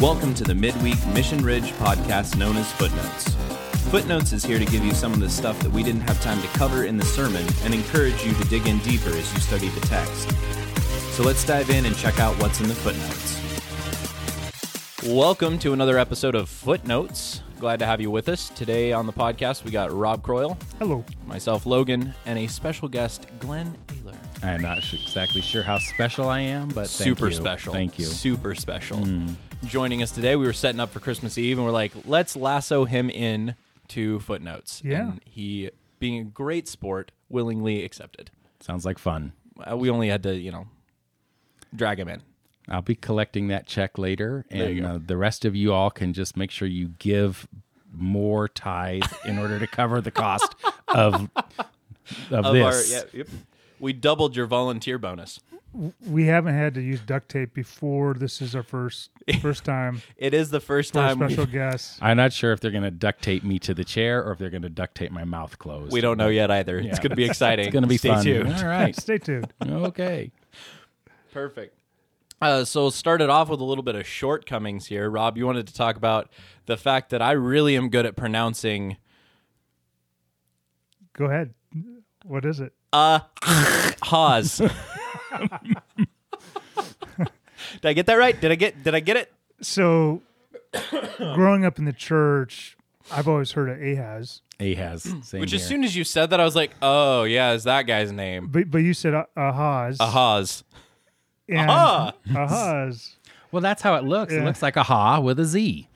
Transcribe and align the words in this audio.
Welcome 0.00 0.32
to 0.34 0.44
the 0.44 0.54
Midweek 0.54 1.04
Mission 1.08 1.44
Ridge 1.44 1.72
podcast 1.72 2.36
known 2.38 2.56
as 2.56 2.72
Footnotes. 2.72 3.34
Footnotes 3.90 4.32
is 4.32 4.42
here 4.44 4.58
to 4.58 4.64
give 4.64 4.82
you 4.82 4.94
some 4.94 5.12
of 5.12 5.20
the 5.20 5.28
stuff 5.28 5.58
that 5.60 5.70
we 5.70 5.82
didn't 5.82 6.00
have 6.02 6.18
time 6.22 6.40
to 6.40 6.48
cover 6.48 6.84
in 6.84 6.96
the 6.96 7.04
sermon 7.04 7.44
and 7.64 7.74
encourage 7.74 8.24
you 8.24 8.32
to 8.32 8.44
dig 8.44 8.66
in 8.66 8.78
deeper 8.78 9.10
as 9.10 9.32
you 9.34 9.40
study 9.40 9.68
the 9.68 9.80
text. 9.82 10.30
So 11.14 11.22
let's 11.22 11.44
dive 11.44 11.68
in 11.68 11.84
and 11.84 11.94
check 11.96 12.18
out 12.18 12.34
what's 12.40 12.60
in 12.60 12.68
the 12.68 12.74
footnotes. 12.74 13.38
Welcome 15.06 15.58
to 15.60 15.72
another 15.74 15.98
episode 15.98 16.34
of 16.34 16.48
Footnotes. 16.48 17.42
Glad 17.58 17.78
to 17.80 17.86
have 17.86 18.00
you 18.00 18.10
with 18.10 18.30
us. 18.30 18.48
Today 18.50 18.92
on 18.92 19.06
the 19.06 19.12
podcast, 19.12 19.64
we 19.64 19.70
got 19.70 19.92
Rob 19.92 20.22
Croyle, 20.22 20.56
Hello. 20.78 21.04
myself, 21.26 21.66
Logan, 21.66 22.14
and 22.24 22.38
a 22.38 22.46
special 22.46 22.88
guest, 22.88 23.26
Glenn 23.38 23.76
Ayler. 23.88 24.16
I'm 24.42 24.62
not 24.62 24.78
exactly 24.78 25.42
sure 25.42 25.62
how 25.62 25.78
special 25.78 26.26
I 26.26 26.40
am, 26.40 26.68
but 26.68 26.88
thank 26.88 27.18
super 27.18 27.28
you. 27.28 27.34
special. 27.34 27.74
Thank 27.74 27.98
you. 27.98 28.06
Super 28.06 28.54
special. 28.54 28.96
Mm. 28.96 29.34
Joining 29.66 30.02
us 30.02 30.10
today, 30.10 30.36
we 30.36 30.46
were 30.46 30.52
setting 30.54 30.80
up 30.80 30.90
for 30.90 31.00
Christmas 31.00 31.36
Eve, 31.36 31.58
and 31.58 31.66
we're 31.66 31.72
like, 31.72 31.92
let's 32.06 32.34
lasso 32.34 32.86
him 32.86 33.10
in 33.10 33.54
to 33.88 34.18
footnotes. 34.20 34.80
Yeah. 34.84 35.00
And 35.10 35.20
he, 35.26 35.70
being 35.98 36.18
a 36.18 36.24
great 36.24 36.66
sport, 36.66 37.12
willingly 37.28 37.84
accepted. 37.84 38.30
Sounds 38.60 38.84
like 38.86 38.98
fun. 38.98 39.32
Uh, 39.70 39.76
we 39.76 39.90
only 39.90 40.08
had 40.08 40.22
to, 40.22 40.34
you 40.34 40.50
know, 40.50 40.66
drag 41.76 42.00
him 42.00 42.08
in. 42.08 42.22
I'll 42.68 42.80
be 42.82 42.94
collecting 42.94 43.48
that 43.48 43.66
check 43.66 43.98
later, 43.98 44.46
and 44.50 44.74
you 44.76 44.82
go. 44.82 44.88
uh, 44.88 44.98
the 45.04 45.16
rest 45.16 45.44
of 45.44 45.54
you 45.54 45.72
all 45.74 45.90
can 45.90 46.14
just 46.14 46.36
make 46.38 46.50
sure 46.50 46.66
you 46.66 46.88
give 46.98 47.46
more 47.92 48.48
tithe 48.48 49.02
in 49.26 49.38
order 49.38 49.58
to 49.58 49.66
cover 49.66 50.00
the 50.00 50.10
cost 50.12 50.54
of 50.88 51.28
of, 52.30 52.44
Of 52.46 52.54
this. 52.54 52.92
our, 52.92 52.98
yeah, 52.98 53.04
yep. 53.12 53.28
We 53.80 53.92
doubled 53.92 54.36
your 54.36 54.46
volunteer 54.46 54.98
bonus. 54.98 55.40
We 56.04 56.26
haven't 56.26 56.54
had 56.54 56.74
to 56.74 56.80
use 56.82 57.00
duct 57.00 57.28
tape 57.28 57.54
before. 57.54 58.14
This 58.14 58.42
is 58.42 58.54
our 58.56 58.62
first 58.64 59.10
first 59.40 59.64
time 59.64 60.02
It 60.16 60.34
is 60.34 60.50
the 60.50 60.58
first 60.58 60.92
for 60.92 60.98
a 60.98 61.02
time 61.08 61.16
special 61.18 61.44
we, 61.46 61.52
guest. 61.52 61.98
I'm 62.02 62.16
not 62.16 62.32
sure 62.32 62.52
if 62.52 62.58
they're 62.60 62.72
going 62.72 62.82
to 62.82 62.90
duct 62.90 63.22
tape 63.22 63.44
me 63.44 63.58
to 63.60 63.72
the 63.72 63.84
chair 63.84 64.22
or 64.24 64.32
if 64.32 64.38
they're 64.38 64.50
going 64.50 64.62
to 64.62 64.68
duct 64.68 64.96
tape 64.96 65.12
my 65.12 65.22
mouth 65.24 65.58
closed. 65.60 65.92
we 65.92 66.00
don't 66.00 66.18
know 66.18 66.28
yet 66.28 66.50
either. 66.50 66.78
It's 66.78 66.86
Yeah. 66.88 66.96
going 66.96 67.10
to 67.10 67.16
be 67.16 67.24
exciting. 67.30 67.66
It's 67.66 67.72
going 67.72 67.84
to 67.84 67.88
be 67.88 67.98
Stay 67.98 68.08
fun. 68.08 68.24
tuned. 68.24 68.54
All 68.54 68.64
right. 68.66 68.96
Stay 68.96 69.18
tuned. 69.18 69.52
okay. 69.64 70.32
Perfect. 71.32 71.76
Uh, 72.42 72.64
so 72.64 72.90
started 72.90 73.30
off 73.30 73.48
with 73.48 73.60
a 73.60 73.64
little 73.64 73.84
bit 73.84 73.94
of 73.94 74.06
shortcomings 74.06 74.86
here. 74.86 75.08
Rob, 75.08 75.36
you 75.38 75.46
wanted 75.46 75.68
to 75.68 75.74
talk 75.74 75.96
about 75.96 76.30
the 76.66 76.76
fact 76.76 77.10
that 77.10 77.22
I 77.22 77.32
really 77.32 77.76
am 77.76 77.90
good 77.90 78.06
at 78.06 78.16
pronouncing 78.16 78.96
Go 81.12 81.26
ahead. 81.26 81.54
What 82.24 82.44
is 82.44 82.60
it? 82.60 82.72
Uh 82.92 83.20
Haas. 84.02 84.58
did 84.58 84.70
I 87.84 87.92
get 87.92 88.06
that 88.06 88.14
right? 88.14 88.38
Did 88.40 88.50
I 88.52 88.54
get 88.54 88.82
did 88.82 88.94
I 88.94 89.00
get 89.00 89.16
it? 89.16 89.32
So, 89.62 90.22
growing 91.18 91.64
up 91.64 91.78
in 91.78 91.84
the 91.84 91.92
church, 91.92 92.76
I've 93.12 93.28
always 93.28 93.52
heard 93.52 93.68
of 93.68 93.80
Ahaz, 93.80 94.40
Ahaz. 94.58 95.02
Same 95.22 95.40
Which 95.40 95.50
here. 95.50 95.60
as 95.60 95.66
soon 95.66 95.84
as 95.84 95.94
you 95.94 96.04
said 96.04 96.30
that 96.30 96.40
I 96.40 96.44
was 96.44 96.56
like, 96.56 96.72
"Oh, 96.80 97.24
yeah, 97.24 97.52
is 97.52 97.64
that 97.64 97.82
guy's 97.82 98.10
name?" 98.12 98.48
but 98.50 98.70
but 98.70 98.78
you 98.78 98.94
said 98.94 99.14
Ah- 99.14 99.26
Ahaz. 99.36 99.98
Ahaz. 100.00 100.64
and 101.48 101.70
Aha. 101.70 102.12
Ahaz. 102.34 103.16
well, 103.52 103.60
that's 103.60 103.82
how 103.82 103.94
it 103.96 104.04
looks. 104.04 104.32
It 104.32 104.42
looks 104.44 104.62
like 104.62 104.76
a 104.76 104.82
ha 104.84 105.20
with 105.20 105.38
a 105.40 105.44
Z. 105.44 105.86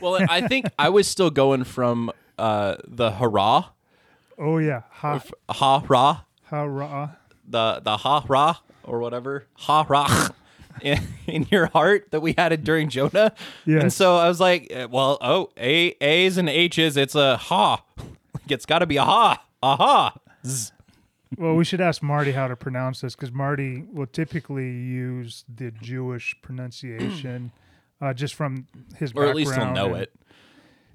Well, 0.00 0.18
I 0.28 0.46
think 0.46 0.66
I 0.78 0.90
was 0.90 1.08
still 1.08 1.30
going 1.30 1.64
from 1.64 2.12
uh 2.38 2.76
the 2.86 3.10
hurrah, 3.12 3.70
Oh 4.38 4.58
yeah, 4.58 4.82
ha 4.90 5.20
ha 5.50 5.82
ra, 5.88 6.20
ha 6.44 6.62
ra. 6.62 7.10
the 7.48 7.80
the 7.82 7.96
ha 7.98 8.24
ra 8.28 8.56
or 8.84 8.98
whatever 9.00 9.46
ha 9.54 9.84
ra 9.88 10.28
in, 10.82 10.98
in 11.26 11.46
your 11.50 11.66
heart 11.66 12.08
that 12.10 12.20
we 12.20 12.34
had 12.36 12.52
it 12.52 12.64
during 12.64 12.88
Jonah. 12.88 13.32
And 13.66 13.92
so 13.92 14.16
I 14.16 14.28
was 14.28 14.40
like, 14.40 14.68
eh, 14.70 14.86
well, 14.86 15.18
oh, 15.20 15.50
a 15.56 15.94
a's 16.00 16.36
and 16.38 16.48
h's, 16.48 16.96
it's 16.96 17.14
a 17.14 17.36
ha. 17.36 17.84
Like, 17.98 18.06
It's 18.50 18.66
got 18.66 18.80
to 18.80 18.86
be 18.86 18.96
a 18.96 19.04
ha, 19.04 19.44
aha. 19.62 20.14
Well, 21.38 21.54
we 21.54 21.64
should 21.64 21.80
ask 21.80 22.02
Marty 22.02 22.32
how 22.32 22.48
to 22.48 22.56
pronounce 22.56 23.00
this 23.00 23.14
because 23.14 23.32
Marty 23.32 23.84
will 23.90 24.06
typically 24.06 24.70
use 24.70 25.44
the 25.54 25.70
Jewish 25.70 26.36
pronunciation, 26.42 27.52
uh, 28.00 28.12
just 28.12 28.34
from 28.34 28.66
his 28.96 29.12
Or 29.14 29.26
at 29.26 29.36
least 29.36 29.54
he'll 29.54 29.72
know 29.72 29.94
and- 29.94 30.02
it. 30.02 30.12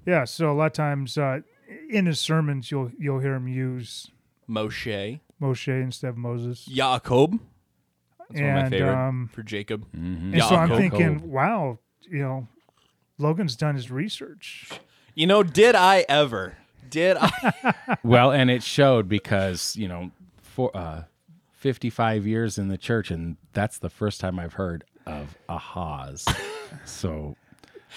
Yeah, 0.06 0.24
so 0.24 0.50
a 0.50 0.54
lot 0.54 0.66
of 0.66 0.72
times 0.72 1.18
uh, 1.18 1.40
in 1.88 2.06
his 2.06 2.18
sermons, 2.20 2.70
you'll 2.70 2.90
you'll 2.98 3.20
hear 3.20 3.34
him 3.34 3.48
use 3.48 4.10
Moshe, 4.48 5.20
Moshe 5.40 5.82
instead 5.82 6.08
of 6.08 6.16
Moses. 6.16 6.64
Jacob. 6.64 7.40
That's 8.18 8.40
one 8.40 8.50
of 8.50 8.54
my 8.54 8.60
And, 8.60 8.70
favorite 8.70 9.08
um, 9.08 9.30
for 9.32 9.42
Jacob. 9.42 9.86
And 9.92 10.42
so 10.42 10.54
I'm 10.54 10.68
thinking, 10.76 11.30
wow, 11.30 11.78
you 12.10 12.18
know, 12.18 12.46
Logan's 13.16 13.56
done 13.56 13.74
his 13.74 13.90
research. 13.90 14.68
You 15.14 15.26
know, 15.26 15.42
did 15.42 15.74
I 15.74 16.04
ever? 16.08 16.58
Did 16.90 17.16
I? 17.20 17.74
well, 18.04 18.30
and 18.32 18.50
it 18.50 18.62
showed 18.62 19.08
because 19.08 19.76
you 19.76 19.88
know, 19.88 20.10
for 20.42 20.74
uh, 20.76 21.04
fifty-five 21.52 22.26
years 22.26 22.58
in 22.58 22.68
the 22.68 22.78
church, 22.78 23.10
and 23.10 23.36
that's 23.52 23.78
the 23.78 23.90
first 23.90 24.20
time 24.20 24.38
I've 24.38 24.54
heard 24.54 24.84
of 25.06 25.36
ahas. 25.48 26.24
so, 26.84 27.36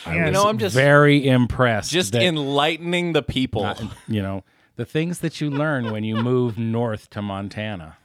I 0.05 0.15
You 0.17 0.23
was 0.25 0.33
know, 0.33 0.47
I'm 0.47 0.57
just- 0.57 0.75
very 0.75 1.27
impressed. 1.27 1.91
Just 1.91 2.13
that, 2.13 2.21
enlightening 2.23 3.13
the 3.13 3.21
people. 3.23 3.65
uh, 3.65 3.75
you 4.07 4.21
know, 4.21 4.43
the 4.75 4.85
things 4.85 5.19
that 5.19 5.41
you 5.41 5.49
learn 5.49 5.91
when 5.91 6.03
you 6.03 6.15
move 6.15 6.57
north 6.57 7.09
to 7.11 7.21
Montana. 7.21 7.97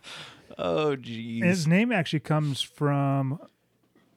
oh, 0.58 0.96
geez. 0.96 1.44
his 1.44 1.66
name 1.66 1.92
actually 1.92 2.20
comes 2.20 2.60
from 2.62 3.38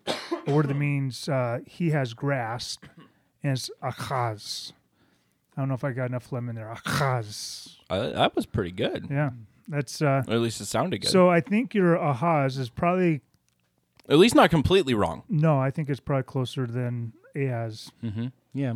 a 0.08 0.52
word 0.52 0.68
that 0.68 0.75
means 0.78 1.29
uh, 1.29 1.59
he 1.66 1.90
has 1.91 2.13
grasped, 2.13 2.90
and 3.44 3.53
it's 3.53 3.69
achaz. 3.84 4.74
I 5.56 5.62
don't 5.62 5.68
know 5.69 5.75
if 5.75 5.84
I 5.84 5.91
got 5.91 6.06
enough 6.09 6.31
lemon 6.31 6.56
there. 6.56 6.74
Achaz. 6.74 7.75
Uh, 7.90 8.09
that 8.12 8.35
was 8.35 8.46
pretty 8.46 8.72
good. 8.72 9.08
Yeah, 9.12 9.31
that's 9.68 10.02
uh, 10.02 10.24
Or 10.28 10.35
at 10.35 10.40
least 10.40 10.62
it 10.62 10.66
sounded 10.66 11.00
good. 11.02 11.09
so. 11.12 11.29
I 11.29 11.41
think 11.41 11.74
your 11.74 11.96
ahaz 11.96 12.58
is 12.58 12.69
probably 12.69 13.22
at 14.09 14.18
least 14.18 14.36
not 14.36 14.50
completely 14.50 14.94
wrong. 14.94 15.24
no. 15.30 15.59
I 15.59 15.72
think 15.72 15.90
it's 15.90 16.00
probably 16.00 16.24
closer 16.24 16.66
than 16.68 17.14
ahaz. 17.36 17.92
Mm-hmm. 18.03 18.28
Yeah. 18.53 18.74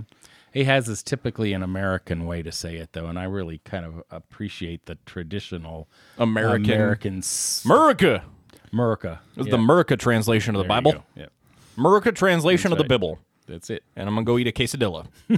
Ahaz 0.55 0.87
is 0.87 1.01
typically 1.01 1.51
an 1.53 1.63
American 1.63 2.25
way 2.27 2.43
to 2.43 2.51
say 2.51 2.75
it, 2.77 2.89
though, 2.93 3.07
and 3.07 3.17
I 3.17 3.23
really 3.23 3.57
kind 3.65 3.85
of 3.85 4.03
appreciate 4.11 4.85
the 4.85 4.99
traditional 5.05 5.87
American. 6.19 6.71
American 6.71 7.17
s- 7.19 7.63
America. 7.65 8.23
America. 8.71 9.19
It 9.31 9.37
was 9.39 9.47
Yeah. 9.47 9.51
the 9.51 9.57
America 9.57 9.97
translation 9.97 10.53
of 10.55 10.59
the 10.59 10.63
There 10.63 10.69
Bible. 10.69 10.91
go. 10.93 11.03
Yeah, 11.15 11.25
America 11.77 12.11
translation 12.11 12.69
That's 12.69 12.81
of 12.81 12.87
the 12.87 12.93
right. 12.93 12.99
Bible. 13.01 13.19
that's 13.47 13.69
it. 13.71 13.83
And 13.95 14.07
I'm 14.07 14.13
going 14.15 14.25
to 14.25 14.31
go 14.31 14.37
eat 14.37 14.47
a 14.47 14.51
quesadilla. 14.51 15.07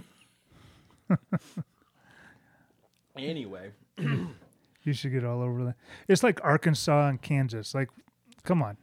anyway. 3.17 3.71
You 4.83 4.93
should 4.93 5.13
get 5.13 5.25
all 5.25 5.41
over 5.41 5.63
that. 5.63 5.75
It's 6.07 6.21
like 6.21 6.39
Arkansas 6.43 7.07
and 7.07 7.19
Kansas. 7.19 7.73
Like, 7.73 7.89
come 8.43 8.61
on, 8.61 8.77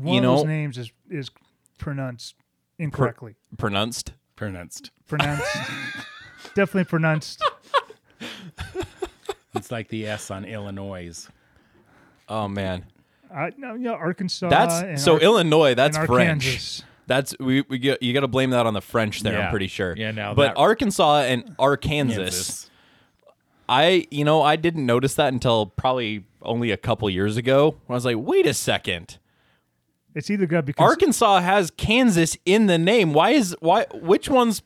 one 0.00 0.14
You 0.14 0.18
of 0.18 0.22
know- 0.24 0.36
those 0.36 0.44
names 0.46 0.78
is 0.78 0.92
is 1.10 1.30
pronounced 1.78 2.34
incorrectly. 2.78 3.34
Pronounced. 3.56 4.12
Pronounced. 4.36 4.90
pronounced, 5.08 5.56
definitely 6.54 6.84
pronounced. 6.84 7.42
It's 9.54 9.70
like 9.72 9.88
the 9.88 10.06
S 10.06 10.30
on 10.30 10.44
Illinois. 10.44 11.26
Oh, 12.28 12.46
man. 12.48 12.84
I 13.34 13.50
no, 13.56 13.74
yeah, 13.74 13.90
Arkansas. 13.92 14.48
That's 14.48 14.74
and 14.82 15.00
so 15.00 15.14
Ar- 15.14 15.20
Illinois, 15.20 15.74
that's 15.74 15.96
and 15.96 16.06
French. 16.06 16.46
Arkansas. 16.46 16.84
That's 17.06 17.34
we, 17.40 17.62
we 17.62 17.78
get, 17.78 18.02
you 18.02 18.12
got 18.14 18.20
to 18.20 18.28
blame 18.28 18.50
that 18.50 18.66
on 18.66 18.74
the 18.74 18.80
French 18.80 19.20
there, 19.22 19.40
I'm 19.42 19.50
pretty 19.50 19.66
sure. 19.66 19.94
Yeah, 19.96 20.12
now 20.12 20.34
But 20.34 20.48
that- 20.54 20.56
Arkansas 20.58 21.22
and 21.22 21.54
Arkansas, 21.58 21.88
Kansas. 22.18 22.70
I 23.68 24.06
you 24.10 24.24
know, 24.24 24.40
I 24.42 24.56
didn't 24.56 24.86
notice 24.86 25.14
that 25.14 25.32
until 25.32 25.66
probably 25.66 26.24
only 26.40 26.70
a 26.70 26.76
couple 26.76 27.08
years 27.10 27.36
ago. 27.36 27.76
When 27.86 27.94
I 27.94 27.96
was 27.96 28.04
like, 28.04 28.16
"Wait 28.18 28.46
a 28.46 28.54
second. 28.54 29.18
It's 30.14 30.30
either 30.30 30.46
got 30.46 30.64
because 30.64 30.82
Arkansas 30.84 31.40
has 31.40 31.70
Kansas 31.70 32.36
in 32.44 32.66
the 32.66 32.78
name. 32.78 33.12
Why 33.12 33.30
is 33.30 33.56
why 33.60 33.86
which 33.92 34.28
one's 34.28 34.62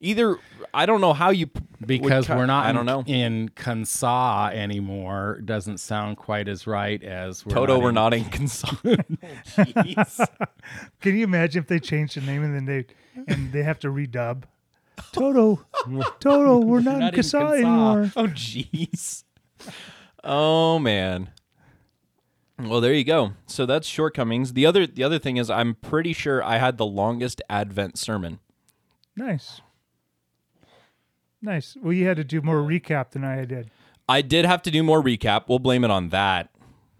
either 0.00 0.36
I 0.74 0.86
don't 0.86 1.00
know 1.00 1.12
how 1.12 1.30
you 1.30 1.48
Because 1.84 2.26
ki- 2.26 2.34
we're 2.34 2.46
not 2.46 2.66
I 2.66 2.72
don't 2.72 2.86
know. 2.86 3.04
in 3.06 3.50
Kansas 3.50 4.02
anymore 4.54 5.40
doesn't 5.44 5.78
sound 5.78 6.16
quite 6.16 6.48
as 6.48 6.66
right 6.66 7.02
as 7.02 7.44
we're 7.46 7.54
Toto, 7.54 7.74
not 7.74 7.82
we're 7.82 7.88
in- 7.90 7.94
not 7.94 8.14
in 8.14 8.24
Kansas. 8.24 8.64
Oh, 8.84 8.96
jeez. 9.64 10.28
can 11.00 11.16
you 11.16 11.24
imagine 11.24 11.62
if 11.62 11.68
they 11.68 11.78
changed 11.80 12.16
the 12.16 12.20
name 12.22 12.42
and 12.42 12.54
then 12.54 12.64
they 12.64 12.86
and 13.26 13.52
they 13.52 13.62
have 13.62 13.78
to 13.80 13.88
redub? 13.88 14.44
Toto, 15.12 15.64
Toto, 16.20 16.58
we're 16.58 16.80
not, 16.80 16.98
not 16.98 17.14
in 17.14 17.14
in 17.14 17.14
Kansas 17.14 17.32
Kansas. 17.32 17.60
anymore. 17.60 18.12
Oh 18.16 18.26
jeez. 18.28 19.24
Oh 20.24 20.78
man. 20.78 21.30
Well, 22.60 22.80
there 22.80 22.92
you 22.92 23.04
go. 23.04 23.32
So 23.46 23.66
that's 23.66 23.86
shortcomings. 23.86 24.52
The 24.54 24.66
other 24.66 24.86
the 24.86 25.04
other 25.04 25.18
thing 25.18 25.36
is 25.36 25.48
I'm 25.50 25.74
pretty 25.74 26.12
sure 26.12 26.42
I 26.42 26.58
had 26.58 26.76
the 26.76 26.86
longest 26.86 27.40
Advent 27.48 27.96
sermon. 27.98 28.40
Nice, 29.16 29.60
nice. 31.40 31.76
Well, 31.80 31.92
you 31.92 32.06
had 32.06 32.16
to 32.16 32.24
do 32.24 32.40
more 32.42 32.56
recap 32.58 33.10
than 33.10 33.24
I 33.24 33.44
did. 33.44 33.70
I 34.08 34.22
did 34.22 34.44
have 34.44 34.62
to 34.62 34.70
do 34.70 34.82
more 34.82 35.02
recap. 35.02 35.44
We'll 35.48 35.58
blame 35.58 35.84
it 35.84 35.90
on 35.90 36.08
that. 36.10 36.50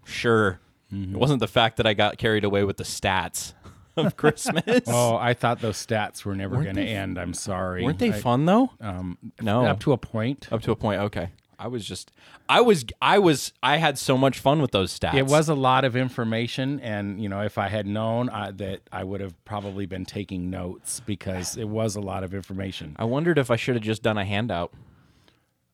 Sure. 0.05 0.59
It 0.91 1.15
wasn't 1.15 1.39
the 1.39 1.47
fact 1.47 1.77
that 1.77 1.85
I 1.85 1.93
got 1.93 2.17
carried 2.17 2.43
away 2.43 2.63
with 2.63 2.77
the 2.77 2.83
stats 2.83 3.53
of 3.97 4.15
Christmas. 4.17 4.63
Oh, 4.87 5.15
I 5.15 5.33
thought 5.33 5.59
those 5.59 5.77
stats 5.85 6.25
were 6.25 6.35
never 6.35 6.63
going 6.63 6.75
to 6.77 6.81
end. 6.83 7.19
I'm 7.19 7.33
sorry. 7.33 7.83
Weren't 7.83 7.99
they 7.99 8.09
I- 8.13 8.19
fun 8.19 8.45
though? 8.45 8.71
Um, 8.81 9.17
No. 9.41 9.65
up 9.65 9.79
to 9.81 9.91
a 9.91 9.97
point. 9.97 10.47
Up 10.51 10.61
to 10.63 10.71
a 10.71 10.75
point. 10.75 11.01
Okay. 11.01 11.29
I 11.59 11.67
was 11.67 11.85
just, 11.85 12.11
I 12.47 12.61
was, 12.61 12.85
I 13.01 13.19
was, 13.19 13.51
I 13.61 13.77
had 13.77 13.97
so 13.97 14.17
much 14.17 14.39
fun 14.39 14.61
with 14.61 14.71
those 14.71 14.97
stats. 14.97 15.15
It 15.15 15.27
was 15.27 15.49
a 15.49 15.53
lot 15.55 15.83
of 15.83 15.95
information, 15.95 16.79
and 16.79 17.21
you 17.21 17.27
know, 17.27 17.41
if 17.41 17.57
I 17.57 17.67
had 17.67 17.85
known 17.85 18.29
uh, 18.29 18.51
that, 18.55 18.79
I 18.91 19.03
would 19.03 19.19
have 19.19 19.33
probably 19.43 19.85
been 19.85 20.05
taking 20.05 20.49
notes 20.49 21.01
because 21.05 21.57
it 21.57 21.67
was 21.67 21.97
a 21.97 22.01
lot 22.01 22.23
of 22.23 22.33
information. 22.33 22.95
I 22.97 23.03
wondered 23.03 23.37
if 23.37 23.51
I 23.51 23.57
should 23.57 23.75
have 23.75 23.83
just 23.83 24.01
done 24.01 24.17
a 24.17 24.25
handout. 24.25 24.71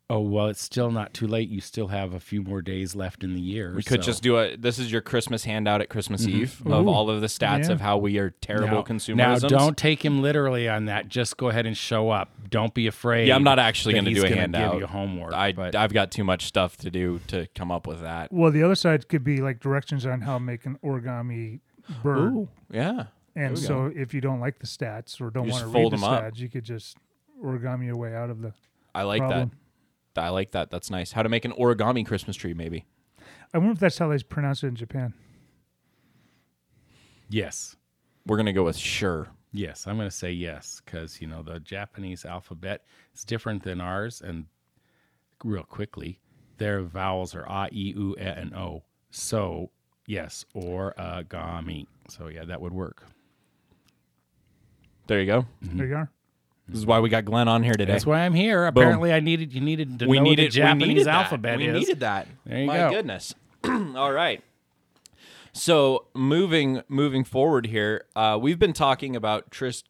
Oh 0.07 0.19
well, 0.19 0.47
it's 0.47 0.61
still 0.61 0.91
not 0.91 1.15
too 1.15 1.25
late. 1.25 1.49
You 1.49 1.59
still 1.61 1.87
have 1.87 2.13
a 2.13 2.19
few 2.19 2.43
more 2.43 2.61
days 2.61 2.95
left 2.95 3.23
in 3.23 3.33
the 3.33 3.41
year. 3.41 3.73
We 3.75 3.81
could 3.81 4.03
so- 4.03 4.11
just 4.11 4.21
do 4.21 4.37
a. 4.37 4.55
This 4.55 4.77
is 4.77 4.91
your 4.91 5.01
Christmas 5.01 5.45
handout 5.45 5.81
at 5.81 5.89
Christmas 5.89 6.27
mm-hmm. 6.27 6.41
Eve 6.41 6.61
of 6.67 6.87
all 6.87 7.09
of 7.09 7.21
the 7.21 7.27
stats 7.27 7.67
Yeah. 7.67 7.71
of 7.71 7.81
how 7.81 7.97
we 7.97 8.19
are 8.19 8.29
terrible 8.29 8.67
now, 8.67 8.83
consumerism. 8.83 9.15
Now, 9.15 9.37
don't 9.39 9.75
take 9.75 10.05
him 10.05 10.21
literally 10.21 10.69
on 10.69 10.85
that. 10.85 11.09
Just 11.09 11.37
go 11.37 11.49
ahead 11.49 11.65
and 11.65 11.75
show 11.75 12.11
up. 12.11 12.29
Don't 12.51 12.75
be 12.75 12.85
afraid. 12.85 13.29
Yeah, 13.29 13.35
I'm 13.35 13.43
not 13.43 13.57
actually 13.57 13.93
going 13.93 14.05
to 14.05 14.13
do 14.13 14.25
a 14.25 14.29
handout. 14.29 14.73
Give 14.73 14.81
you 14.81 14.87
homework. 14.87 15.33
I 15.33 15.53
but 15.53 15.73
I've 15.75 15.91
got 15.91 16.11
too 16.11 16.23
much 16.23 16.45
stuff 16.45 16.77
to 16.77 16.91
do 16.91 17.19
to 17.27 17.47
come 17.55 17.71
up 17.71 17.87
with 17.87 18.01
that. 18.01 18.31
Well, 18.31 18.51
the 18.51 18.61
other 18.61 18.75
side 18.75 19.09
could 19.09 19.23
be 19.23 19.37
like 19.37 19.59
directions 19.59 20.05
on 20.05 20.21
how 20.21 20.35
to 20.35 20.39
make 20.39 20.67
an 20.67 20.77
origami 20.83 21.61
bird. 22.03 22.47
yeah. 22.69 23.05
and 23.35 23.55
we 23.55 23.59
so 23.59 23.91
if 23.95 24.13
you 24.13 24.21
don't 24.21 24.39
like 24.39 24.59
the 24.59 24.67
stats 24.67 25.19
or 25.19 25.31
don't 25.31 25.49
want 25.49 25.63
to 25.63 25.67
read 25.67 25.85
the 25.85 25.97
the 25.97 25.97
'em 25.97 26.03
up. 26.03 26.23
stats, 26.23 26.37
you 26.37 26.49
could 26.49 26.63
just 26.63 26.95
origami 27.43 27.85
your 27.85 27.97
way 27.97 28.15
out 28.15 28.29
of 28.29 28.43
the 28.43 28.53
I 28.93 29.01
like 29.01 29.19
problem. 29.19 29.49
that. 29.49 29.57
I 30.23 30.29
like 30.29 30.51
that. 30.51 30.69
That's 30.71 30.89
nice. 30.89 31.11
How 31.11 31.23
to 31.23 31.29
make 31.29 31.45
an 31.45 31.51
origami 31.53 32.05
Christmas 32.05 32.35
tree? 32.35 32.53
Maybe. 32.53 32.85
I 33.53 33.57
wonder 33.57 33.73
if 33.73 33.79
that's 33.79 33.97
how 33.97 34.07
they 34.09 34.17
pronounce 34.19 34.63
it 34.63 34.67
in 34.67 34.75
Japan. 34.75 35.13
yes, 37.29 37.75
We're 38.25 38.37
gonna 38.37 38.53
go 38.53 38.63
with 38.63 38.75
sure. 38.77 39.27
yes, 39.53 39.87
I'm 39.87 39.95
going 39.97 40.09
to 40.09 40.15
say 40.15 40.31
yes 40.31 40.81
because 40.83 41.21
you 41.21 41.27
know 41.27 41.41
the 41.41 41.59
Japanese 41.59 42.25
alphabet 42.25 42.83
is 43.13 43.23
different 43.23 43.63
than 43.63 43.79
ours, 43.81 44.21
and 44.21 44.45
real 45.43 45.63
quickly, 45.63 46.19
their 46.57 46.81
vowels 46.81 47.33
are 47.35 47.45
a, 47.47 47.67
e, 47.71 47.93
u, 47.95 48.15
e, 48.19 48.21
and 48.21 48.53
o. 48.53 48.83
So 49.11 49.71
yes, 50.07 50.43
origami. 50.55 51.87
So 52.09 52.27
yeah, 52.27 52.45
that 52.45 52.59
would 52.61 52.73
work. 52.73 53.03
There 55.07 55.19
you 55.19 55.25
go. 55.27 55.45
There 55.61 55.85
you 55.87 55.95
are. 55.95 56.11
This 56.67 56.79
is 56.79 56.85
why 56.85 56.99
we 56.99 57.09
got 57.09 57.25
Glenn 57.25 57.47
on 57.47 57.63
here 57.63 57.73
today. 57.73 57.91
That's 57.91 58.05
why 58.05 58.21
I'm 58.25 58.33
here. 58.33 58.65
Apparently, 58.65 59.13
I 59.13 59.19
needed 59.19 59.53
you 59.53 59.61
needed 59.61 59.99
to 59.99 60.07
we 60.07 60.17
know 60.17 60.23
needed 60.23 60.47
the 60.47 60.55
Japanese 60.55 60.87
we 60.87 60.93
needed 60.95 61.07
alphabet 61.07 61.57
We 61.57 61.67
is. 61.67 61.79
needed 61.79 61.99
that. 61.99 62.27
There 62.45 62.59
you 62.59 62.65
My 62.67 62.77
go. 62.77 62.89
goodness. 62.91 63.35
All 63.63 64.11
right. 64.11 64.43
So 65.53 66.07
moving 66.13 66.81
moving 66.89 67.23
forward 67.23 67.67
here, 67.67 68.05
uh, 68.15 68.37
we've 68.41 68.59
been 68.59 68.73
talking 68.73 69.15
about 69.15 69.51
tris- 69.51 69.83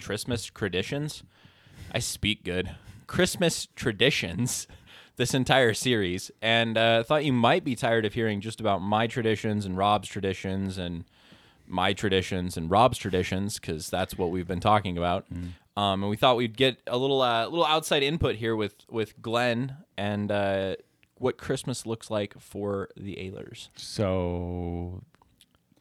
Christmas 0.00 0.46
traditions. 0.46 1.22
I 1.92 1.98
speak 1.98 2.44
good. 2.44 2.74
Christmas 3.06 3.68
traditions 3.76 4.66
this 5.16 5.34
entire 5.34 5.74
series, 5.74 6.30
and 6.40 6.78
uh, 6.78 7.02
thought 7.02 7.24
you 7.24 7.32
might 7.32 7.62
be 7.64 7.76
tired 7.76 8.04
of 8.06 8.14
hearing 8.14 8.40
just 8.40 8.58
about 8.60 8.80
my 8.80 9.06
traditions 9.06 9.66
and 9.66 9.76
Rob's 9.76 10.08
traditions 10.08 10.78
and 10.78 11.04
my 11.68 11.92
traditions 11.92 12.56
and 12.56 12.70
Rob's 12.70 12.98
traditions 12.98 13.58
because 13.58 13.90
that's 13.90 14.16
what 14.18 14.30
we've 14.30 14.48
been 14.48 14.60
talking 14.60 14.96
about. 14.98 15.26
Um, 15.76 16.02
and 16.02 16.10
we 16.10 16.16
thought 16.16 16.36
we'd 16.36 16.56
get 16.56 16.78
a 16.86 16.98
little 16.98 17.22
uh, 17.22 17.44
little 17.44 17.64
outside 17.64 18.02
input 18.02 18.36
here 18.36 18.54
with 18.54 18.74
with 18.90 19.20
Glenn 19.22 19.76
and 19.96 20.30
uh, 20.30 20.76
what 21.16 21.38
Christmas 21.38 21.86
looks 21.86 22.10
like 22.10 22.38
for 22.38 22.88
the 22.96 23.18
Aylers. 23.18 23.70
So 23.76 25.02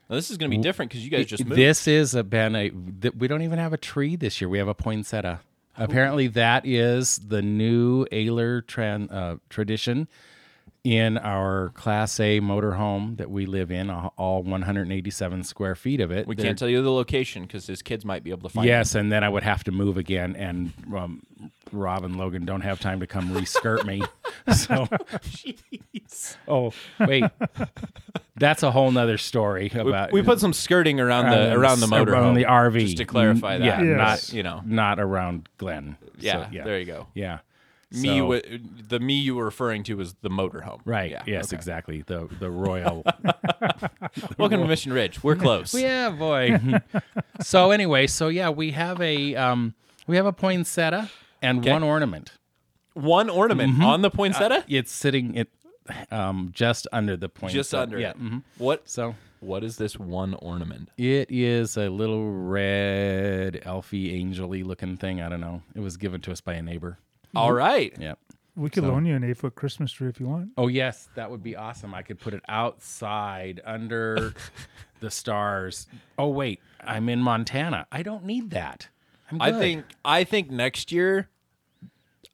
Now, 0.09 0.15
this 0.15 0.31
is 0.31 0.37
going 0.37 0.49
to 0.49 0.57
be 0.57 0.61
different 0.63 0.91
because 0.91 1.03
you 1.03 1.11
guys 1.11 1.25
just 1.25 1.43
moved. 1.45 1.59
This 1.59 1.87
is 1.87 2.15
a 2.15 2.23
been 2.23 2.55
a 2.55 2.69
th- 2.69 3.15
we 3.15 3.27
don't 3.27 3.41
even 3.41 3.59
have 3.59 3.73
a 3.73 3.77
tree 3.77 4.15
this 4.15 4.39
year. 4.39 4.47
We 4.49 4.59
have 4.59 4.67
a 4.69 4.73
poinsettia. 4.75 5.41
Apparently, 5.77 6.27
that 6.27 6.65
is 6.65 7.17
the 7.17 7.41
new 7.41 8.05
Ayler 8.11 8.61
tran, 8.61 9.11
uh, 9.11 9.37
tradition 9.49 10.07
in 10.83 11.17
our 11.19 11.69
Class 11.75 12.19
A 12.19 12.39
motorhome 12.39 13.17
that 13.17 13.29
we 13.29 13.45
live 13.45 13.69
in, 13.71 13.91
uh, 13.91 14.09
all 14.17 14.41
187 14.41 15.43
square 15.43 15.75
feet 15.75 15.99
of 16.01 16.09
it. 16.11 16.25
we 16.27 16.35
can't 16.35 16.57
tell 16.57 16.67
you 16.69 16.81
the 16.81 16.91
location 16.91 17.43
because 17.43 17.67
his 17.67 17.83
kids 17.83 18.03
might 18.03 18.23
be 18.23 18.31
able 18.31 18.49
to 18.49 18.53
find. 18.53 18.65
It. 18.65 18.69
Yes, 18.69 18.95
and 18.95 19.11
then 19.11 19.23
I 19.23 19.29
would 19.29 19.43
have 19.43 19.63
to 19.65 19.71
move 19.71 19.97
again, 19.97 20.35
and 20.35 20.73
um, 20.95 21.21
Rob 21.71 22.03
and 22.03 22.15
Logan 22.15 22.45
don't 22.45 22.61
have 22.61 22.79
time 22.79 22.99
to 22.99 23.07
come 23.07 23.31
re-skirt 23.33 23.85
me. 23.85 24.01
So, 24.55 24.87
Jeez. 25.21 26.35
oh 26.47 26.73
wait, 26.99 27.25
that's 28.35 28.63
a 28.63 28.71
whole 28.71 28.89
nother 28.89 29.19
story 29.19 29.71
about 29.75 30.11
We, 30.11 30.21
we 30.21 30.25
put 30.25 30.39
some 30.39 30.51
skirting 30.51 30.99
around 30.99 31.29
the 31.29 31.53
around 31.53 31.79
the 31.79 31.85
motor 31.87 32.13
around 32.13 32.33
the 32.33 32.45
RV 32.45 32.79
just 32.79 32.97
to 32.97 33.05
clarify 33.05 33.59
that. 33.59 33.65
Yeah, 33.65 33.81
Yes. 33.83 33.97
not 34.31 34.33
you 34.35 34.41
know. 34.41 34.61
not 34.65 34.99
around 34.99 35.47
Glenn. 35.57 35.95
So, 36.01 36.07
Yeah, 36.21 36.49
yeah, 36.51 36.63
there 36.63 36.79
you 36.79 36.85
go. 36.85 37.07
yeah. 37.13 37.39
Me, 37.93 38.07
So- 38.07 38.17
wi- 38.19 38.59
the 38.87 38.99
me 38.99 39.15
you 39.15 39.35
were 39.35 39.43
referring 39.45 39.83
to 39.83 39.95
was 39.97 40.13
the 40.21 40.29
motorhome. 40.29 40.79
Right. 40.85 41.11
Yeah. 41.11 41.23
yes, 41.27 41.47
okay. 41.49 41.57
exactly. 41.57 42.01
The 42.05 42.29
the 42.39 42.49
royal. 42.49 43.03
Welcome 44.37 44.61
to 44.61 44.67
Mission 44.67 44.93
Ridge. 44.93 45.21
We're 45.23 45.35
close. 45.47 45.73
yeah, 45.73 46.09
boy. 46.09 46.57
so 47.41 47.71
anyway, 47.71 48.07
so 48.07 48.27
yeah, 48.29 48.49
we 48.49 48.71
have 48.71 49.01
a 49.01 49.35
um 49.35 49.73
we 50.07 50.15
have 50.15 50.25
a 50.25 50.33
poinsettia 50.33 51.09
and 51.41 51.59
Okay. 51.59 51.71
one 51.71 51.83
ornament. 51.83 52.31
One 52.93 53.29
ornament 53.29 53.81
on 53.81 54.01
the 54.01 54.09
poinsettia. 54.09 54.63
It's 54.67 54.91
sitting 54.91 55.35
it 55.35 55.49
um 56.11 56.51
just 56.53 56.87
under 56.93 57.17
the 57.17 57.27
poinsettia. 57.29 57.59
just 57.59 57.73
under 57.75 57.99
Yeah. 57.99 58.11
it. 58.11 58.21
mhm. 58.23 58.43
What 58.57 58.87
So 58.89 59.15
what 59.41 59.63
is 59.63 59.77
this 59.77 59.97
one 59.99 60.33
ornament? 60.35 60.89
it 60.97 61.29
is 61.29 61.75
a 61.75 61.89
little 61.89 62.31
red 62.31 63.55
elfy 63.65 64.13
angely 64.21 64.63
looking 64.63 64.95
thing. 64.97 65.21
I 65.21 65.27
don't 65.29 65.41
know. 65.41 65.61
It 65.75 65.79
was 65.81 65.97
given 65.97 66.21
to 66.21 66.31
us 66.31 66.39
by 66.41 66.53
a 66.53 66.61
neighbor. 66.61 66.97
All 67.35 67.53
right. 67.53 67.93
Yep. 67.99 68.19
We 68.55 68.69
could 68.69 68.83
loan 68.83 69.05
you 69.05 69.15
an 69.15 69.23
eight 69.23 69.37
foot 69.37 69.55
Christmas 69.55 69.91
tree 69.91 70.09
if 70.09 70.19
you 70.19 70.27
want. 70.27 70.49
Oh 70.57 70.67
yes, 70.67 71.07
that 71.15 71.31
would 71.31 71.41
be 71.41 71.55
awesome. 71.55 71.93
I 71.93 72.01
could 72.01 72.19
put 72.19 72.33
it 72.33 72.43
outside 72.49 73.61
under 73.65 74.33
the 74.99 75.09
stars. 75.09 75.87
Oh 76.17 76.27
wait, 76.27 76.59
I'm 76.81 77.07
in 77.07 77.19
Montana. 77.21 77.87
I 77.91 78.03
don't 78.03 78.25
need 78.25 78.49
that. 78.51 78.89
I'm 79.31 79.41
I 79.41 79.51
good. 79.51 79.59
think 79.59 79.85
I 80.03 80.23
think 80.25 80.51
next 80.51 80.91
year 80.91 81.29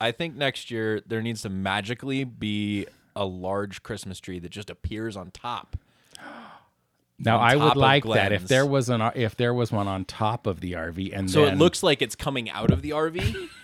I 0.02 0.12
think 0.12 0.36
next 0.36 0.72
year 0.72 1.02
there 1.06 1.22
needs 1.22 1.44
to 1.44 1.50
magically 1.50 2.24
be 2.24 2.88
a 3.16 3.26
large 3.26 3.84
Christmas 3.84 4.20
tree 4.20 4.40
that 4.40 4.50
just 4.50 4.70
appears 4.72 5.16
on 5.16 5.30
top. 5.32 5.78
now 7.20 7.38
on 7.38 7.44
I 7.44 7.54
top 7.54 7.62
would 7.64 7.72
of 7.72 7.78
like 7.78 8.04
that 8.06 8.32
if 8.32 8.42
Glenn's. 8.42 8.50
there 8.50 8.66
was 8.66 8.90
an 8.90 9.02
if 9.16 9.36
there 9.36 9.54
was 9.54 9.72
one 9.72 9.88
on 9.88 10.04
top 10.06 10.48
of 10.48 10.62
the 10.62 10.74
RV 10.74 11.16
and 11.18 11.30
So 11.30 11.46
then, 11.46 11.54
it 11.54 11.58
looks 11.58 11.84
like 11.84 12.02
it's 12.02 12.16
coming 12.16 12.50
out 12.50 12.72
of 12.72 12.82
the 12.82 12.90
RV. 12.90 13.50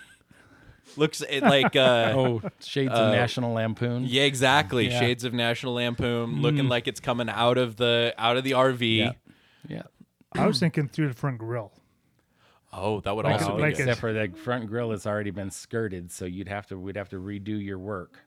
looks 0.96 1.22
it 1.22 1.42
like 1.42 1.76
uh 1.76 2.12
oh 2.16 2.42
shades 2.60 2.92
of 2.92 3.08
uh, 3.08 3.10
National 3.12 3.52
Lampoon. 3.52 4.04
Yeah, 4.06 4.22
exactly. 4.22 4.88
Yeah. 4.88 5.00
Shades 5.00 5.24
of 5.24 5.32
National 5.32 5.74
Lampoon 5.74 6.36
mm. 6.36 6.40
looking 6.40 6.68
like 6.68 6.88
it's 6.88 7.00
coming 7.00 7.28
out 7.28 7.58
of 7.58 7.76
the 7.76 8.14
out 8.18 8.36
of 8.36 8.44
the 8.44 8.52
RV. 8.52 8.98
Yeah. 8.98 9.12
Yeah. 9.68 9.82
I 10.32 10.46
was 10.46 10.58
thinking 10.58 10.88
through 10.88 11.08
the 11.08 11.14
front 11.14 11.38
grill. 11.38 11.72
Oh, 12.72 13.00
that 13.00 13.14
would 13.14 13.24
Like 13.24 13.34
also 13.34 13.52
a- 13.52 13.56
be 13.56 13.62
like 13.62 13.76
good. 13.76 13.88
Except 13.88 14.00
for 14.00 14.12
the 14.12 14.28
front 14.36 14.66
grill 14.66 14.90
has 14.90 15.06
already 15.06 15.30
been 15.30 15.50
skirted, 15.50 16.10
so 16.10 16.24
you'd 16.24 16.48
have 16.48 16.66
to 16.68 16.78
we'd 16.78 16.96
have 16.96 17.08
to 17.10 17.16
redo 17.16 17.62
your 17.64 17.78
work. 17.78 18.18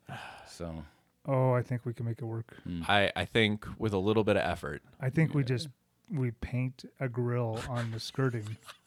So 0.50 0.84
Oh, 1.28 1.52
I 1.52 1.62
think 1.62 1.86
we 1.86 1.94
can 1.94 2.06
make 2.06 2.22
it 2.22 2.26
work. 2.26 2.56
Mm. 2.68 2.88
I, 2.88 3.12
I 3.16 3.26
think 3.26 3.66
with 3.78 3.92
a 3.94 3.98
little 3.98 4.24
bit 4.24 4.38
of 4.38 4.44
effort. 4.50 4.82
I 5.02 5.10
think 5.10 5.34
we 5.34 5.44
just 5.44 5.68
we 6.10 6.32
paint 6.32 6.86
a 7.02 7.10
grill 7.10 7.60
on 7.68 7.92
the 7.92 8.00
skirting. 8.00 8.58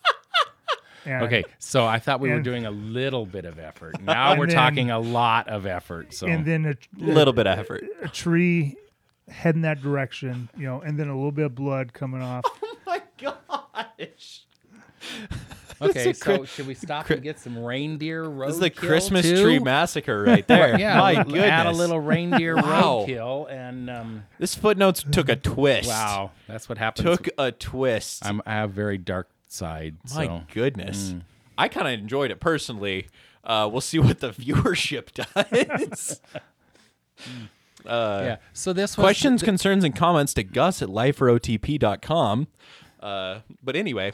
And 1.06 1.24
Okay, 1.24 1.44
so 1.58 1.86
I 1.86 1.98
thought 1.98 2.20
we 2.20 2.30
were 2.30 2.40
doing 2.40 2.66
a 2.66 2.70
little 2.70 3.24
bit 3.26 3.44
of 3.44 3.58
effort. 3.58 4.00
Now 4.02 4.36
we're 4.36 4.46
then- 4.46 4.56
talking 4.56 4.90
a 4.90 4.98
lot 4.98 5.48
of 5.48 5.64
effort. 5.66 6.12
So 6.14 6.26
And 6.26 6.44
then 6.44 6.66
a, 6.66 6.74
Little 7.02 7.32
bit 7.32 7.46
of 7.46 7.58
effort. 7.58 7.84
a 8.02 8.08
tree 8.08 8.76
heading 9.28 9.62
that 9.62 9.80
direction, 9.80 10.48
you 10.56 10.66
know, 10.66 10.80
and 10.80 10.98
then 10.98 11.08
a 11.08 11.14
little 11.14 11.32
bit 11.32 11.46
of 11.46 11.54
blood 11.54 11.92
coming 11.92 12.22
off. 12.22 12.44
Oh 12.86 12.86
my 12.86 13.02
gosh. 13.18 14.42
okay, 15.82 16.12
so 16.12 16.38
Chri- 16.38 16.46
should 16.48 16.66
we 16.66 16.74
stop 16.74 17.06
Chri- 17.06 17.14
and 17.14 17.22
get 17.22 17.38
some 17.38 17.56
reindeer 17.62 18.24
roadkill? 18.24 18.46
This 18.46 18.54
is 18.54 18.60
the 18.60 18.70
Christmas 18.70 19.22
too? 19.22 19.42
tree 19.42 19.58
massacre 19.58 20.22
right 20.24 20.46
there. 20.48 20.78
Yeah, 20.78 20.98
my 20.98 21.14
l- 21.14 21.24
goodness. 21.24 21.44
add 21.44 21.66
a 21.66 21.70
little 21.72 22.00
reindeer 22.00 22.56
Wow. 22.56 23.04
roadkill, 23.06 23.50
and 23.50 23.88
um, 23.88 24.24
This 24.38 24.54
footnotes 24.54 25.04
took 25.04 25.28
a 25.28 25.36
twist. 25.36 25.88
wow, 25.88 26.32
that's 26.48 26.68
what 26.68 26.78
happened. 26.78 27.06
Took 27.06 27.28
a 27.38 27.52
twist. 27.52 28.26
I'm, 28.26 28.42
I 28.44 28.52
have 28.54 28.72
very 28.72 28.98
dark 28.98 29.28
side. 29.52 29.96
my 30.14 30.26
so 30.26 30.42
goodness. 30.52 31.12
Mm. 31.12 31.22
I 31.58 31.68
kind 31.68 31.86
of 31.86 31.92
enjoyed 31.94 32.30
it 32.30 32.40
personally. 32.40 33.08
Uh, 33.44 33.68
we'll 33.70 33.80
see 33.80 33.98
what 33.98 34.20
the 34.20 34.30
viewership 34.30 35.12
does. 35.92 36.20
yeah. 37.84 38.36
So 38.52 38.72
this 38.72 38.96
was 38.96 39.04
Questions, 39.04 39.42
concerns, 39.42 39.84
and 39.84 39.94
comments 39.94 40.34
to 40.34 40.42
Gus 40.42 40.82
at 40.82 40.88
liferotp.com. 40.88 42.48
Uh, 43.00 43.40
but 43.62 43.76
anyway, 43.76 44.12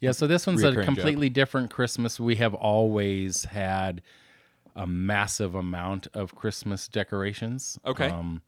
Yeah, 0.00 0.12
so 0.12 0.26
this 0.26 0.46
one's 0.46 0.62
a 0.62 0.84
completely 0.84 1.28
different 1.28 1.70
Christmas. 1.70 2.18
We 2.18 2.36
have 2.36 2.54
always 2.54 3.44
had 3.44 4.02
a 4.74 4.86
massive 4.86 5.54
amount 5.54 6.06
of 6.12 6.34
Christmas 6.34 6.86
decorations. 6.88 7.78
Okay. 7.84 8.08
Um, 8.08 8.42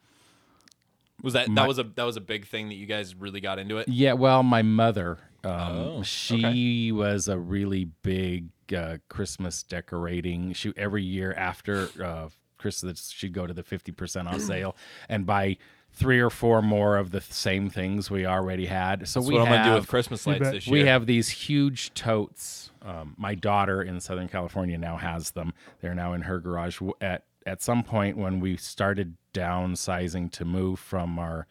Was 1.22 1.32
that 1.34 1.48
My- 1.48 1.62
that 1.62 1.68
was 1.68 1.78
a 1.78 1.84
that 1.84 2.04
was 2.04 2.16
a 2.16 2.20
big 2.20 2.46
thing 2.46 2.68
that 2.68 2.76
you 2.76 2.86
guys 2.86 3.14
really 3.14 3.40
got 3.40 3.58
into 3.58 3.78
it? 3.78 3.88
Yeah, 3.88 4.12
well, 4.12 4.42
my 4.42 4.62
mother, 4.62 5.18
um, 5.44 5.52
Oh, 5.52 6.02
she 6.02 6.92
was 6.92 7.28
a 7.28 7.38
really 7.38 7.86
big 8.02 8.48
uh, 8.76 8.98
Christmas 9.08 9.62
decorating. 9.62 10.52
She 10.52 10.72
every 10.76 11.02
year 11.02 11.32
after 11.34 11.88
uh, 12.02 12.28
Christmas, 12.58 13.10
she'd 13.10 13.32
go 13.32 13.46
to 13.46 13.54
the 13.54 13.62
fifty 13.62 13.92
percent 13.92 14.28
off 14.28 14.40
sale 14.52 14.76
and 15.08 15.26
buy 15.26 15.56
three 15.90 16.20
or 16.20 16.30
four 16.30 16.60
more 16.62 16.96
of 16.98 17.10
the 17.10 17.20
same 17.20 17.68
things 17.70 18.10
we 18.10 18.24
already 18.26 18.66
had. 18.66 19.08
So 19.08 19.18
That's 19.20 19.28
we 19.30 19.34
what 19.34 19.40
I'm 19.40 19.46
have 19.48 19.56
gonna 19.64 19.70
do 19.76 19.80
with 19.80 19.88
Christmas 19.88 20.26
lights 20.26 20.50
this 20.50 20.66
year. 20.66 20.72
we 20.72 20.86
have 20.86 21.06
these 21.06 21.28
huge 21.30 21.94
totes. 21.94 22.70
Um, 22.82 23.14
my 23.18 23.34
daughter 23.34 23.82
in 23.82 23.98
Southern 23.98 24.28
California 24.28 24.78
now 24.78 24.96
has 24.98 25.30
them. 25.30 25.52
They're 25.80 25.94
now 25.96 26.12
in 26.12 26.22
her 26.22 26.38
garage. 26.38 26.80
At 27.00 27.24
at 27.48 27.62
some 27.62 27.82
point 27.82 28.16
when 28.16 28.40
we 28.40 28.56
started 28.56 29.16
downsizing 29.32 30.30
to 30.32 30.44
move 30.44 30.78
from 30.78 31.18
our 31.18 31.46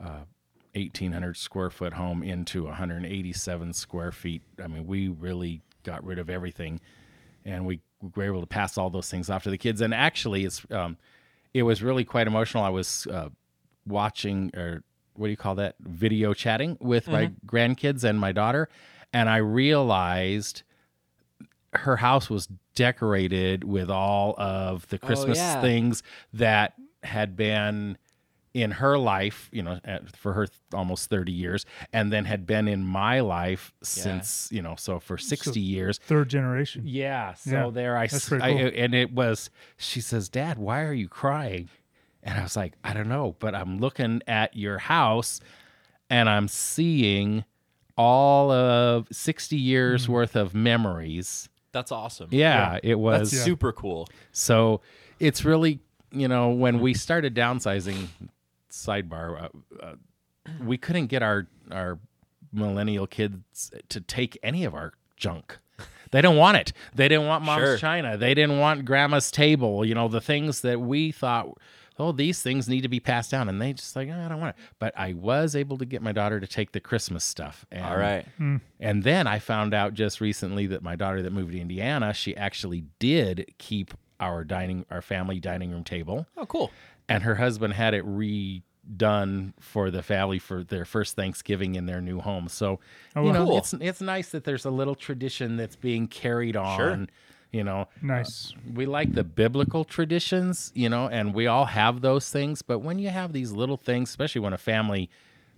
uh, 0.00 0.24
1,800 0.74 1.36
square 1.36 1.70
foot 1.70 1.94
home 1.94 2.22
into 2.22 2.64
187 2.64 3.72
square 3.72 4.12
feet, 4.12 4.42
I 4.62 4.66
mean, 4.66 4.86
we 4.86 5.08
really 5.08 5.62
got 5.84 6.04
rid 6.04 6.18
of 6.18 6.28
everything, 6.28 6.80
and 7.44 7.64
we 7.64 7.80
were 8.14 8.24
able 8.24 8.40
to 8.40 8.46
pass 8.46 8.76
all 8.76 8.90
those 8.90 9.10
things 9.10 9.30
off 9.30 9.44
to 9.44 9.50
the 9.50 9.58
kids. 9.58 9.80
And 9.80 9.94
actually, 9.94 10.44
it's 10.44 10.66
um, 10.70 10.98
it 11.54 11.62
was 11.62 11.82
really 11.82 12.04
quite 12.04 12.26
emotional. 12.26 12.64
I 12.64 12.68
was 12.68 13.06
uh, 13.06 13.30
watching 13.86 14.50
or 14.54 14.82
what 15.14 15.28
do 15.28 15.30
you 15.30 15.36
call 15.36 15.54
that 15.54 15.76
video 15.80 16.34
chatting 16.34 16.76
with 16.80 17.08
my 17.08 17.30
grandkids 17.46 18.04
and 18.04 18.18
my 18.18 18.32
daughter 18.32 18.68
and 19.12 19.30
i 19.30 19.36
realized 19.36 20.62
her 21.80 21.96
house 21.96 22.28
was 22.30 22.48
decorated 22.74 23.64
with 23.64 23.90
all 23.90 24.34
of 24.38 24.86
the 24.88 24.98
christmas 24.98 25.38
yeah. 25.38 25.60
things 25.60 26.02
that 26.32 26.74
had 27.02 27.36
been 27.36 27.96
in 28.54 28.70
her 28.70 28.96
life 28.98 29.48
you 29.52 29.62
know 29.62 29.78
at- 29.84 30.16
for 30.16 30.32
her 30.32 30.46
th- 30.46 30.58
almost 30.72 31.10
30 31.10 31.30
years 31.32 31.66
and 31.92 32.10
then 32.12 32.24
had 32.24 32.46
been 32.46 32.66
in 32.68 32.84
my 32.86 33.20
life 33.20 33.72
since 33.82 34.48
you 34.50 34.62
know 34.62 34.74
so 34.78 34.98
for 34.98 35.18
60 35.18 35.60
years 35.60 35.98
Third 35.98 36.28
generation. 36.30 36.82
yeah. 36.86 37.34
So 37.34 37.50
Yeah, 37.50 37.70
there 37.70 37.96
I, 37.98 38.08
pretty 38.08 38.42
I- 38.44 38.50
and 38.84 38.94
it 38.94 39.12
was 39.12 39.50
she 39.76 40.00
says, 40.00 40.28
"Dad, 40.30 40.56
why 40.58 40.82
are 40.84 40.92
you 40.94 41.08
crying?" 41.08 41.68
And 42.22 42.38
I 42.38 42.42
was 42.42 42.56
like, 42.56 42.72
"I 42.82 42.92
don't 42.94 43.08
know, 43.08 43.36
but 43.38 43.54
I'm 43.54 43.78
looking 43.78 44.22
at 44.26 44.56
your 44.56 44.78
house 44.78 45.38
and 46.08 46.28
I'm 46.28 46.48
seeing 46.48 47.44
all 47.98 48.50
of 48.50 49.06
60 49.12 49.56
years 49.56 50.06
Hmm. 50.06 50.12
worth 50.12 50.34
of 50.34 50.54
memories." 50.54 51.48
That's 51.76 51.92
awesome. 51.92 52.28
Yeah, 52.30 52.78
it 52.82 52.98
was 52.98 53.30
That's 53.30 53.44
super 53.44 53.70
cool. 53.70 54.08
so 54.32 54.80
it's 55.20 55.44
really, 55.44 55.80
you 56.10 56.26
know, 56.26 56.48
when 56.48 56.80
we 56.80 56.94
started 56.94 57.34
downsizing, 57.34 58.06
sidebar, 58.70 59.42
uh, 59.42 59.48
uh, 59.84 59.94
we 60.64 60.78
couldn't 60.78 61.08
get 61.08 61.22
our 61.22 61.48
our 61.70 61.98
millennial 62.50 63.06
kids 63.06 63.70
to 63.90 64.00
take 64.00 64.38
any 64.42 64.64
of 64.64 64.74
our 64.74 64.94
junk. 65.18 65.58
They 66.12 66.22
didn't 66.22 66.38
want 66.38 66.56
it. 66.56 66.72
They 66.94 67.08
didn't 67.08 67.26
want 67.26 67.44
mom's 67.44 67.62
Sure. 67.64 67.76
china. 67.76 68.16
They 68.16 68.32
didn't 68.32 68.58
want 68.58 68.86
grandma's 68.86 69.30
table. 69.30 69.84
You 69.84 69.94
know, 69.94 70.08
the 70.08 70.20
things 70.22 70.62
that 70.62 70.80
we 70.80 71.12
thought, 71.12 71.58
oh, 71.98 72.12
these 72.12 72.42
things 72.42 72.68
need 72.68 72.82
to 72.82 72.88
be 72.88 73.00
passed 73.00 73.30
down, 73.30 73.48
and 73.48 73.60
they 73.60 73.72
just 73.72 73.96
like, 73.96 74.08
"Oh, 74.10 74.20
I 74.24 74.28
don't 74.28 74.40
want 74.40 74.56
it. 74.56 74.62
But 74.78 74.92
I 74.98 75.12
was 75.14 75.56
able 75.56 75.78
to 75.78 75.84
get 75.86 76.02
my 76.02 76.12
daughter 76.12 76.38
to 76.40 76.46
take 76.46 76.72
the 76.72 76.80
Christmas 76.80 77.24
stuff. 77.24 77.64
And, 77.72 77.84
All 77.84 77.96
right. 77.96 78.26
Hmm. 78.38 78.56
and 78.80 79.02
then 79.02 79.26
I 79.26 79.38
found 79.38 79.72
out 79.74 79.94
just 79.94 80.20
recently 80.20 80.66
that 80.68 80.82
my 80.82 80.96
daughter 80.96 81.22
that 81.22 81.32
moved 81.32 81.52
to 81.52 81.60
Indiana, 81.60 82.12
she 82.12 82.36
actually 82.36 82.84
did 82.98 83.52
keep 83.58 83.94
our 84.20 84.44
dining 84.44 84.84
our 84.90 85.02
family 85.02 85.38
dining 85.40 85.70
room 85.70 85.84
table 85.84 86.26
Oh, 86.38 86.46
cool. 86.46 86.70
and 87.08 87.22
her 87.22 87.34
husband 87.34 87.74
had 87.74 87.92
it 87.92 88.02
redone 88.06 89.52
for 89.60 89.90
the 89.90 90.02
family 90.02 90.38
for 90.38 90.62
their 90.64 90.84
first 90.84 91.16
Thanksgiving 91.16 91.74
in 91.74 91.86
their 91.86 92.00
new 92.00 92.20
home. 92.20 92.48
So, 92.48 92.80
Oh, 93.14 93.20
you 93.22 93.26
wow. 93.28 93.32
know, 93.32 93.44
Cool. 93.46 93.58
it's 93.58 93.72
it's 93.74 94.00
nice 94.00 94.30
that 94.30 94.44
there's 94.44 94.64
a 94.64 94.70
little 94.70 94.94
tradition 94.94 95.56
that's 95.56 95.76
being 95.76 96.08
carried 96.08 96.56
on. 96.56 96.76
Sure. 96.78 97.06
You 97.56 97.64
know, 97.64 97.88
Nice. 98.02 98.52
we 98.74 98.84
like 98.84 99.14
the 99.14 99.24
biblical 99.24 99.84
traditions, 99.84 100.70
you 100.74 100.90
know, 100.90 101.08
and 101.08 101.32
we 101.32 101.46
all 101.46 101.64
have 101.64 102.02
those 102.02 102.28
things. 102.30 102.60
But 102.60 102.80
when 102.80 102.98
you 102.98 103.08
have 103.08 103.32
these 103.32 103.50
little 103.52 103.78
things, 103.78 104.10
especially 104.10 104.42
when 104.42 104.52
a 104.52 104.58
family 104.58 105.08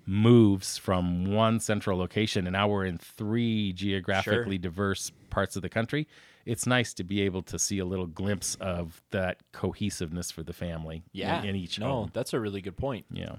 moves 0.06 0.78
from 0.78 1.26
one 1.34 1.58
central 1.60 1.98
location 1.98 2.46
and 2.46 2.54
now 2.54 2.68
we're 2.68 2.84
in 2.86 2.98
three 2.98 3.72
geographically 3.72 4.58
diverse 4.58 5.10
parts 5.28 5.56
of 5.56 5.62
the 5.62 5.68
country, 5.68 6.06
it's 6.46 6.66
nice 6.66 6.94
to 6.94 7.04
be 7.04 7.20
able 7.22 7.42
to 7.42 7.58
see 7.58 7.78
a 7.78 7.84
little 7.84 8.06
glimpse 8.06 8.54
of 8.60 9.02
that 9.10 9.38
cohesiveness 9.52 10.30
for 10.30 10.42
the 10.42 10.52
family 10.52 10.96
in- 10.96 11.02
Yeah. 11.12 11.42
in, 11.42 11.56
each 11.56 11.78
no, 11.80 11.86
home. 11.88 12.10
that's 12.14 12.32
a 12.32 12.40
really 12.40 12.60
good 12.62 12.76
point. 12.76 13.06
Yeah. 13.10 13.36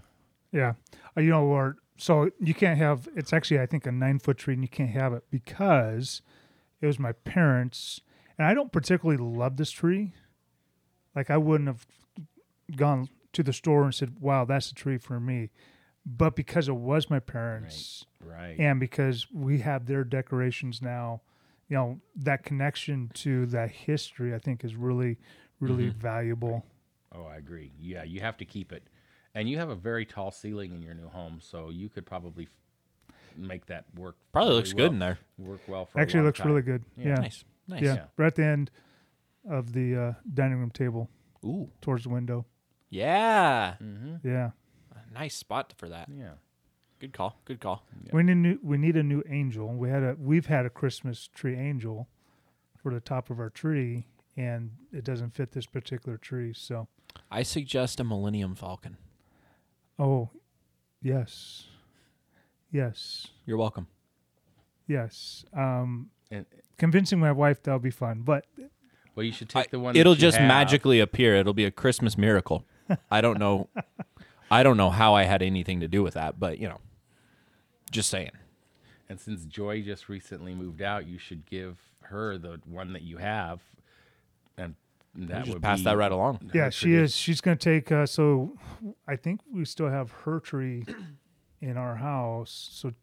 Yeah. 0.51 0.73
Uh, 1.17 1.21
you 1.21 1.29
know, 1.29 1.43
or 1.45 1.77
so 1.97 2.29
you 2.39 2.53
can't 2.53 2.77
have 2.77 3.07
it's 3.15 3.31
actually 3.33 3.59
I 3.61 3.65
think 3.65 3.85
a 3.87 3.91
nine 3.91 4.19
foot 4.19 4.37
tree 4.37 4.53
and 4.53 4.63
you 4.63 4.69
can't 4.69 4.91
have 4.91 5.13
it 5.13 5.23
because 5.31 6.21
it 6.81 6.87
was 6.87 6.99
my 6.99 7.13
parents 7.13 8.01
and 8.39 8.47
I 8.47 8.53
don't 8.53 8.71
particularly 8.71 9.21
love 9.21 9.57
this 9.57 9.69
tree. 9.69 10.13
Like 11.15 11.29
I 11.29 11.37
wouldn't 11.37 11.67
have 11.67 11.85
gone 12.75 13.09
to 13.33 13.43
the 13.43 13.53
store 13.53 13.83
and 13.83 13.93
said, 13.93 14.15
Wow, 14.19 14.45
that's 14.45 14.71
a 14.71 14.73
tree 14.73 14.97
for 14.97 15.19
me. 15.19 15.49
But 16.05 16.35
because 16.35 16.69
it 16.69 16.75
was 16.75 17.09
my 17.09 17.19
parents 17.19 18.05
Right. 18.23 18.55
and 18.57 18.79
because 18.79 19.27
we 19.31 19.59
have 19.59 19.85
their 19.85 20.03
decorations 20.03 20.81
now, 20.81 21.21
you 21.67 21.75
know, 21.75 21.99
that 22.15 22.43
connection 22.43 23.11
to 23.15 23.45
that 23.47 23.69
history 23.69 24.33
I 24.33 24.39
think 24.39 24.63
is 24.63 24.75
really, 24.75 25.17
really 25.59 25.89
mm-hmm. 25.89 25.99
valuable. 25.99 26.65
Oh, 27.13 27.25
I 27.25 27.35
agree. 27.35 27.73
Yeah, 27.77 28.03
you 28.03 28.21
have 28.21 28.37
to 28.37 28.45
keep 28.45 28.71
it. 28.71 28.87
And 29.35 29.49
you 29.49 29.57
have 29.57 29.69
a 29.69 29.75
very 29.75 30.05
tall 30.05 30.31
ceiling 30.31 30.73
in 30.73 30.81
your 30.81 30.93
new 30.95 31.07
home, 31.07 31.39
so 31.41 31.69
you 31.69 31.89
could 31.89 32.05
probably 32.05 32.45
f- 32.45 33.37
make 33.37 33.65
that 33.67 33.85
work. 33.95 34.15
Probably 34.31 34.49
really 34.49 34.57
looks 34.57 34.73
good 34.73 34.91
in 34.91 34.99
there. 34.99 35.19
Work 35.37 35.61
well 35.67 35.85
for 35.85 35.99
a 35.99 36.01
Actually 36.01 36.21
long 36.21 36.25
looks 36.27 36.39
time. 36.39 36.47
really 36.47 36.61
good. 36.61 36.83
Yeah. 36.97 37.15
Nice. 37.15 37.43
Nice. 37.69 37.81
Yeah, 37.81 37.93
Yeah. 37.93 38.05
right 38.17 38.27
at 38.27 38.35
the 38.35 38.45
end 38.45 38.71
of 39.49 39.71
the 39.73 39.95
uh, 39.95 40.13
dining 40.33 40.57
room 40.59 40.71
table 40.71 41.09
Ooh. 41.45 41.69
towards 41.81 42.03
the 42.03 42.09
window. 42.09 42.45
Yeah. 42.89 43.75
Mm-hmm. 43.81 44.27
Yeah, 44.27 44.51
Nice 45.13 45.35
spot 45.35 45.73
for 45.77 45.87
that. 45.89 46.07
Yeah. 46.13 46.33
Good 46.99 47.13
call. 47.13 47.39
Good 47.45 47.59
call. 47.61 47.83
we 48.11 48.23
need 48.23 48.31
a 48.33 48.35
new, 48.35 48.59
we 48.61 48.77
need 48.77 48.97
a 48.97 49.03
new 49.03 49.23
angel. 49.29 49.67
We 49.69 49.89
had 49.89 50.03
a 50.03 50.15
we've 50.19 50.47
had 50.47 50.65
a 50.65 50.69
Christmas 50.69 51.29
tree 51.33 51.55
angel 51.55 52.09
for 52.81 52.93
the 52.93 52.99
top 52.99 53.29
of 53.29 53.39
our 53.39 53.49
tree, 53.49 54.07
and 54.35 54.71
it 54.91 55.03
doesn't 55.05 55.35
fit 55.35 55.51
this 55.53 55.65
particular 55.65 56.17
tree. 56.17 56.53
So, 56.53 56.87
I 57.31 57.43
suggest 57.43 57.99
a 57.99 58.03
Millennium 58.03 58.53
Falcon. 58.55 58.97
oh, 59.97 60.29
yes, 61.01 61.67
yes, 62.71 63.27
You're 63.45 63.57
welcome. 63.57 63.87
yes. 64.87 65.45
Um, 65.53 66.09
And 66.31 66.45
convincing 66.77 67.19
my 67.19 67.31
wife 67.31 67.61
that'll 67.63 67.79
be 67.79 67.89
fun, 67.91 68.21
but 68.21 68.45
well, 69.15 69.25
you 69.25 69.31
should 69.31 69.49
take 69.49 69.67
I- 69.67 69.69
the 69.71 69.79
one. 69.79 69.95
it'll 69.95 70.13
that 70.13 70.17
you 70.19 70.21
just 70.21 70.37
have. 70.37 70.47
magically 70.47 70.99
appear. 70.99 71.35
It'll 71.35 71.53
be 71.53 71.65
a 71.65 71.71
Christmas 71.71 72.17
miracle. 72.17 72.65
I 73.11 73.21
don't 73.21 73.39
know. 73.39 73.69
I 74.51 74.63
don't 74.63 74.77
know 74.77 74.89
how 74.89 75.13
I 75.15 75.23
had 75.23 75.41
anything 75.41 75.79
to 75.81 75.87
do 75.87 76.01
with 76.03 76.13
that, 76.15 76.39
but 76.39 76.57
you 76.59 76.67
know, 76.69 76.79
just 77.91 78.09
saying. 78.09 78.31
And 79.07 79.19
since 79.19 79.45
Joy 79.45 79.81
just 79.81 80.07
recently 80.09 80.53
moved 80.53 80.81
out, 80.81 81.07
you 81.07 81.17
should 81.17 81.45
give 81.47 81.77
her 82.03 82.37
the 82.37 82.59
one 82.65 82.93
that 82.93 83.01
you 83.01 83.17
have, 83.17 83.61
and 84.57 84.75
that 85.15 85.45
just 85.45 85.53
would 85.53 85.63
pass 85.63 85.79
be 85.79 85.85
that 85.85 85.97
right 85.97 86.11
along. 86.11 86.51
yeah, 86.53 86.65
her 86.65 86.71
she 86.71 86.93
is. 86.93 87.15
She's 87.15 87.41
going 87.41 87.57
to 87.57 87.63
take. 87.63 87.91
Uh, 87.91 88.05
so, 88.05 88.55
I 89.07 89.15
think 89.15 89.41
we 89.51 89.65
still 89.65 89.89
have 89.89 90.11
her 90.25 90.39
tree 90.39 90.85
in 91.61 91.75
our 91.77 91.95
house. 91.95 92.69
So, 92.71 92.93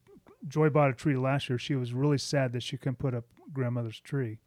Joy 0.49 0.71
bought 0.71 0.91
a 0.91 0.93
tree 0.95 1.17
last 1.17 1.49
year. 1.49 1.59
She 1.59 1.75
was 1.75 1.93
really 1.93 2.19
sad 2.19 2.53
that 2.53 2.63
she 2.63 2.77
couldn't 2.77 2.99
put 2.99 3.15
up 3.15 3.25
grandmother's 3.53 3.99
tree, 4.01 4.39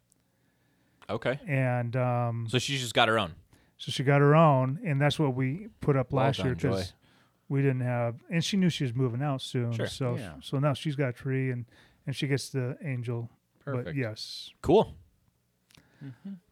Okay. 1.08 1.38
and 1.46 1.94
um, 1.96 2.46
So 2.48 2.58
she 2.58 2.76
just 2.78 2.94
got 2.94 3.08
her 3.08 3.18
own. 3.18 3.34
so 3.76 3.90
she 3.92 4.02
got 4.04 4.20
her 4.20 4.34
own, 4.34 4.78
and 4.84 5.00
that's 5.00 5.18
what 5.18 5.34
we 5.34 5.68
put 5.80 5.96
up 5.96 6.12
last 6.12 6.38
year 6.38 6.54
done, 6.54 6.58
Joy. 6.58 6.68
because 6.70 6.92
we 7.48 7.60
didn't 7.62 7.80
have. 7.82 8.16
And 8.30 8.44
she 8.44 8.56
knew 8.56 8.68
she 8.70 8.84
was 8.84 8.94
moving 8.94 9.22
out 9.22 9.42
soon. 9.42 9.72
Sure. 9.72 9.86
So, 9.86 10.16
Yeah. 10.16 10.34
so 10.42 10.58
now 10.58 10.72
she's 10.74 10.96
got 10.96 11.08
a 11.08 11.12
tree, 11.12 11.50
and 11.50 11.64
and 12.06 12.14
she 12.16 12.26
gets 12.26 12.48
the 12.50 12.76
angel. 12.82 13.30
But 13.64 13.74
Perfect. 13.74 13.96
yes, 13.98 14.50
Cool. 14.62 14.94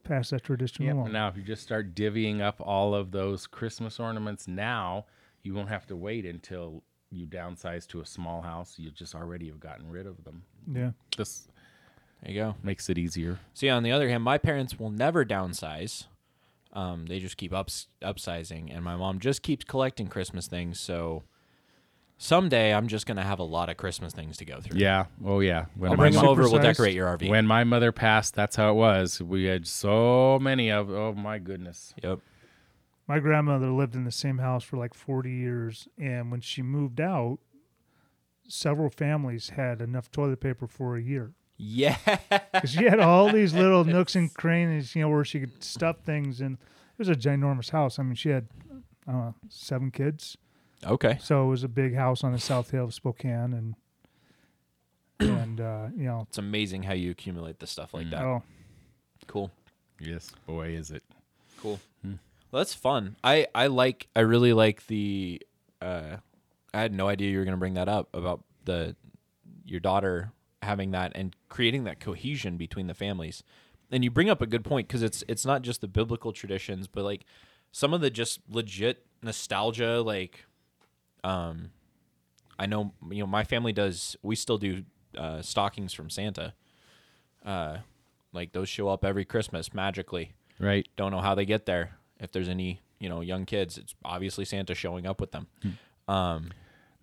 pass 0.05 0.31
that 0.31 0.43
tradition 0.45 0.85
Yep. 0.85 0.95
along. 0.95 1.13
Now, 1.13 1.29
if 1.29 1.37
you 1.37 1.43
just 1.43 1.63
start 1.63 1.95
divvying 1.95 2.41
up 2.41 2.61
all 2.61 2.95
of 2.95 3.11
those 3.13 3.47
Christmas 3.47 3.99
ornaments 3.99 4.47
now, 4.47 5.07
you 5.43 5.55
won't 5.55 5.69
have 5.71 5.87
to 5.87 5.97
wait 5.97 6.27
until 6.27 6.83
you 7.11 7.27
downsize 7.27 7.87
to 7.89 8.01
a 8.01 8.07
small 8.07 8.43
house. 8.43 8.75
You 8.79 8.91
just 8.91 9.15
already 9.15 9.47
have 9.49 9.61
gotten 9.61 9.91
rid 9.91 10.07
of 10.07 10.25
them. 10.25 10.43
Yeah. 10.73 10.91
This 11.17 11.49
There 12.23 12.33
you 12.33 12.41
go. 12.41 12.55
makes 12.63 12.89
it 12.91 12.99
easier. 12.99 13.39
See, 13.55 13.69
on 13.69 13.83
the 13.83 13.93
other 13.93 14.09
hand, 14.09 14.23
my 14.25 14.39
parents 14.39 14.79
will 14.79 14.91
never 14.91 15.25
downsize. 15.25 16.07
Um, 16.75 17.07
they 17.07 17.19
just 17.19 17.37
keep 17.39 17.53
ups- 17.53 17.89
upsizing, 18.03 18.75
and 18.75 18.85
my 18.85 18.95
mom 18.97 19.21
just 19.21 19.43
keeps 19.43 19.65
collecting 19.65 20.09
Christmas 20.09 20.47
things. 20.49 20.79
So 20.79 21.23
someday, 22.19 22.75
I'm 22.75 22.89
just 22.89 23.07
gonna 23.07 23.23
have 23.25 23.39
a 23.39 23.43
lot 23.45 23.69
of 23.71 23.77
Christmas 23.79 24.13
things 24.13 24.37
to 24.39 24.45
go 24.45 24.61
through. 24.61 24.79
Yeah. 24.79 25.07
Oh, 25.25 25.41
yeah. 25.41 25.67
When 25.77 25.91
I'll 25.91 25.97
my 25.97 26.03
bring 26.03 26.13
them 26.15 26.27
over. 26.27 26.43
We'll 26.43 26.53
Supersized. 26.53 26.63
decorate 26.63 26.95
your 26.95 27.07
RV. 27.17 27.29
When 27.31 27.47
my 27.47 27.65
mother 27.65 27.91
passed, 27.93 28.35
that's 28.35 28.57
how 28.57 28.71
it 28.71 28.75
was. 28.75 29.23
We 29.23 29.45
had 29.45 29.67
so 29.67 30.39
many 30.41 30.71
of. 30.71 30.91
Oh 30.91 31.15
my 31.15 31.39
goodness. 31.39 31.95
Yep. 32.03 32.21
My 33.09 33.19
grandmother 33.19 33.71
lived 33.71 33.95
in 33.95 34.05
the 34.05 34.13
same 34.13 34.39
house 34.39 34.63
for 34.63 34.77
like 34.77 34.93
40 34.95 35.31
years 35.33 35.89
and 35.99 36.31
when 36.31 36.41
she 36.41 36.63
moved 36.63 37.01
out 37.01 37.39
several 38.47 38.91
families 38.91 39.51
had 39.51 39.81
enough 39.81 40.11
toilet 40.11 40.41
paper 40.41 40.67
for 40.67 40.97
a 40.97 41.03
year 41.03 41.33
Yeah. 41.57 41.97
because 42.53 42.71
she 42.71 42.85
had 42.85 43.01
all 43.01 43.33
these 43.33 43.53
little 43.55 43.85
nooks 43.85 44.15
and 44.15 44.33
crannies 44.43 44.95
you 44.95 45.03
know 45.03 45.09
where 45.09 45.25
she 45.25 45.41
could 45.41 45.63
stuff 45.65 45.99
things 46.05 46.41
and 46.41 46.55
it 46.57 46.99
was 46.99 47.09
a 47.09 47.15
ginormous 47.15 47.71
house 47.71 47.99
i 47.99 48.03
mean 48.03 48.15
she 48.15 48.29
had 48.31 48.47
I 49.07 49.13
don't 49.13 49.21
know, 49.21 49.35
seven 49.49 49.91
kids 49.91 50.37
okay. 50.85 51.19
so 51.21 51.45
it 51.45 51.49
was 51.49 51.65
a 51.65 51.69
big 51.69 51.95
house 51.95 52.23
on 52.23 52.33
the 52.33 52.39
south 52.39 52.71
hill 52.71 52.85
of 52.85 52.95
spokane 52.95 53.53
and 53.55 53.75
and 55.21 55.61
uh, 55.61 55.87
you 55.97 56.05
know 56.05 56.27
It's 56.29 56.39
amazing 56.39 56.85
how 56.85 56.93
you 56.93 57.11
accumulate 57.11 57.59
the 57.59 57.67
stuff 57.67 57.93
like 57.93 58.09
that. 58.11 58.23
oh 58.23 58.43
Cool. 59.27 59.51
Yes, 60.01 60.31
boy, 60.47 60.69
is 60.69 60.91
it. 60.93 61.03
Cool. 61.61 61.81
Well, 62.51 62.61
that's 62.61 62.75
fun. 62.75 63.17
I 63.23 63.47
I 63.55 63.67
like. 63.67 64.09
I 64.17 64.21
really 64.21 64.53
like 64.53 64.87
the. 64.87 65.43
Uh, 65.81 66.17
I 66.73 66.81
had 66.81 66.93
no 66.93 67.09
idea 67.09 67.31
you 67.31 67.39
were 67.39 67.45
going 67.45 67.53
to 67.57 67.59
bring 67.59 67.75
that 67.75 67.89
up 67.89 68.09
about 68.15 68.45
the 68.65 68.97
your 69.65 69.81
daughter 69.81 70.33
having 70.63 70.91
that 70.93 71.13
and 71.15 71.37
creating 71.49 71.85
that 71.85 72.01
cohesion 72.01 72.57
between 72.57 72.87
the 72.87 72.95
families. 72.95 73.43
And 73.91 74.03
you 74.05 74.11
bring 74.11 74.29
up 74.29 74.43
a 74.43 74.47
good 74.47 74.65
point 74.65 74.89
because 74.89 75.03
it's 75.03 75.23
it's 75.29 75.45
not 75.47 75.63
just 75.63 75.81
the 75.81 75.89
biblical 75.89 76.33
traditions, 76.33 76.87
but 76.87 77.05
like 77.05 77.25
some 77.73 77.93
of 77.95 78.01
the 78.01 78.11
just 78.11 78.41
legit 78.49 79.05
nostalgia. 79.23 80.01
Like, 80.03 80.45
um, 81.25 81.71
I 82.59 82.67
know 82.67 82.93
you 83.11 83.21
know 83.21 83.27
my 83.27 83.45
family 83.45 83.73
does. 83.73 84.17
We 84.23 84.37
still 84.37 84.59
do 84.59 84.85
uh, 85.17 85.43
stockings 85.43 85.93
from 85.93 86.11
Santa. 86.11 86.55
Uh, 87.45 87.79
like 88.33 88.53
those 88.53 88.69
show 88.69 88.89
up 88.89 89.05
every 89.05 89.25
Christmas 89.25 89.73
magically 89.73 90.33
Right. 90.59 90.87
don't 90.97 91.13
know 91.13 91.21
how 91.21 91.35
they 91.35 91.47
get 91.47 91.67
there. 91.67 91.98
If 92.21 92.33
there's 92.33 92.49
any, 92.49 92.81
you 92.99 93.09
know, 93.09 93.21
young 93.21 93.45
kids, 93.47 93.79
it's 93.79 93.95
obviously 94.05 94.45
Santa 94.45 94.75
showing 94.75 95.07
up 95.07 95.21
with 95.21 95.33
them. 95.33 95.47
Um, 96.09 96.51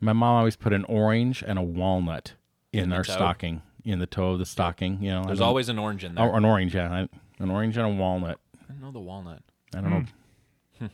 My 0.01 0.13
mom 0.13 0.36
always 0.38 0.55
put 0.55 0.74
an 0.74 0.84
orange 0.86 1.43
and 1.45 1.57
a 1.57 1.62
walnut 1.63 2.34
in, 2.74 2.84
In 2.84 2.89
the 2.89 2.95
our 2.98 3.03
toe? 3.03 3.13
stocking, 3.13 3.62
in 3.84 4.00
the 4.00 4.05
toe 4.07 4.31
of 4.31 4.39
the 4.39 4.45
stocking. 4.45 5.01
You 5.01 5.12
know, 5.12 5.24
there's 5.25 5.41
always 5.41 5.69
an 5.69 5.79
orange 5.79 6.03
in 6.03 6.15
there. 6.15 6.25
oh, 6.31 6.36
an 6.36 6.43
orange, 6.45 6.75
yeah, 6.75 7.05
an 7.39 7.50
orange 7.51 7.77
and 7.77 7.86
a 7.86 7.89
walnut. 7.89 8.39
I 8.62 8.74
don't 8.74 8.81
know 8.81 8.91
the 8.91 9.00
walnut. 9.00 9.41
I 9.74 9.81
don't 9.81 9.89
know. 10.81 10.89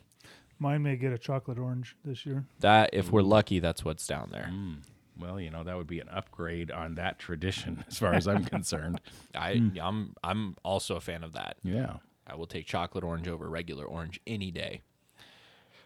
mine 0.60 0.84
may 0.84 0.96
get 0.96 1.12
a 1.12 1.18
chocolate 1.18 1.58
orange 1.58 1.96
this 2.06 2.26
year 2.26 2.46
That 2.60 2.92
if 2.94 3.12
we're 3.12 3.24
lucky, 3.24 3.60
that's 3.60 3.84
what's 3.84 4.06
down 4.06 4.30
there. 4.32 4.50
Mm. 4.52 4.78
Well, 5.20 5.40
you 5.40 5.50
know, 5.52 5.64
that 5.64 5.76
would 5.78 5.88
be 5.88 6.00
an 6.00 6.10
upgrade 6.10 6.72
on 6.72 6.96
that 6.96 7.20
tradition, 7.20 7.84
as 7.88 7.98
far 7.98 8.14
as 8.14 8.28
I'm 8.28 8.44
concerned. 8.46 9.02
I 9.36 9.62
I'm 9.82 10.14
I'm 10.24 10.56
also 10.64 10.96
a 10.96 11.02
fan 11.02 11.24
of 11.24 11.34
that. 11.34 11.58
Yeah. 11.64 11.98
I 12.32 12.36
will 12.36 12.48
take 12.48 12.66
chocolate 12.66 13.04
orange 13.04 13.28
over 13.28 13.50
regular 13.50 13.84
orange 13.86 14.22
any 14.26 14.52
day. 14.52 14.82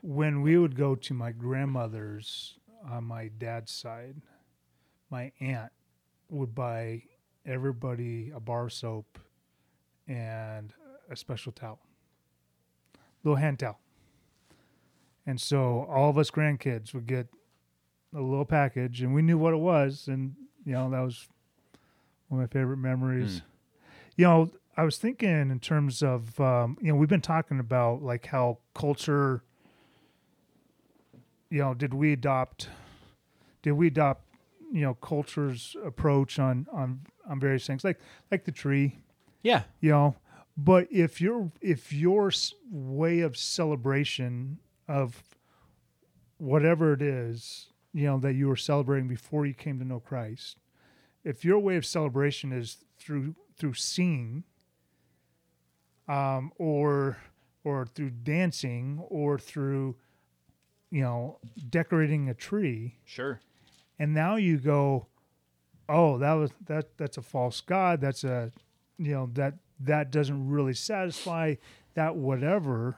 when 0.01 0.43
we 0.43 0.55
would 0.57 0.75
go 0.75 0.93
to 0.93 1.13
my 1.15 1.31
grandmother's 1.31 2.59
on 2.87 3.03
my 3.03 3.29
dad's 3.39 3.71
side, 3.71 4.17
my 5.09 5.31
aunt 5.39 5.71
would 6.29 6.53
buy 6.53 7.01
everybody 7.45 8.31
a 8.35 8.39
bar 8.39 8.65
of 8.65 8.73
soap 8.73 9.17
and 10.07 10.73
a 11.09 11.15
special 11.15 11.51
towel, 11.51 11.79
little 13.23 13.37
hand 13.37 13.57
towel. 13.59 13.79
And 15.25 15.41
so 15.41 15.87
all 15.89 16.11
of 16.11 16.19
us 16.19 16.29
grandkids 16.29 16.93
would 16.93 17.07
get 17.07 17.27
a 18.15 18.21
little 18.21 18.45
package, 18.45 19.01
and 19.01 19.15
we 19.15 19.23
knew 19.23 19.39
what 19.39 19.53
it 19.53 19.57
was, 19.57 20.07
and 20.07 20.35
you 20.65 20.73
know 20.73 20.89
that 20.91 20.99
was 21.01 21.27
one 22.27 22.41
of 22.41 22.47
my 22.47 22.59
favorite 22.59 22.77
memories. 22.77 23.39
Hmm. 23.39 23.45
You 24.15 24.25
know, 24.25 24.51
I 24.77 24.83
was 24.83 24.97
thinking 24.97 25.29
in 25.51 25.59
terms 25.59 26.01
of 26.03 26.39
um, 26.39 26.77
you 26.81 26.87
know 26.91 26.95
we've 26.95 27.09
been 27.09 27.21
talking 27.21 27.59
about 27.59 28.01
like 28.03 28.25
how 28.27 28.59
culture 28.73 29.43
you 31.49 31.59
know, 31.59 31.73
did 31.73 31.93
we 31.93 32.11
adopt 32.13 32.69
did 33.61 33.71
we 33.73 33.87
adopt, 33.87 34.25
you 34.71 34.81
know, 34.81 34.93
culture's 34.95 35.75
approach 35.83 36.39
on 36.39 36.67
on 36.71 37.01
on 37.29 37.39
various 37.39 37.65
things 37.65 37.83
like 37.83 37.99
like 38.31 38.45
the 38.45 38.51
tree, 38.51 38.97
Yeah. 39.43 39.63
you 39.79 39.91
know, 39.91 40.15
but 40.57 40.87
if 40.91 41.21
your 41.21 41.51
if 41.61 41.91
your 41.93 42.31
way 42.71 43.19
of 43.21 43.37
celebration 43.37 44.59
of 44.87 45.23
whatever 46.37 46.93
it 46.93 47.01
is, 47.01 47.67
you 47.93 48.05
know, 48.05 48.19
that 48.19 48.33
you 48.33 48.47
were 48.47 48.55
celebrating 48.57 49.07
before 49.07 49.45
you 49.45 49.53
came 49.53 49.79
to 49.79 49.85
know 49.85 49.99
Christ, 49.99 50.57
if 51.23 51.45
your 51.45 51.59
way 51.59 51.75
of 51.77 51.85
celebration 51.85 52.51
is 52.51 52.77
through 52.99 53.35
through 53.57 53.73
singing 53.73 54.43
um 56.07 56.51
or 56.57 57.17
or 57.63 57.85
through 57.85 58.11
dancing 58.11 59.01
or 59.09 59.39
through 59.39 59.95
you 60.91 61.01
know 61.01 61.39
decorating 61.69 62.29
a 62.29 62.33
tree. 62.33 62.95
Sure. 63.05 63.41
and 63.99 64.13
now 64.13 64.35
you 64.35 64.57
go 64.57 65.07
oh 65.89 66.17
that 66.17 66.33
was 66.33 66.51
that 66.65 66.97
that's 66.97 67.17
a 67.17 67.21
false 67.21 67.61
god. 67.61 68.01
That's 68.01 68.23
a 68.23 68.51
you 68.97 69.11
know 69.13 69.29
that 69.33 69.55
that 69.79 70.11
doesn't 70.11 70.47
really 70.47 70.73
satisfy 70.73 71.55
that 71.95 72.15
whatever. 72.15 72.97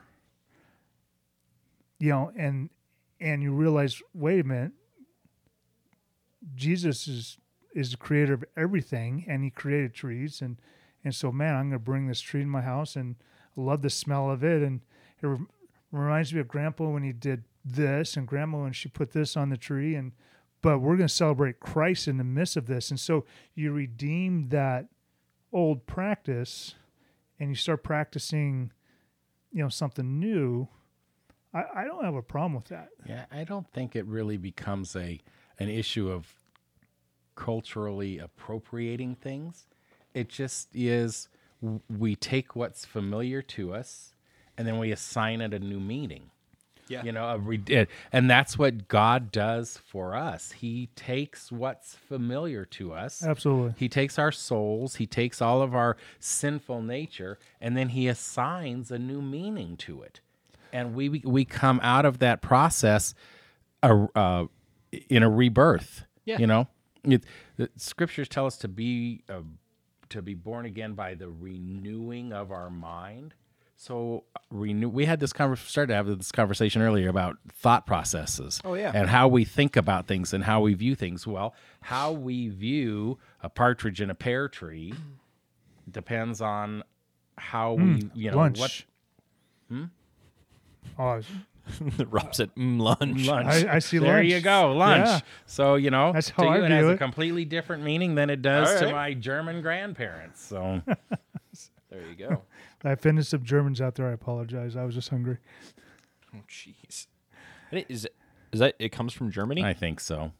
You 1.99 2.09
know 2.09 2.31
and 2.37 2.69
and 3.19 3.41
you 3.41 3.53
realize 3.53 4.01
wait 4.13 4.41
a 4.41 4.43
minute. 4.43 4.73
Jesus 6.55 7.07
is 7.07 7.37
is 7.77 7.91
the 7.91 7.97
creator 7.97 8.33
of 8.33 8.43
everything 8.55 9.23
and 9.27 9.43
he 9.43 9.49
created 9.49 9.93
trees 9.93 10.41
and 10.41 10.57
and 11.03 11.13
so 11.13 11.31
man 11.31 11.55
i'm 11.55 11.69
going 11.69 11.71
to 11.71 11.79
bring 11.79 12.07
this 12.07 12.21
tree 12.21 12.41
in 12.41 12.49
my 12.49 12.61
house 12.61 12.95
and 12.95 13.15
I 13.57 13.61
love 13.61 13.81
the 13.81 13.89
smell 13.89 14.29
of 14.31 14.43
it 14.43 14.61
and 14.61 14.81
it 15.21 15.27
rem- 15.27 15.49
reminds 15.91 16.33
me 16.33 16.39
of 16.39 16.47
grandpa 16.47 16.85
when 16.89 17.03
he 17.03 17.13
did 17.13 17.43
this 17.63 18.17
and 18.17 18.27
grandma 18.27 18.63
when 18.63 18.73
she 18.73 18.89
put 18.89 19.11
this 19.11 19.37
on 19.37 19.49
the 19.49 19.57
tree 19.57 19.95
and 19.95 20.13
but 20.61 20.79
we're 20.79 20.97
going 20.97 21.07
to 21.07 21.13
celebrate 21.13 21.59
christ 21.59 22.07
in 22.07 22.17
the 22.17 22.23
midst 22.23 22.57
of 22.57 22.65
this 22.65 22.89
and 22.89 22.99
so 22.99 23.25
you 23.53 23.71
redeem 23.71 24.49
that 24.49 24.87
old 25.53 25.85
practice 25.85 26.73
and 27.39 27.49
you 27.49 27.55
start 27.55 27.83
practicing 27.83 28.71
you 29.51 29.61
know 29.61 29.69
something 29.69 30.19
new 30.19 30.67
i, 31.53 31.63
I 31.75 31.83
don't 31.83 32.03
have 32.03 32.15
a 32.15 32.21
problem 32.21 32.55
with 32.55 32.65
that. 32.65 32.89
Yeah, 33.05 33.25
I 33.31 33.43
don't 33.43 33.67
think 33.71 33.95
it 33.95 34.05
really 34.05 34.37
becomes 34.37 34.95
a 34.95 35.19
an 35.59 35.69
issue 35.69 36.09
of 36.11 36.27
culturally 37.37 38.17
appropriating 38.17 39.15
things. 39.15 39.67
It 40.13 40.27
just 40.27 40.67
is 40.73 41.29
we 41.89 42.15
take 42.15 42.55
what's 42.55 42.83
familiar 42.83 43.41
to 43.41 43.73
us 43.73 44.13
and 44.57 44.67
then 44.67 44.77
we 44.79 44.91
assign 44.91 45.39
it 45.39 45.53
a 45.53 45.59
new 45.59 45.79
meaning. 45.79 46.31
Yeah. 46.89 47.03
You 47.03 47.11
know, 47.11 47.25
a 47.25 47.37
re- 47.37 47.87
and 48.13 48.29
that's 48.29 48.57
what 48.57 48.87
God 48.87 49.31
does 49.31 49.77
for 49.85 50.15
us. 50.15 50.53
He 50.53 50.87
takes 50.95 51.51
what's 51.51 51.95
familiar 51.95 52.63
to 52.65 52.93
us. 52.93 53.23
absolutely 53.23 53.73
He 53.77 53.89
takes 53.89 54.17
our 54.17 54.31
souls, 54.31 54.95
he 54.95 55.05
takes 55.05 55.41
all 55.41 55.61
of 55.61 55.75
our 55.75 55.97
sinful 56.19 56.81
nature, 56.81 57.37
and 57.59 57.75
then 57.75 57.89
he 57.89 58.07
assigns 58.07 58.89
a 58.89 58.97
new 58.97 59.21
meaning 59.21 59.75
to 59.77 60.01
it. 60.01 60.21
And 60.71 60.95
we 60.95 61.09
we 61.09 61.43
come 61.43 61.79
out 61.83 62.05
of 62.05 62.19
that 62.19 62.41
process 62.41 63.13
uh, 63.83 64.07
uh, 64.15 64.45
in 65.09 65.23
a 65.23 65.29
rebirth. 65.29 66.05
Yeah. 66.23 66.39
You 66.39 66.47
know, 66.47 66.67
it, 67.03 67.23
the 67.57 67.69
scriptures 67.77 68.27
tell 68.27 68.45
us 68.45 68.57
to 68.57 68.67
be 68.67 69.23
uh, 69.29 69.41
to 70.09 70.21
be 70.21 70.33
born 70.33 70.65
again 70.65 70.93
by 70.93 71.15
the 71.15 71.29
renewing 71.29 72.33
of 72.33 72.51
our 72.51 72.69
mind. 72.69 73.33
So 73.75 74.23
uh, 74.35 74.39
renew. 74.49 74.89
We 74.89 75.05
had 75.05 75.19
this 75.19 75.33
conversation. 75.33 75.69
Started 75.69 75.87
to 75.91 75.95
have 75.95 76.17
this 76.17 76.31
conversation 76.31 76.81
earlier 76.81 77.09
about 77.09 77.37
thought 77.53 77.85
processes. 77.85 78.59
Oh, 78.65 78.73
yeah. 78.73 78.91
and 78.93 79.09
how 79.09 79.27
we 79.27 79.45
think 79.45 79.75
about 79.75 80.07
things 80.07 80.33
and 80.33 80.43
how 80.43 80.61
we 80.61 80.73
view 80.73 80.95
things. 80.95 81.27
Well, 81.27 81.53
how 81.81 82.11
we 82.11 82.49
view 82.49 83.19
a 83.41 83.49
partridge 83.49 84.01
in 84.01 84.09
a 84.09 84.15
pear 84.15 84.49
tree 84.49 84.93
depends 85.91 86.41
on 86.41 86.83
how 87.37 87.73
we, 87.73 87.83
hmm. 87.83 88.07
you 88.15 88.31
know, 88.31 88.37
lunch 88.37 88.59
what 88.59 88.85
oh, 90.97 91.03
I 91.03 91.15
was- 91.17 91.25
Rob 92.09 92.33
said 92.35 92.53
mm, 92.55 92.79
lunch. 92.79 93.25
lunch. 93.27 93.47
I- 93.47 93.75
I 93.75 93.79
see 93.79 93.97
There 93.99 94.17
lunch. 94.17 94.29
you 94.29 94.39
go, 94.41 94.73
lunch. 94.73 95.05
Yeah. 95.07 95.19
So 95.45 95.75
you 95.75 95.89
know, 95.91 96.13
That's 96.13 96.27
to 96.27 96.33
how 96.33 96.47
I 96.47 96.57
you 96.57 96.63
it 96.63 96.71
has 96.71 96.79
view 96.81 96.89
a 96.89 96.93
it. 96.93 96.97
completely 96.97 97.45
different 97.45 97.83
meaning 97.83 98.15
than 98.15 98.29
it 98.29 98.41
does 98.41 98.69
All 98.73 98.79
to 98.79 98.85
right. 98.85 98.93
my 98.93 99.13
German 99.13 99.61
grandparents. 99.61 100.41
So 100.43 100.81
There 101.89 102.01
you 102.07 102.15
go. 102.15 102.41
i 102.83 102.91
offended 102.91 103.25
some 103.25 103.43
germans 103.43 103.81
out 103.81 103.95
there 103.95 104.07
i 104.07 104.11
apologize 104.11 104.75
i 104.75 104.83
was 104.83 104.93
just 104.93 105.09
hungry 105.09 105.37
oh, 106.35 106.39
jeez. 106.47 107.07
And 107.71 107.79
it- 107.79 107.87
Is 107.89 108.05
it, 108.05 108.13
is 108.51 108.59
that 108.59 108.75
it 108.79 108.89
comes 108.91 109.13
from 109.13 109.29
Germany? 109.31 109.63
I 109.63 109.73
think 109.73 109.99
so. 109.99 110.31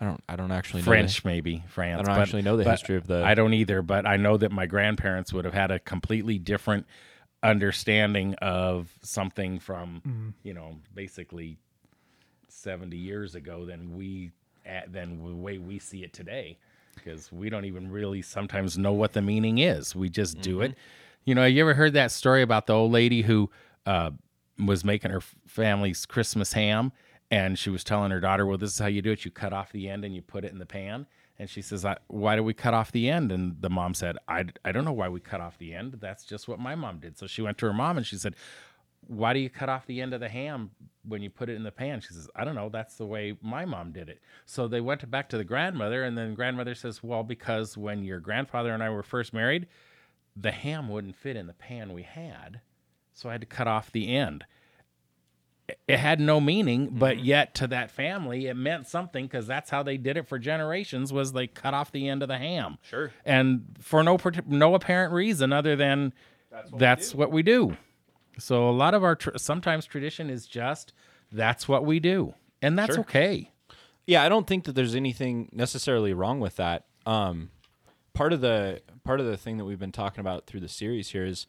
I 0.00 0.04
don't. 0.04 0.22
I 0.28 0.36
don't 0.36 0.52
actually 0.52 0.80
know 0.82 0.86
French, 0.86 1.24
maybe 1.24 1.64
France. 1.68 2.00
I 2.00 2.02
don't 2.02 2.14
but- 2.14 2.22
actually 2.22 2.42
know 2.42 2.56
the 2.56 2.64
but 2.64 2.70
history 2.72 2.96
of 2.96 3.06
the- 3.06 3.24
I 3.24 3.34
don't 3.34 3.52
either, 3.54 3.82
but 3.82 4.06
I 4.06 4.16
know 4.16 4.36
that 4.36 4.52
my 4.52 4.64
grandparents 4.66 5.32
would 5.32 5.44
have 5.44 5.54
had 5.54 5.70
a 5.70 5.78
completely 5.78 6.38
different 6.38 6.86
understanding 7.42 8.34
of 8.36 8.90
something 9.02 9.58
from 9.58 10.02
Mm-hmm. 10.06 10.28
you 10.42 10.54
know 10.54 10.76
basically 10.94 11.58
seventy 12.48 12.96
years 12.96 13.34
ago 13.34 13.64
than 13.64 13.96
we 13.96 14.32
at, 14.64 14.92
than 14.92 15.24
the 15.24 15.34
way 15.34 15.58
we 15.58 15.78
see 15.78 16.02
it 16.02 16.12
today, 16.12 16.58
because 16.94 17.30
we 17.30 17.48
don't 17.50 17.64
even 17.64 17.90
really 17.90 18.22
sometimes 18.22 18.76
know 18.76 18.92
what 18.92 19.12
the 19.12 19.22
meaning 19.22 19.58
is. 19.58 19.94
We 19.94 20.08
just 20.08 20.40
do 20.40 20.56
Mm-hmm. 20.56 20.62
it. 20.72 20.74
You 21.24 21.34
know, 21.34 21.44
you 21.44 21.60
ever 21.60 21.74
heard 21.74 21.92
that 21.94 22.12
story 22.12 22.42
about 22.42 22.66
the 22.66 22.72
old 22.72 22.92
lady 22.92 23.22
who 23.22 23.50
uh, 23.84 24.10
was 24.64 24.84
making 24.84 25.10
her 25.10 25.20
family's 25.46 26.06
Christmas 26.06 26.52
ham, 26.52 26.92
and 27.32 27.58
she 27.58 27.68
was 27.70 27.82
telling 27.84 28.10
her 28.12 28.20
daughter, 28.20 28.46
"Well, 28.46 28.58
this 28.58 28.72
is 28.72 28.78
how 28.78 28.86
you 28.86 29.02
do 29.02 29.12
it. 29.12 29.24
You 29.24 29.30
cut 29.30 29.52
off 29.52 29.72
the 29.72 29.88
end 29.88 30.04
and 30.04 30.14
you 30.14 30.22
put 30.22 30.44
it 30.44 30.52
in 30.52 30.58
the 30.58 30.66
pan." 30.66 31.06
And 31.38 31.50
she 31.50 31.60
says, 31.60 31.84
"Why 32.06 32.36
do 32.36 32.42
we 32.42 32.54
cut 32.54 32.74
off 32.74 32.92
the 32.92 33.10
end?" 33.10 33.30
And 33.30 33.60
the 33.60 33.68
mom 33.70 33.94
said, 33.94 34.16
"I 34.26 34.46
I 34.64 34.72
don't 34.72 34.84
know 34.84 34.92
why 34.92 35.08
we 35.08 35.20
cut 35.20 35.40
off 35.40 35.58
the 35.58 35.74
end. 35.74 35.98
That's 36.00 36.24
just 36.24 36.48
what 36.48 36.58
my 36.58 36.74
mom 36.74 36.98
did." 36.98 37.18
So 37.18 37.26
she 37.26 37.42
went 37.42 37.58
to 37.58 37.66
her 37.66 37.74
mom 37.74 37.98
and 37.98 38.06
she 38.06 38.16
said, 38.16 38.34
"Why 39.06 39.34
do 39.34 39.38
you 39.38 39.50
cut 39.50 39.68
off 39.68 39.86
the 39.86 40.00
end 40.00 40.14
of 40.14 40.20
the 40.20 40.30
ham 40.30 40.70
when 41.04 41.22
you 41.22 41.28
put 41.30 41.48
it 41.50 41.56
in 41.56 41.62
the 41.62 41.70
pan?" 41.70 42.00
She 42.00 42.14
says, 42.14 42.28
"I 42.34 42.44
don't 42.44 42.54
know. 42.54 42.70
That's 42.70 42.96
the 42.96 43.06
way 43.06 43.36
my 43.42 43.66
mom 43.66 43.92
did 43.92 44.08
it." 44.08 44.22
So 44.46 44.66
they 44.66 44.80
went 44.80 45.10
back 45.10 45.28
to 45.28 45.36
the 45.36 45.44
grandmother, 45.44 46.02
and 46.04 46.16
then 46.16 46.34
grandmother 46.34 46.74
says, 46.74 47.02
"Well, 47.02 47.22
because 47.22 47.76
when 47.76 48.02
your 48.02 48.20
grandfather 48.20 48.72
and 48.72 48.82
I 48.82 48.90
were 48.90 49.02
first 49.02 49.34
married, 49.34 49.66
the 50.34 50.52
ham 50.52 50.88
wouldn't 50.88 51.16
fit 51.16 51.36
in 51.36 51.46
the 51.46 51.54
pan 51.54 51.92
we 51.92 52.02
had, 52.04 52.60
so 53.12 53.28
I 53.28 53.32
had 53.32 53.42
to 53.42 53.46
cut 53.46 53.68
off 53.68 53.92
the 53.92 54.14
end." 54.16 54.46
It 55.88 55.98
had 55.98 56.20
no 56.20 56.40
meaning 56.40 56.88
but 56.92 57.18
yet 57.24 57.54
to 57.54 57.66
that 57.66 57.90
family 57.90 58.46
it 58.46 58.54
meant 58.54 58.86
something 58.86 59.24
because 59.26 59.46
that's 59.46 59.68
how 59.70 59.82
they 59.82 59.96
did 59.96 60.16
it 60.16 60.26
for 60.28 60.38
generations 60.38 61.12
was 61.12 61.32
they 61.32 61.46
cut 61.46 61.74
off 61.74 61.90
the 61.92 62.08
end 62.08 62.22
of 62.22 62.28
the 62.28 62.38
ham 62.38 62.78
Sure. 62.82 63.10
and 63.24 63.64
for 63.80 64.02
no 64.02 64.16
no 64.46 64.74
apparent 64.74 65.12
reason 65.12 65.52
other 65.52 65.74
than 65.76 66.12
that's 66.72 67.14
what, 67.14 67.30
we, 67.32 67.42
do. 67.42 67.76
so 68.38 68.68
a 68.68 68.70
lot 68.70 68.94
of 68.94 69.02
our 69.04 69.16
tr- 69.16 69.36
sometimes 69.36 69.84
tradition 69.86 70.30
is 70.30 70.46
just 70.46 70.92
that's 71.32 71.66
what 71.68 71.84
we 71.84 71.98
do 72.00 72.34
and 72.62 72.78
that's 72.78 72.94
Sure. 72.94 73.00
okay 73.00 73.50
Yeah, 74.06 74.22
I 74.22 74.28
don't 74.28 74.46
think 74.46 74.64
that 74.64 74.74
there's 74.76 74.94
anything 74.94 75.48
necessarily 75.52 76.12
wrong 76.14 76.38
with 76.38 76.54
that. 76.56 76.84
Um, 77.04 77.50
part 78.14 78.32
of 78.32 78.40
the 78.40 78.80
part 79.04 79.18
of 79.18 79.26
the 79.26 79.36
thing 79.36 79.56
that 79.58 79.64
we've 79.64 79.80
been 79.80 79.90
talking 79.92 80.20
about 80.20 80.46
through 80.46 80.60
the 80.60 80.68
series 80.68 81.08
here 81.10 81.24
is 81.26 81.46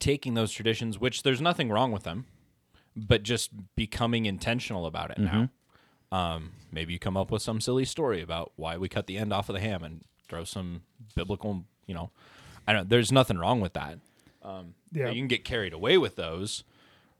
taking 0.00 0.34
those 0.34 0.52
traditions, 0.52 0.98
which 0.98 1.22
there's 1.22 1.40
nothing 1.40 1.70
wrong 1.70 1.92
with 1.92 2.02
them, 2.02 2.26
but 3.06 3.22
just 3.22 3.50
becoming 3.76 4.26
intentional 4.26 4.86
about 4.86 5.10
it 5.10 5.18
now. 5.18 5.30
Mm-hmm. 6.10 6.14
Um, 6.14 6.52
maybe 6.72 6.92
you 6.94 6.98
come 6.98 7.16
up 7.16 7.30
with 7.30 7.42
some 7.42 7.60
silly 7.60 7.84
story 7.84 8.22
about 8.22 8.52
why 8.56 8.76
we 8.78 8.88
cut 8.88 9.06
the 9.06 9.18
end 9.18 9.32
off 9.32 9.48
of 9.48 9.54
the 9.54 9.60
ham 9.60 9.84
and 9.84 10.02
throw 10.28 10.44
some 10.44 10.82
biblical, 11.14 11.64
you 11.86 11.94
know, 11.94 12.10
I 12.66 12.72
don't. 12.72 12.88
There's 12.88 13.12
nothing 13.12 13.38
wrong 13.38 13.60
with 13.60 13.74
that. 13.74 13.98
Um, 14.42 14.74
yeah. 14.92 15.08
You 15.10 15.20
can 15.20 15.28
get 15.28 15.44
carried 15.44 15.72
away 15.72 15.98
with 15.98 16.16
those 16.16 16.64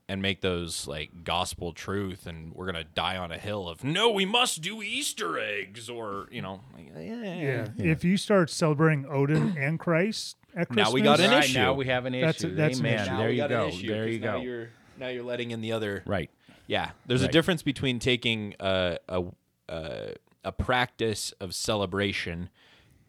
and 0.07 0.23
make 0.23 0.41
those 0.41 0.87
like 0.87 1.23
gospel 1.23 1.71
truth 1.71 2.25
and 2.25 2.51
we're 2.55 2.65
gonna 2.65 2.83
die 2.83 3.15
on 3.17 3.31
a 3.31 3.37
hill 3.37 3.69
of 3.69 3.83
no, 3.83 4.09
we 4.09 4.25
must 4.25 4.61
do 4.61 4.81
Easter 4.81 5.37
eggs 5.37 5.87
or 5.87 6.27
you 6.31 6.41
know, 6.41 6.61
like, 6.75 6.87
eh, 6.95 7.35
Yeah. 7.35 7.67
If 7.77 8.03
you 8.03 8.17
start 8.17 8.49
celebrating 8.49 9.05
Odin 9.07 9.55
and 9.59 9.77
Christ 9.79 10.37
at 10.55 10.67
Christmas, 10.69 10.87
Now 10.87 10.91
we 10.93 11.01
got 11.01 11.19
an 11.19 11.29
Right, 11.29 11.43
issue. 11.43 11.59
now 11.59 11.73
we 11.73 11.85
have 11.85 12.05
an 12.07 12.15
issue 12.15 12.25
That's 12.25 12.43
a- 12.43 12.47
that's 12.49 12.79
an 12.79 12.85
amen 12.87 13.05
issue. 13.07 13.17
There 13.17 13.31
you 13.31 13.47
go 13.47 13.67
issue, 13.67 13.87
there 13.87 14.05
'cause 14.05 14.13
you 14.13 14.19
go 14.19 14.41
You're, 14.41 14.69
now 14.99 15.07
you're 15.07 15.23
letting 15.23 15.51
in 15.51 15.61
the 15.61 15.71
other. 15.71 16.03
right 16.05 16.29
Yeah, 16.67 16.91
there's 17.05 17.23
a 17.23 17.27
difference 17.27 17.63
between 17.63 17.99
taking 17.99 18.55
a 18.59 18.97
a, 19.07 19.23
a 19.67 20.13
a 20.43 20.51
practice 20.51 21.33
of 21.39 21.53
celebration 21.53 22.49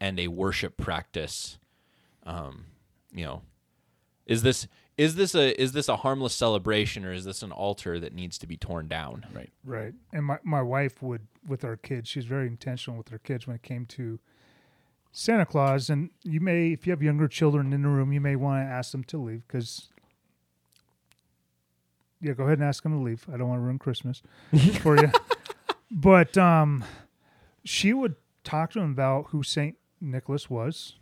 and 0.01 0.19
a 0.19 0.29
worship 0.29 0.77
practice. 0.77 1.59
Um, 2.25 2.67
you 3.13 3.25
know, 3.25 3.43
is 4.27 4.43
this 4.43 4.67
is 4.97 5.15
this 5.15 5.35
a 5.35 5.59
is 5.61 5.73
this 5.73 5.89
a 5.89 5.97
harmless 5.97 6.35
celebration 6.35 7.05
or 7.05 7.13
is 7.13 7.25
this 7.25 7.43
an 7.43 7.53
altar 7.53 7.99
that 7.99 8.13
needs 8.13 8.37
to 8.39 8.47
be 8.47 8.57
torn 8.57 8.89
down? 8.89 9.27
right 9.33 9.51
Right. 9.65 9.95
And 10.13 10.27
my, 10.27 10.39
my 10.43 10.63
wife 10.63 11.03
would, 11.03 11.27
with 11.47 11.65
our 11.65 11.77
kids, 11.77 12.09
she's 12.09 12.25
very 12.25 12.47
intentional 12.47 12.99
with 12.99 13.09
her 13.09 13.19
kids 13.19 13.47
when 13.47 13.57
it 13.57 13.63
came 13.63 13.87
to 13.87 14.19
Santa 15.13 15.47
Claus. 15.47 15.89
And 15.91 16.11
you 16.23 16.41
may, 16.41 16.73
if 16.73 16.87
you 16.87 16.93
have 16.93 17.03
younger 17.03 17.29
children 17.29 17.73
in 17.73 17.83
the 17.83 17.89
room, 17.89 18.13
you 18.13 18.21
may 18.21 18.37
want 18.37 18.63
to 18.67 18.71
ask 18.71 18.93
them 18.93 19.05
to 19.05 19.19
leave 19.19 19.47
because, 19.47 19.89
yeah, 22.21 22.33
go 22.33 22.45
ahead 22.45 22.59
and 22.59 22.67
ask 22.67 22.83
them 22.83 22.93
to 22.93 23.03
leave. 23.03 23.27
I 23.33 23.37
don't 23.37 23.49
want 23.49 23.59
to 23.59 23.63
ruin 23.63 23.79
Christmas 23.79 24.23
for 24.81 24.97
you. 24.97 25.11
But 25.91 26.37
um, 26.39 26.85
she 27.65 27.93
would 27.93 28.17
talk 28.45 28.73
to 28.73 28.81
him 28.81 28.93
about 28.93 29.27
who 29.31 29.43
St. 29.43 29.77
Nicholas 30.01 30.49
was 30.49 30.97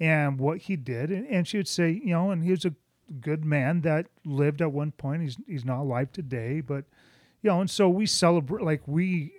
and 0.00 0.38
what 0.38 0.58
he 0.58 0.76
did. 0.76 1.10
And, 1.10 1.26
and 1.26 1.46
she 1.46 1.56
would 1.56 1.68
say, 1.68 1.90
you 1.90 2.10
know, 2.10 2.30
and 2.30 2.42
he 2.42 2.50
was 2.50 2.64
a 2.64 2.74
good 3.20 3.44
man 3.44 3.82
that 3.82 4.06
lived 4.24 4.62
at 4.62 4.72
one 4.72 4.92
point. 4.92 5.22
He's 5.22 5.36
he's 5.46 5.64
not 5.64 5.80
alive 5.80 6.12
today, 6.12 6.60
but 6.60 6.84
you 7.42 7.50
know, 7.50 7.60
and 7.60 7.70
so 7.70 7.88
we 7.88 8.06
celebrate 8.06 8.64
like 8.64 8.82
we 8.86 9.32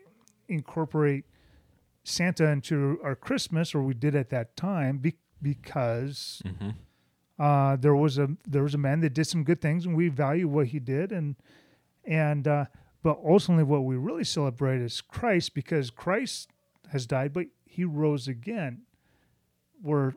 incorporate 0.48 1.26
Santa 2.04 2.48
into 2.48 3.00
our 3.04 3.16
Christmas, 3.16 3.74
or 3.74 3.82
we 3.82 3.94
did 3.94 4.16
at 4.16 4.30
that 4.30 4.56
time, 4.56 4.98
be, 4.98 5.16
because 5.42 6.42
uh, 7.44 7.76
there 7.76 7.94
was 7.94 8.18
a 8.18 8.30
there 8.48 8.64
was 8.64 8.74
a 8.74 8.78
man 8.78 9.02
that 9.02 9.14
did 9.14 9.28
some 9.28 9.44
good 9.44 9.60
things, 9.60 9.86
and 9.86 9.98
we 9.98 10.08
value 10.08 10.48
what 10.48 10.68
he 10.68 10.80
did, 10.80 11.12
and 11.12 11.36
and 12.06 12.48
uh, 12.48 12.66
but 13.04 13.20
ultimately, 13.22 13.66
what 13.66 13.84
we 13.84 13.98
really 13.98 14.24
celebrate 14.24 14.80
is 14.80 15.02
Christ, 15.02 15.54
because 15.54 15.90
Christ 15.90 16.50
has 16.94 17.06
died, 17.06 17.34
but 17.34 17.48
he 17.66 17.84
rose 17.84 18.30
again. 18.30 18.84
Where 19.82 20.16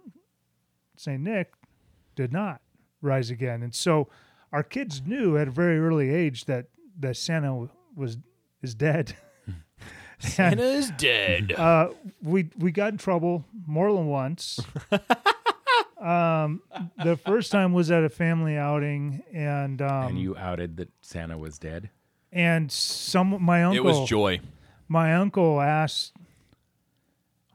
Saint 0.97 1.23
Nick 1.23 1.53
did 2.15 2.33
not 2.33 2.61
rise 3.03 3.29
again, 3.29 3.65
and 3.65 3.75
so 3.75 4.09
our 4.53 4.63
kids 4.63 5.03
knew 5.05 5.37
at 5.37 5.49
a 5.49 5.51
very 5.51 5.81
early 5.81 6.15
age 6.15 6.45
that 6.45 6.67
that 7.01 7.17
Santa 7.17 7.67
was 7.97 8.19
is 8.63 8.77
dead. 8.77 9.17
Santa 10.21 10.63
is 10.63 10.93
dead. 10.93 11.51
Uh, 11.51 11.89
we 12.23 12.51
we 12.57 12.71
got 12.71 12.93
in 12.93 12.99
trouble 12.99 13.45
more 13.67 13.93
than 13.93 14.07
once. 14.07 14.61
um, 16.01 16.61
the 17.03 17.17
first 17.17 17.51
time 17.53 17.73
was 17.73 17.91
at 17.91 18.05
a 18.05 18.09
family 18.09 18.57
outing, 18.57 19.23
and 19.33 19.81
um, 19.81 20.09
and 20.09 20.19
you 20.21 20.37
outed 20.37 20.77
that 20.77 20.89
santa 21.01 21.39
was 21.39 21.59
dead 21.59 21.91
and 22.33 22.71
some 22.71 23.43
my 23.43 23.63
uncle 23.65 23.79
it 23.79 23.85
was 23.85 24.09
joy. 24.09 24.41
my 24.89 25.15
uncle 25.15 25.61
asked. 25.61 26.13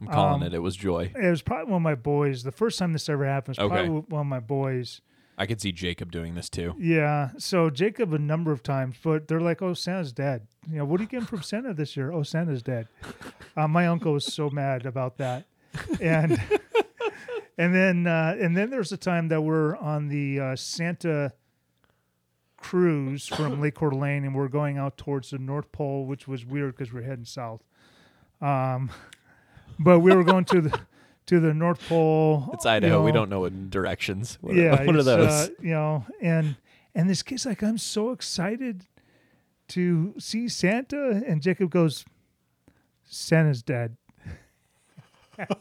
I'm 0.00 0.08
calling 0.08 0.42
Um, 0.42 0.48
it. 0.48 0.54
It 0.54 0.58
was 0.58 0.74
joy. 0.74 1.12
It 1.14 1.30
was 1.30 1.42
probably 1.42 1.70
one 1.70 1.80
of 1.80 1.82
my 1.84 1.94
boys. 1.94 2.42
The 2.42 2.50
first 2.50 2.78
time 2.78 2.92
this 2.92 3.08
ever 3.08 3.24
happened 3.24 3.56
was 3.58 3.64
Okay. 3.66 3.74
probably 3.86 4.00
one 4.08 4.22
of 4.22 4.26
my 4.26 4.40
boys. 4.40 5.00
I 5.38 5.46
could 5.46 5.60
see 5.60 5.70
Jacob 5.72 6.10
doing 6.10 6.34
this 6.34 6.48
too. 6.48 6.74
Yeah. 6.78 7.30
So 7.38 7.70
Jacob 7.70 8.12
a 8.12 8.18
number 8.18 8.50
of 8.50 8.62
times, 8.64 8.96
but 9.02 9.28
they're 9.28 9.40
like, 9.40 9.62
"Oh, 9.62 9.74
Santa's 9.74 10.12
dead." 10.12 10.48
You 10.68 10.78
know, 10.78 10.84
what 10.84 10.98
are 11.00 11.04
you 11.04 11.08
getting 11.08 11.26
from 11.26 11.42
Santa 11.42 11.72
this 11.72 11.96
year? 11.96 12.12
Oh, 12.12 12.22
Santa's 12.24 12.62
dead. 12.62 12.88
Uh, 13.56 13.68
my 13.68 13.86
uncle 13.86 14.12
was 14.14 14.24
so 14.26 14.50
mad 14.50 14.84
about 14.86 15.16
that, 15.18 15.44
and 16.00 16.40
and 17.58 17.74
then 17.74 18.06
uh, 18.06 18.36
and 18.40 18.56
then 18.56 18.70
there's 18.70 18.92
a 18.92 18.96
time 18.96 19.28
that 19.28 19.42
we're 19.42 19.76
on 19.76 20.08
the 20.08 20.40
uh, 20.40 20.56
Santa 20.56 21.32
cruise 22.56 23.26
from 23.26 23.60
Lake 23.60 23.74
Coeur 23.74 23.90
d'Alene, 23.90 24.24
and 24.24 24.34
we're 24.34 24.48
going 24.48 24.78
out 24.78 24.96
towards 24.96 25.30
the 25.30 25.38
North 25.38 25.70
Pole, 25.72 26.06
which 26.06 26.26
was 26.26 26.46
weird 26.46 26.76
because 26.76 26.92
we're 26.92 27.02
heading 27.02 27.24
south. 27.24 27.62
Um, 28.40 28.90
but 29.78 30.00
we 30.00 30.14
were 30.14 30.24
going 30.24 30.44
to 30.46 30.60
the 30.62 30.80
to 31.26 31.40
the 31.40 31.52
North 31.52 31.86
Pole. 31.88 32.50
It's 32.54 32.66
Idaho. 32.66 32.98
you 32.98 33.04
we 33.04 33.12
know. 33.12 33.20
don't 33.20 33.30
know 33.30 33.40
what 33.40 33.70
directions. 33.70 34.38
What, 34.40 34.54
yeah, 34.54 34.82
what 34.84 34.96
are 34.96 35.02
those? 35.02 35.28
uh, 35.28 35.48
you 35.60 35.72
know, 35.72 36.06
and 36.20 36.56
and 36.94 37.10
this 37.10 37.22
kid's 37.22 37.44
like, 37.44 37.62
I'm 37.62 37.78
so 37.78 38.12
excited 38.12 38.86
to 39.68 40.14
see 40.18 40.48
Santa, 40.48 41.22
and 41.26 41.40
Jacob 41.42 41.70
goes, 41.70 42.04
Santa's 43.04 43.62
dead. 43.62 43.96
And, 45.50 45.60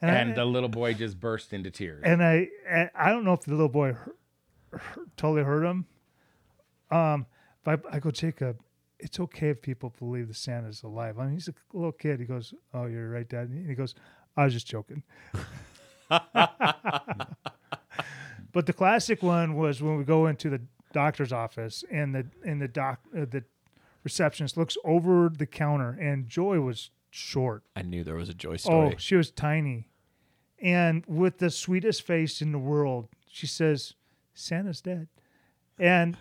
and 0.02 0.32
I, 0.32 0.34
the 0.34 0.44
little 0.44 0.68
boy 0.68 0.94
just 0.94 1.20
burst 1.20 1.52
into 1.52 1.70
tears 1.70 2.02
and 2.04 2.22
I 2.22 2.48
I 2.94 3.10
don't 3.10 3.24
know 3.24 3.32
if 3.32 3.42
the 3.42 3.52
little 3.52 3.68
boy 3.68 3.92
hurt, 3.92 4.18
hurt, 4.72 5.16
totally 5.16 5.44
hurt 5.44 5.64
him. 5.64 5.86
Um, 6.90 7.26
but 7.64 7.82
I, 7.92 7.96
I 7.96 8.00
go, 8.00 8.10
Jacob, 8.10 8.60
it's 8.98 9.20
okay 9.20 9.50
if 9.50 9.62
people 9.62 9.94
believe 9.98 10.28
that 10.28 10.36
Santa's 10.36 10.82
alive. 10.82 11.18
I 11.18 11.24
mean, 11.24 11.34
he's 11.34 11.48
a 11.48 11.54
little 11.72 11.92
kid. 11.92 12.20
He 12.20 12.26
goes, 12.26 12.54
Oh, 12.74 12.86
you're 12.86 13.10
right, 13.10 13.28
Dad. 13.28 13.48
And 13.48 13.68
he 13.68 13.74
goes, 13.74 13.94
I 14.36 14.44
was 14.44 14.54
just 14.54 14.66
joking. 14.66 15.02
but 16.08 17.36
the 18.66 18.72
classic 18.72 19.22
one 19.22 19.56
was 19.56 19.82
when 19.82 19.96
we 19.96 20.04
go 20.04 20.26
into 20.26 20.50
the 20.50 20.60
doctor's 20.92 21.32
office 21.32 21.84
and 21.90 22.14
the 22.14 22.26
and 22.44 22.62
the 22.62 22.68
doc 22.68 23.00
uh, 23.14 23.26
the 23.30 23.44
receptionist 24.04 24.56
looks 24.56 24.76
over 24.84 25.28
the 25.28 25.44
counter 25.44 25.98
and 26.00 26.28
Joy 26.28 26.60
was 26.60 26.90
short. 27.18 27.64
I 27.76 27.82
knew 27.82 28.04
there 28.04 28.14
was 28.14 28.28
a 28.28 28.34
joy 28.34 28.56
story. 28.56 28.76
Oh, 28.76 28.88
story. 28.90 28.96
she 28.98 29.16
was 29.16 29.30
tiny. 29.30 29.88
And 30.60 31.04
with 31.06 31.38
the 31.38 31.50
sweetest 31.50 32.02
face 32.02 32.40
in 32.40 32.52
the 32.52 32.58
world, 32.58 33.08
she 33.30 33.46
says, 33.46 33.94
Santa's 34.34 34.80
dead. 34.80 35.08
And 35.78 36.16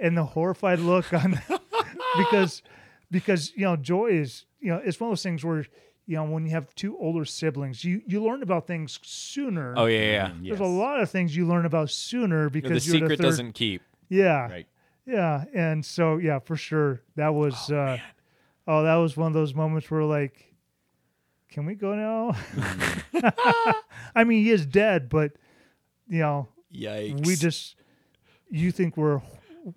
and 0.00 0.16
the 0.16 0.24
horrified 0.24 0.78
look 0.78 1.12
on 1.12 1.40
because 2.18 2.62
because 3.10 3.52
you 3.54 3.64
know, 3.64 3.76
Joy 3.76 4.08
is, 4.08 4.44
you 4.60 4.70
know, 4.70 4.80
it's 4.82 4.98
one 4.98 5.08
of 5.08 5.12
those 5.12 5.22
things 5.22 5.44
where, 5.44 5.66
you 6.06 6.16
know, 6.16 6.24
when 6.24 6.44
you 6.44 6.50
have 6.52 6.74
two 6.74 6.96
older 6.98 7.24
siblings, 7.24 7.84
you 7.84 8.02
you 8.06 8.22
learn 8.22 8.42
about 8.42 8.66
things 8.66 8.98
sooner. 9.02 9.74
Oh 9.76 9.86
yeah, 9.86 9.98
yeah. 9.98 10.32
yeah. 10.40 10.50
There's 10.50 10.60
a 10.60 10.64
lot 10.64 11.00
of 11.00 11.10
things 11.10 11.36
you 11.36 11.46
learn 11.46 11.66
about 11.66 11.90
sooner 11.90 12.48
because 12.48 12.84
the 12.84 12.92
you're 12.92 13.00
secret 13.00 13.16
the 13.16 13.22
third, 13.22 13.30
doesn't 13.30 13.52
keep. 13.52 13.82
Yeah. 14.08 14.48
right 14.48 14.66
Yeah. 15.06 15.44
And 15.54 15.84
so 15.84 16.16
yeah, 16.16 16.38
for 16.38 16.56
sure. 16.56 17.02
That 17.16 17.34
was 17.34 17.70
uh 17.70 17.98
oh, 18.66 18.82
that 18.84 18.96
was 18.96 19.16
one 19.16 19.28
of 19.28 19.34
those 19.34 19.54
moments 19.54 19.90
where 19.90 20.04
like 20.04 20.54
can 21.50 21.66
we 21.66 21.74
go 21.74 21.94
now? 21.94 22.36
I 24.14 24.24
mean, 24.24 24.44
he 24.44 24.50
is 24.50 24.66
dead, 24.66 25.08
but 25.08 25.32
you 26.08 26.20
know, 26.20 26.48
Yikes! 26.74 27.24
We 27.26 27.36
just, 27.36 27.76
you 28.50 28.72
think 28.72 28.96
we're, 28.96 29.22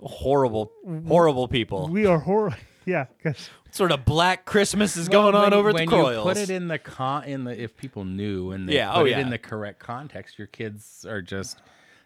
horrible, 0.01 0.71
horrible 1.07 1.47
people. 1.47 1.87
we 1.89 2.05
are 2.05 2.19
horrible. 2.19 2.57
Yeah, 2.87 3.07
'cause- 3.21 3.49
What 3.65 3.75
sort 3.75 3.91
of 3.91 4.05
black 4.05 4.45
Christmas 4.45 4.95
is 4.95 5.09
going 5.09 5.33
Well, 5.33 5.43
on 5.43 5.51
when- 5.51 5.59
over 5.59 5.69
at 5.69 5.75
when 5.75 5.85
the 5.87 5.91
Coils? 5.91 6.15
you 6.15 6.23
put 6.23 6.37
it 6.37 6.49
in 6.49 6.69
the 6.69 6.79
con 6.79 7.25
in 7.25 7.43
the 7.43 7.61
if 7.61 7.75
people 7.75 8.05
knew 8.05 8.51
and 8.51 8.67
they 8.69 8.75
Yeah, 8.75 8.91
oh 8.91 8.93
put 8.93 9.01
oh, 9.01 9.05
it 9.07 9.09
yeah. 9.09 9.19
in 9.19 9.29
the 9.29 9.37
correct 9.37 9.79
context, 9.79 10.37
your 10.39 10.47
kids 10.47 11.05
are 11.05 11.21
just, 11.21 11.59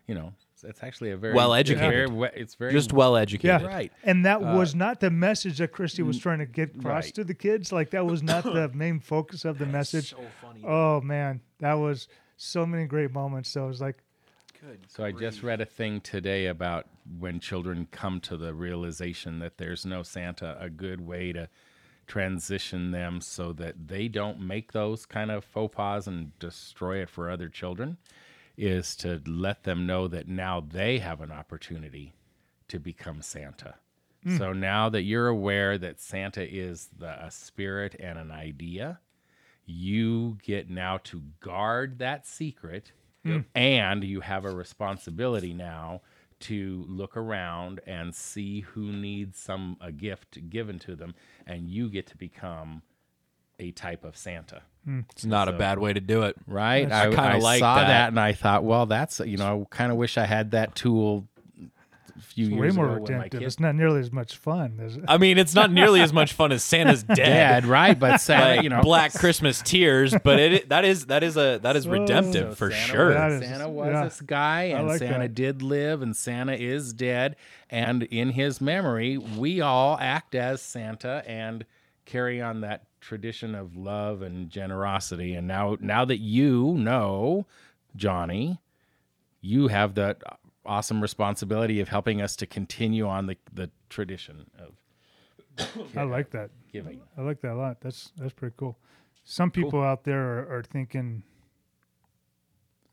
you 0.08 0.16
know, 0.16 0.34
it's 0.64 0.84
actually 0.84 1.12
a 1.12 1.18
very 1.18 1.34
well 1.34 1.54
educated. 1.54 2.10
very 2.12 2.32
It's 2.36 2.56
very 2.56 2.72
Just 2.72 2.94
well 2.94 3.16
educated. 3.18 3.62
yeah, 3.62 3.68
Right. 3.68 3.92
And 4.04 4.26
that 4.26 4.42
uh, 4.42 4.56
was 4.56 4.76
not 4.76 5.00
the 5.00 5.10
message 5.10 5.58
that 5.60 5.72
Christy 5.72 6.04
was 6.04 6.18
mm, 6.18 6.22
trying 6.22 6.40
to 6.40 6.46
get 6.46 6.76
across 6.76 7.06
right. 7.06 7.16
to 7.16 7.24
the 7.24 7.34
kids. 7.34 7.72
Like 7.72 7.92
that 7.92 8.06
was 8.06 8.24
not 8.24 8.44
the 8.44 8.70
main 8.74 9.00
focus 9.00 9.46
of 9.46 9.58
the 9.58 9.66
message. 9.66 10.12
So 10.12 10.20
funny. 10.42 10.64
Oh 10.66 11.02
man, 11.02 11.42
that 11.60 11.74
was 11.74 12.08
so 12.38 12.66
many 12.66 12.86
great 12.86 13.12
moments. 13.12 13.50
So 13.50 13.66
it 13.66 13.68
was 13.68 13.82
like, 13.82 13.98
Good 14.62 14.80
So 14.88 15.04
I 15.04 15.12
just 15.12 15.42
read 15.42 15.60
a 15.60 15.66
thing 15.66 16.02
today 16.02 16.46
about 16.46 16.86
when 17.20 17.40
children 17.40 17.88
come 17.90 18.20
to 18.22 18.38
the 18.38 18.54
realization 18.54 19.40
that 19.40 19.58
there's 19.58 19.86
no 19.88 20.04
Santa, 20.04 20.56
a 20.60 20.70
good 20.70 21.02
way 21.02 21.34
to 21.34 21.50
transition 22.06 22.92
them 22.92 23.22
so 23.22 23.54
that 23.54 23.88
they 23.88 24.08
don't 24.08 24.40
make 24.40 24.72
those 24.72 25.06
kind 25.06 25.32
of 25.32 25.44
faux 25.44 25.76
pas 25.76 26.08
and 26.08 26.38
destroy 26.40 26.98
it 26.98 27.10
for 27.10 27.30
other 27.30 27.50
children 27.50 27.98
is 28.62 28.96
to 28.96 29.20
let 29.26 29.64
them 29.64 29.88
know 29.88 30.08
that 30.08 30.28
now 30.28 30.60
they 30.60 31.00
have 31.00 31.20
an 31.20 31.32
opportunity 31.32 32.14
to 32.68 32.80
become 32.80 33.22
Santa. 33.24 33.74
Hmm. 34.24 34.38
So 34.38 34.54
now 34.54 34.88
that 34.90 35.02
you're 35.02 35.28
aware 35.28 35.80
that 35.80 36.00
Santa 36.00 36.48
is 36.48 36.90
the, 36.98 37.26
a 37.26 37.32
spirit 37.32 37.96
and 38.00 38.20
an 38.20 38.30
idea, 38.30 39.00
you 39.66 40.38
get 40.44 40.70
now 40.70 41.00
to 41.06 41.24
guard 41.40 41.98
that 41.98 42.28
secret 42.28 42.92
hmm. 43.24 43.40
and 43.56 44.04
you 44.04 44.22
have 44.22 44.46
a 44.46 44.54
responsibility 44.54 45.54
now 45.56 46.02
to 46.42 46.86
look 46.88 47.18
around 47.18 47.80
and 47.88 48.14
see 48.14 48.62
who 48.62 48.92
needs 48.92 49.40
some 49.40 49.78
a 49.82 49.92
gift 49.92 50.50
given 50.50 50.78
to 50.80 50.96
them 50.96 51.16
and 51.48 51.70
you 51.70 51.90
get 51.90 52.06
to 52.08 52.18
become 52.18 52.84
a 53.62 53.72
type 53.72 54.04
of 54.04 54.18
santa 54.18 54.62
hmm. 54.86 55.02
It's 55.12 55.24
not 55.26 55.48
a 55.48 55.54
bad 55.54 55.80
way 55.80 55.94
to 55.94 56.00
do 56.02 56.24
it. 56.24 56.36
right 56.48 56.92
I 56.92 57.04
i, 57.04 57.16
kinda 57.16 57.38
like 57.38 57.60
saw 57.60 57.76
that. 57.76 57.88
that. 57.88 58.08
and 58.10 58.20
i 58.20 58.34
thought 58.34 58.64
well 58.64 58.86
that's 58.88 59.20
you 59.20 59.38
know 59.38 59.68
i 59.72 59.76
kind 59.76 59.92
of 59.92 59.98
wish 59.98 60.18
i 60.18 60.26
had 60.26 60.52
that 60.52 60.76
tool 60.76 61.28
a 62.18 62.22
few 62.24 62.48
it's 62.48 62.56
way 62.56 62.70
more 62.70 62.86
ago 62.98 63.02
redemptive. 63.04 63.40
kids 63.40 63.54
It's 63.54 63.60
not 63.60 63.74
nearly 63.74 64.00
as 64.00 64.12
much 64.12 64.38
fun. 64.38 64.80
Is 64.82 64.98
it? 64.98 65.06
I 65.08 65.18
mean, 65.18 65.38
it's 65.40 65.56
not 65.56 65.72
nearly 65.72 66.02
as 66.02 66.14
much 66.14 66.34
fun 66.34 66.52
as 66.52 66.64
Santa's 66.64 67.02
dead. 67.08 67.16
dead 67.16 67.66
right 67.66 67.98
but 67.98 68.20
Santa, 68.22 68.56
Like 68.58 68.64
you 68.64 68.70
know 68.70 68.82
Black 68.82 69.14
Christmas 69.14 69.62
tears, 69.62 70.14
but 70.24 70.40
it 70.40 70.70
that 70.70 70.86
is 70.86 71.08
that 71.08 71.24
is 71.24 71.36
a 71.38 71.60
that 71.64 71.76
is 71.76 71.88
redemptive 71.88 72.52
So 72.52 72.56
for 72.56 72.72
Santa 72.72 72.92
sure. 72.92 73.06
was- 73.08 73.16
That 73.16 73.32
is- 73.32 73.42
Santa 73.42 73.70
was 73.70 73.88
yeah. 73.94 74.04
this 74.04 74.22
guy, 74.22 74.62
and 74.66 74.88
like 74.88 75.00
Santa 75.00 75.20
that. 75.20 75.34
did 75.34 75.62
live, 75.64 76.02
and 76.04 76.16
Santa 76.16 76.54
is 76.54 76.94
dead. 76.94 77.38
And 77.70 78.04
in 78.04 78.30
his 78.32 78.62
memory, 78.62 79.18
we 79.18 79.62
all 79.62 79.98
act 80.00 80.36
as 80.36 80.62
Santa 80.62 81.24
and 81.26 81.66
carry 82.06 82.40
on 82.42 82.62
that 82.62 82.84
tradition 83.02 83.56
of 83.56 83.76
love 83.76 84.22
and 84.22 84.50
generosity. 84.50 85.34
And 85.34 85.48
now, 85.48 85.76
now 85.82 86.06
that 86.06 86.20
you 86.20 86.76
know, 86.78 87.46
Johnny, 87.96 88.60
you 89.42 89.68
have 89.68 89.96
that 89.96 90.22
awesome 90.66 91.02
responsibility 91.02 91.80
of 91.80 91.90
helping 91.90 92.22
us 92.22 92.36
to 92.38 92.46
continue 92.46 93.08
on 93.08 93.26
the, 93.26 93.36
the 93.52 93.70
tradition 93.90 94.50
of 94.60 95.68
I 95.98 96.04
like 96.04 96.30
that. 96.32 96.52
giving. 96.72 97.02
I 97.18 97.22
like 97.22 97.42
that 97.42 97.54
a 97.54 97.56
lot. 97.56 97.82
That's 97.82 98.12
that's 98.18 98.32
pretty 98.34 98.56
cool. 98.58 98.78
Some 99.24 99.52
people 99.52 99.82
out 99.84 100.04
there 100.06 100.22
are, 100.40 100.58
are 100.60 100.64
thinking 100.64 101.24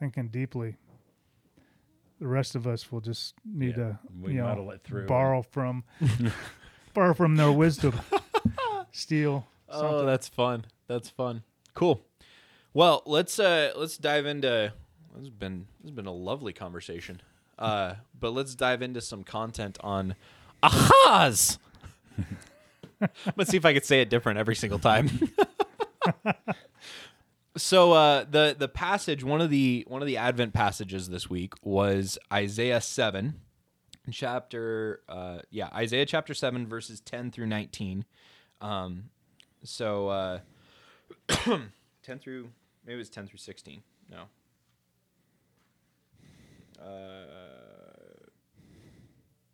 thinking 0.00 0.28
deeply. 0.28 0.76
The 2.20 2.26
rest 2.26 2.56
of 2.56 2.66
us 2.66 2.90
will 2.90 3.00
just 3.00 3.34
need 3.44 3.76
Yeah, 3.76 3.92
to 3.94 3.98
you 4.26 4.34
know 4.42 4.78
borrow 5.06 5.42
from 5.42 5.84
borrow 6.94 7.14
from 7.14 7.36
their 7.36 7.52
wisdom. 7.52 7.94
Steal. 8.92 9.46
Oh, 9.70 10.04
that's 10.06 10.28
fun. 10.28 10.64
That's 10.86 11.10
fun. 11.10 11.42
Cool. 11.74 12.04
Well, 12.74 13.02
let's 13.06 13.38
uh 13.38 13.72
let's 13.76 13.96
dive 13.96 14.26
into 14.26 14.72
this 15.14 15.20
has 15.20 15.30
been 15.30 15.66
this 15.80 15.90
has 15.90 15.90
been 15.90 16.06
a 16.06 16.12
lovely 16.12 16.52
conversation. 16.52 17.20
Uh 17.58 17.94
but 18.18 18.30
let's 18.30 18.54
dive 18.54 18.82
into 18.82 19.00
some 19.00 19.24
content 19.24 19.78
on 19.80 20.14
ahas. 20.62 21.58
let's 23.36 23.50
see 23.50 23.56
if 23.56 23.64
I 23.64 23.72
could 23.74 23.84
say 23.84 24.00
it 24.00 24.10
different 24.10 24.38
every 24.38 24.54
single 24.54 24.78
time. 24.78 25.08
so 27.56 27.92
uh 27.92 28.24
the 28.30 28.54
the 28.58 28.68
passage 28.68 29.24
one 29.24 29.40
of 29.40 29.50
the 29.50 29.84
one 29.88 30.02
of 30.02 30.06
the 30.06 30.16
advent 30.16 30.52
passages 30.52 31.08
this 31.08 31.28
week 31.28 31.54
was 31.62 32.18
Isaiah 32.32 32.80
7 32.80 33.40
chapter 34.10 35.00
uh 35.08 35.38
yeah, 35.50 35.68
Isaiah 35.74 36.06
chapter 36.06 36.34
7 36.34 36.66
verses 36.66 37.00
10 37.00 37.30
through 37.30 37.46
19. 37.46 38.04
Um 38.60 39.10
so 39.62 40.08
uh 40.08 40.38
10 42.02 42.18
through 42.18 42.48
maybe 42.84 42.94
it 42.94 42.98
was 42.98 43.10
10 43.10 43.26
through 43.26 43.38
16 43.38 43.82
no. 44.10 44.22
Uh 46.82 47.26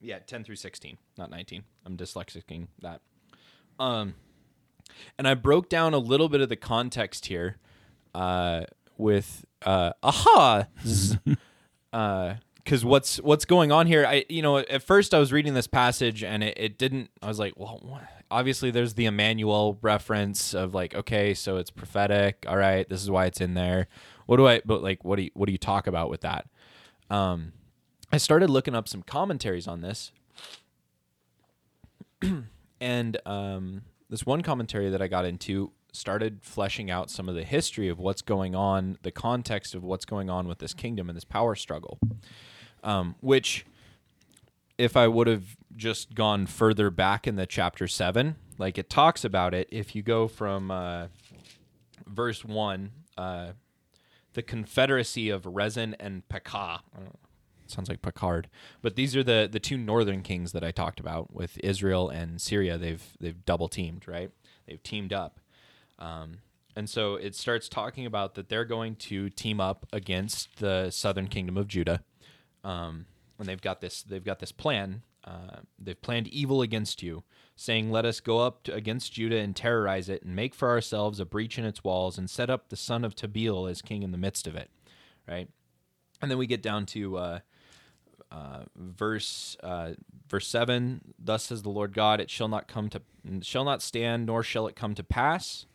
yeah 0.00 0.18
10 0.18 0.44
through 0.44 0.56
16 0.56 0.98
not 1.16 1.30
19 1.30 1.64
i'm 1.86 1.96
dyslexicing 1.96 2.68
that. 2.82 3.00
Um 3.78 4.14
and 5.18 5.26
i 5.26 5.34
broke 5.34 5.68
down 5.68 5.94
a 5.94 5.98
little 5.98 6.28
bit 6.28 6.40
of 6.40 6.48
the 6.48 6.56
context 6.56 7.26
here 7.26 7.56
uh 8.14 8.64
with 8.96 9.44
uh 9.64 9.92
aha! 10.02 10.66
Uh 11.92 12.34
because 12.56 12.84
what's 12.84 13.18
what's 13.18 13.44
going 13.44 13.70
on 13.70 13.86
here? 13.86 14.04
I 14.04 14.24
you 14.28 14.42
know 14.42 14.56
at 14.58 14.82
first 14.82 15.14
i 15.14 15.18
was 15.20 15.32
reading 15.32 15.54
this 15.54 15.68
passage 15.68 16.24
and 16.24 16.42
it, 16.42 16.54
it 16.56 16.76
didn't 16.78 17.08
i 17.22 17.28
was 17.28 17.38
like 17.38 17.52
well 17.56 17.78
what? 17.82 18.02
Obviously 18.34 18.72
there's 18.72 18.94
the 18.94 19.06
emmanuel 19.06 19.78
reference 19.80 20.54
of 20.54 20.74
like 20.74 20.92
okay 20.94 21.34
so 21.34 21.56
it's 21.56 21.70
prophetic. 21.70 22.44
All 22.48 22.56
right 22.56 22.88
this 22.88 23.00
is 23.00 23.10
why 23.10 23.26
it's 23.26 23.40
in 23.40 23.54
there. 23.54 23.86
What 24.26 24.38
do 24.38 24.46
i 24.48 24.60
but 24.64 24.82
like 24.82 25.04
what 25.04 25.16
do 25.16 25.22
you 25.22 25.30
what 25.34 25.46
do 25.46 25.52
you 25.52 25.58
talk 25.58 25.86
about 25.86 26.10
with 26.10 26.22
that? 26.22 26.48
Um 27.10 27.52
i 28.12 28.16
started 28.16 28.50
looking 28.50 28.74
up 28.74 28.88
some 28.88 29.02
commentaries 29.02 29.68
on 29.68 29.80
this. 29.80 30.12
And 32.80 33.18
um 33.24 33.82
this 34.10 34.26
one 34.26 34.42
commentary 34.42 34.90
that 34.90 35.00
i 35.00 35.06
got 35.06 35.24
into 35.24 35.70
started 35.92 36.40
fleshing 36.42 36.90
out 36.90 37.08
some 37.08 37.28
of 37.28 37.36
the 37.36 37.44
history 37.44 37.88
of 37.88 37.98
what's 38.00 38.20
going 38.20 38.54
on 38.54 38.98
the 39.02 39.12
context 39.12 39.74
of 39.74 39.84
what's 39.84 40.04
going 40.04 40.28
on 40.28 40.48
with 40.48 40.58
this 40.58 40.74
kingdom 40.74 41.08
and 41.08 41.16
this 41.16 41.24
power 41.24 41.54
struggle 41.54 41.98
um, 42.82 43.14
which 43.20 43.64
if 44.78 44.96
I 44.96 45.08
would 45.08 45.26
have 45.26 45.56
just 45.76 46.14
gone 46.14 46.46
further 46.46 46.90
back 46.90 47.26
in 47.26 47.36
the 47.36 47.46
chapter 47.46 47.86
seven, 47.88 48.36
like 48.58 48.78
it 48.78 48.90
talks 48.90 49.24
about 49.24 49.54
it. 49.54 49.68
If 49.70 49.94
you 49.94 50.02
go 50.02 50.28
from 50.28 50.70
uh, 50.70 51.08
verse 52.06 52.44
one, 52.44 52.92
uh, 53.16 53.52
the 54.34 54.42
confederacy 54.42 55.30
of 55.30 55.46
Rezin 55.46 55.96
and 55.98 56.28
Pekah. 56.28 56.80
Sounds 57.66 57.88
like 57.88 58.02
Picard, 58.02 58.50
but 58.82 58.94
these 58.94 59.16
are 59.16 59.22
the 59.22 59.48
the 59.50 59.58
two 59.58 59.78
northern 59.78 60.20
kings 60.20 60.52
that 60.52 60.62
I 60.62 60.70
talked 60.70 61.00
about 61.00 61.32
with 61.32 61.58
Israel 61.64 62.10
and 62.10 62.38
Syria. 62.38 62.76
They've 62.76 63.02
they've 63.20 63.42
double 63.46 63.68
teamed, 63.68 64.06
right? 64.06 64.30
They've 64.66 64.82
teamed 64.82 65.14
up, 65.14 65.40
um, 65.98 66.38
and 66.76 66.90
so 66.90 67.14
it 67.14 67.34
starts 67.34 67.70
talking 67.70 68.04
about 68.04 68.34
that 68.34 68.50
they're 68.50 68.66
going 68.66 68.96
to 68.96 69.30
team 69.30 69.60
up 69.60 69.86
against 69.94 70.58
the 70.58 70.90
southern 70.90 71.26
kingdom 71.26 71.56
of 71.56 71.66
Judah 71.66 72.02
um, 72.64 73.06
and 73.38 73.48
they've 73.48 73.60
got 73.60 73.80
this 73.80 74.02
they've 74.02 74.24
got 74.24 74.38
this 74.38 74.52
plan. 74.52 75.02
Uh, 75.24 75.60
they've 75.78 76.00
planned 76.02 76.28
evil 76.28 76.60
against 76.60 77.02
you, 77.02 77.24
saying, 77.56 77.90
"Let 77.90 78.04
us 78.04 78.20
go 78.20 78.40
up 78.40 78.64
to, 78.64 78.74
against 78.74 79.14
Judah 79.14 79.38
and 79.38 79.56
terrorize 79.56 80.08
it, 80.08 80.22
and 80.22 80.36
make 80.36 80.54
for 80.54 80.68
ourselves 80.68 81.18
a 81.18 81.24
breach 81.24 81.58
in 81.58 81.64
its 81.64 81.82
walls, 81.82 82.18
and 82.18 82.28
set 82.28 82.50
up 82.50 82.68
the 82.68 82.76
son 82.76 83.04
of 83.04 83.14
Tabeel 83.14 83.70
as 83.70 83.82
king 83.82 84.02
in 84.02 84.12
the 84.12 84.18
midst 84.18 84.46
of 84.46 84.54
it." 84.54 84.70
Right, 85.26 85.48
and 86.20 86.30
then 86.30 86.38
we 86.38 86.46
get 86.46 86.62
down 86.62 86.84
to 86.86 87.16
uh, 87.16 87.38
uh, 88.30 88.64
verse 88.76 89.56
uh, 89.62 89.92
verse 90.28 90.46
seven. 90.46 91.14
Thus 91.18 91.44
says 91.44 91.62
the 91.62 91.70
Lord 91.70 91.94
God: 91.94 92.20
It 92.20 92.30
shall 92.30 92.48
not 92.48 92.68
come 92.68 92.90
to 92.90 93.00
shall 93.40 93.64
not 93.64 93.80
stand, 93.80 94.26
nor 94.26 94.42
shall 94.42 94.66
it 94.66 94.76
come 94.76 94.94
to 94.94 95.04
pass. 95.04 95.66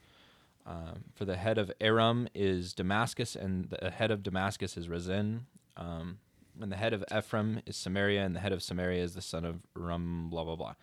Um, 0.65 1.06
for 1.15 1.26
the 1.26 1.38
head 1.38 1.58
of 1.58 1.72
Aram 1.82 2.28
is 2.36 2.74
Damascus, 2.74 3.36
and 3.36 3.69
the 3.72 3.89
head 3.89 4.12
of 4.12 4.22
Damascus 4.22 4.78
is 4.78 4.88
Rezin. 4.88 5.48
Um, 5.76 6.19
and 6.62 6.72
the 6.72 6.78
head 6.78 6.93
of 6.93 7.04
Ephraim 7.15 7.62
is 7.65 7.76
Samaria, 7.76 8.24
and 8.24 8.36
the 8.36 8.39
head 8.39 8.52
of 8.52 8.63
Samaria 8.63 9.04
is 9.04 9.15
the 9.15 9.22
son 9.22 9.45
of 9.45 9.62
Rum, 9.76 10.30
blah, 10.30 10.43
blah, 10.43 10.56
blah. 10.56 10.74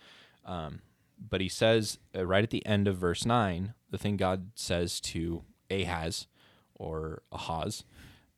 Um, 0.44 0.80
but 1.18 1.40
he 1.40 1.48
says 1.48 1.98
uh, 2.14 2.26
right 2.26 2.44
at 2.44 2.50
the 2.50 2.64
end 2.66 2.88
of 2.88 2.96
verse 2.98 3.24
9, 3.24 3.74
the 3.90 3.98
thing 3.98 4.16
God 4.16 4.50
says 4.54 5.00
to 5.00 5.42
Ahaz 5.70 6.26
or 6.74 7.22
Ahaz, 7.32 7.84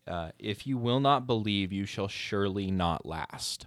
uh, 0.06 0.30
if 0.38 0.66
you 0.66 0.78
will 0.78 1.00
not 1.00 1.26
believe, 1.26 1.72
you 1.72 1.84
shall 1.84 2.08
surely 2.08 2.70
not 2.70 3.04
last. 3.04 3.66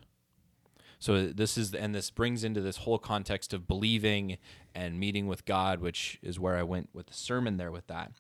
So 0.98 1.28
this 1.28 1.58
is, 1.58 1.74
and 1.74 1.94
this 1.96 2.10
brings 2.10 2.44
into 2.44 2.62
this 2.62 2.78
whole 2.78 3.00
context 3.00 3.54
of 3.54 3.68
believing 3.68 4.38
and 4.74 5.00
meeting 5.00 5.28
with 5.28 5.46
God, 5.46 5.80
which 5.80 6.20
is 6.22 6.40
where 6.40 6.58
I 6.58 6.64
went 6.64 6.90
with 6.94 7.08
the 7.08 7.14
sermon 7.14 7.58
there 7.58 7.72
with 7.72 7.88
that. 7.88 8.12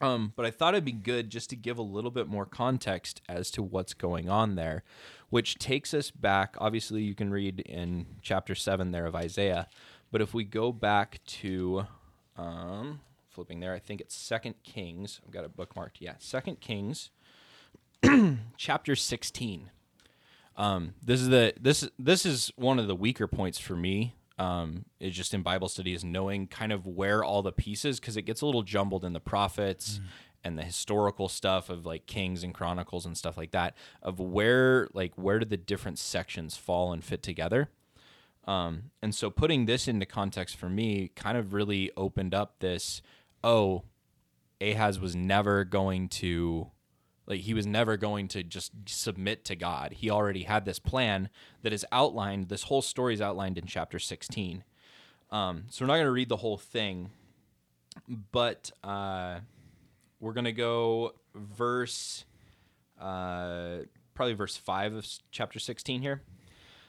Um, 0.00 0.32
but 0.34 0.46
I 0.46 0.50
thought 0.50 0.74
it'd 0.74 0.84
be 0.84 0.92
good 0.92 1.28
just 1.28 1.50
to 1.50 1.56
give 1.56 1.76
a 1.76 1.82
little 1.82 2.10
bit 2.10 2.26
more 2.26 2.46
context 2.46 3.20
as 3.28 3.50
to 3.52 3.62
what's 3.62 3.92
going 3.92 4.28
on 4.30 4.54
there, 4.54 4.82
which 5.28 5.58
takes 5.58 5.92
us 5.92 6.10
back. 6.10 6.56
Obviously, 6.58 7.02
you 7.02 7.14
can 7.14 7.30
read 7.30 7.60
in 7.60 8.06
chapter 8.22 8.54
7 8.54 8.92
there 8.92 9.06
of 9.06 9.14
Isaiah. 9.14 9.68
But 10.10 10.22
if 10.22 10.32
we 10.32 10.44
go 10.44 10.72
back 10.72 11.20
to, 11.26 11.86
um, 12.36 13.00
flipping 13.28 13.60
there, 13.60 13.74
I 13.74 13.78
think 13.78 14.00
it's 14.00 14.14
Second 14.14 14.54
Kings. 14.62 15.20
I've 15.24 15.32
got 15.32 15.44
it 15.44 15.56
bookmarked. 15.56 16.00
Yeah, 16.00 16.14
Second 16.18 16.60
Kings, 16.60 17.10
chapter 18.56 18.96
16. 18.96 19.70
Um, 20.56 20.94
this 21.02 21.20
is 21.20 21.28
the 21.28 21.54
this 21.58 21.88
this 21.98 22.26
is 22.26 22.52
one 22.56 22.78
of 22.78 22.86
the 22.86 22.94
weaker 22.94 23.26
points 23.26 23.58
for 23.58 23.76
me. 23.76 24.14
Um, 24.40 24.86
is 25.00 25.14
just 25.14 25.34
in 25.34 25.42
Bible 25.42 25.68
studies, 25.68 26.02
knowing 26.02 26.46
kind 26.46 26.72
of 26.72 26.86
where 26.86 27.22
all 27.22 27.42
the 27.42 27.52
pieces 27.52 28.00
because 28.00 28.16
it 28.16 28.22
gets 28.22 28.40
a 28.40 28.46
little 28.46 28.62
jumbled 28.62 29.04
in 29.04 29.12
the 29.12 29.20
prophets 29.20 30.00
and 30.42 30.58
the 30.58 30.62
historical 30.62 31.28
stuff 31.28 31.68
of 31.68 31.84
like 31.84 32.06
Kings 32.06 32.42
and 32.42 32.54
Chronicles 32.54 33.04
and 33.04 33.16
stuff 33.16 33.36
like 33.36 33.50
that 33.50 33.76
of 34.02 34.18
where 34.18 34.88
like 34.94 35.12
where 35.16 35.38
do 35.38 35.44
the 35.44 35.56
different 35.56 35.98
sections 35.98 36.56
fall 36.56 36.92
and 36.92 37.04
fit 37.04 37.22
together. 37.22 37.68
Um, 38.46 38.84
and 39.02 39.14
so 39.14 39.28
putting 39.28 39.66
this 39.66 39.86
into 39.86 40.06
context 40.06 40.56
for 40.56 40.70
me 40.70 41.10
kind 41.14 41.36
of 41.36 41.52
really 41.52 41.90
opened 41.96 42.34
up 42.34 42.60
this 42.60 43.02
oh, 43.42 43.84
Ahaz 44.60 45.00
was 45.00 45.16
never 45.16 45.64
going 45.64 46.08
to 46.08 46.70
like 47.30 47.42
he 47.42 47.54
was 47.54 47.64
never 47.64 47.96
going 47.96 48.26
to 48.26 48.42
just 48.42 48.72
submit 48.86 49.44
to 49.44 49.54
God. 49.54 49.92
He 49.92 50.10
already 50.10 50.42
had 50.42 50.64
this 50.64 50.80
plan 50.80 51.30
that 51.62 51.72
is 51.72 51.86
outlined. 51.92 52.48
This 52.48 52.64
whole 52.64 52.82
story 52.82 53.14
is 53.14 53.20
outlined 53.20 53.56
in 53.56 53.66
chapter 53.66 54.00
16. 54.00 54.64
Um, 55.30 55.64
so 55.70 55.84
we're 55.84 55.86
not 55.86 55.94
going 55.94 56.06
to 56.06 56.10
read 56.10 56.28
the 56.28 56.38
whole 56.38 56.56
thing, 56.56 57.10
but 58.32 58.72
uh, 58.82 59.38
we're 60.18 60.32
going 60.32 60.44
to 60.44 60.52
go 60.52 61.14
verse, 61.32 62.24
uh, 63.00 63.78
probably 64.14 64.34
verse 64.34 64.56
5 64.56 64.94
of 64.94 65.06
chapter 65.30 65.60
16 65.60 66.02
here. 66.02 66.22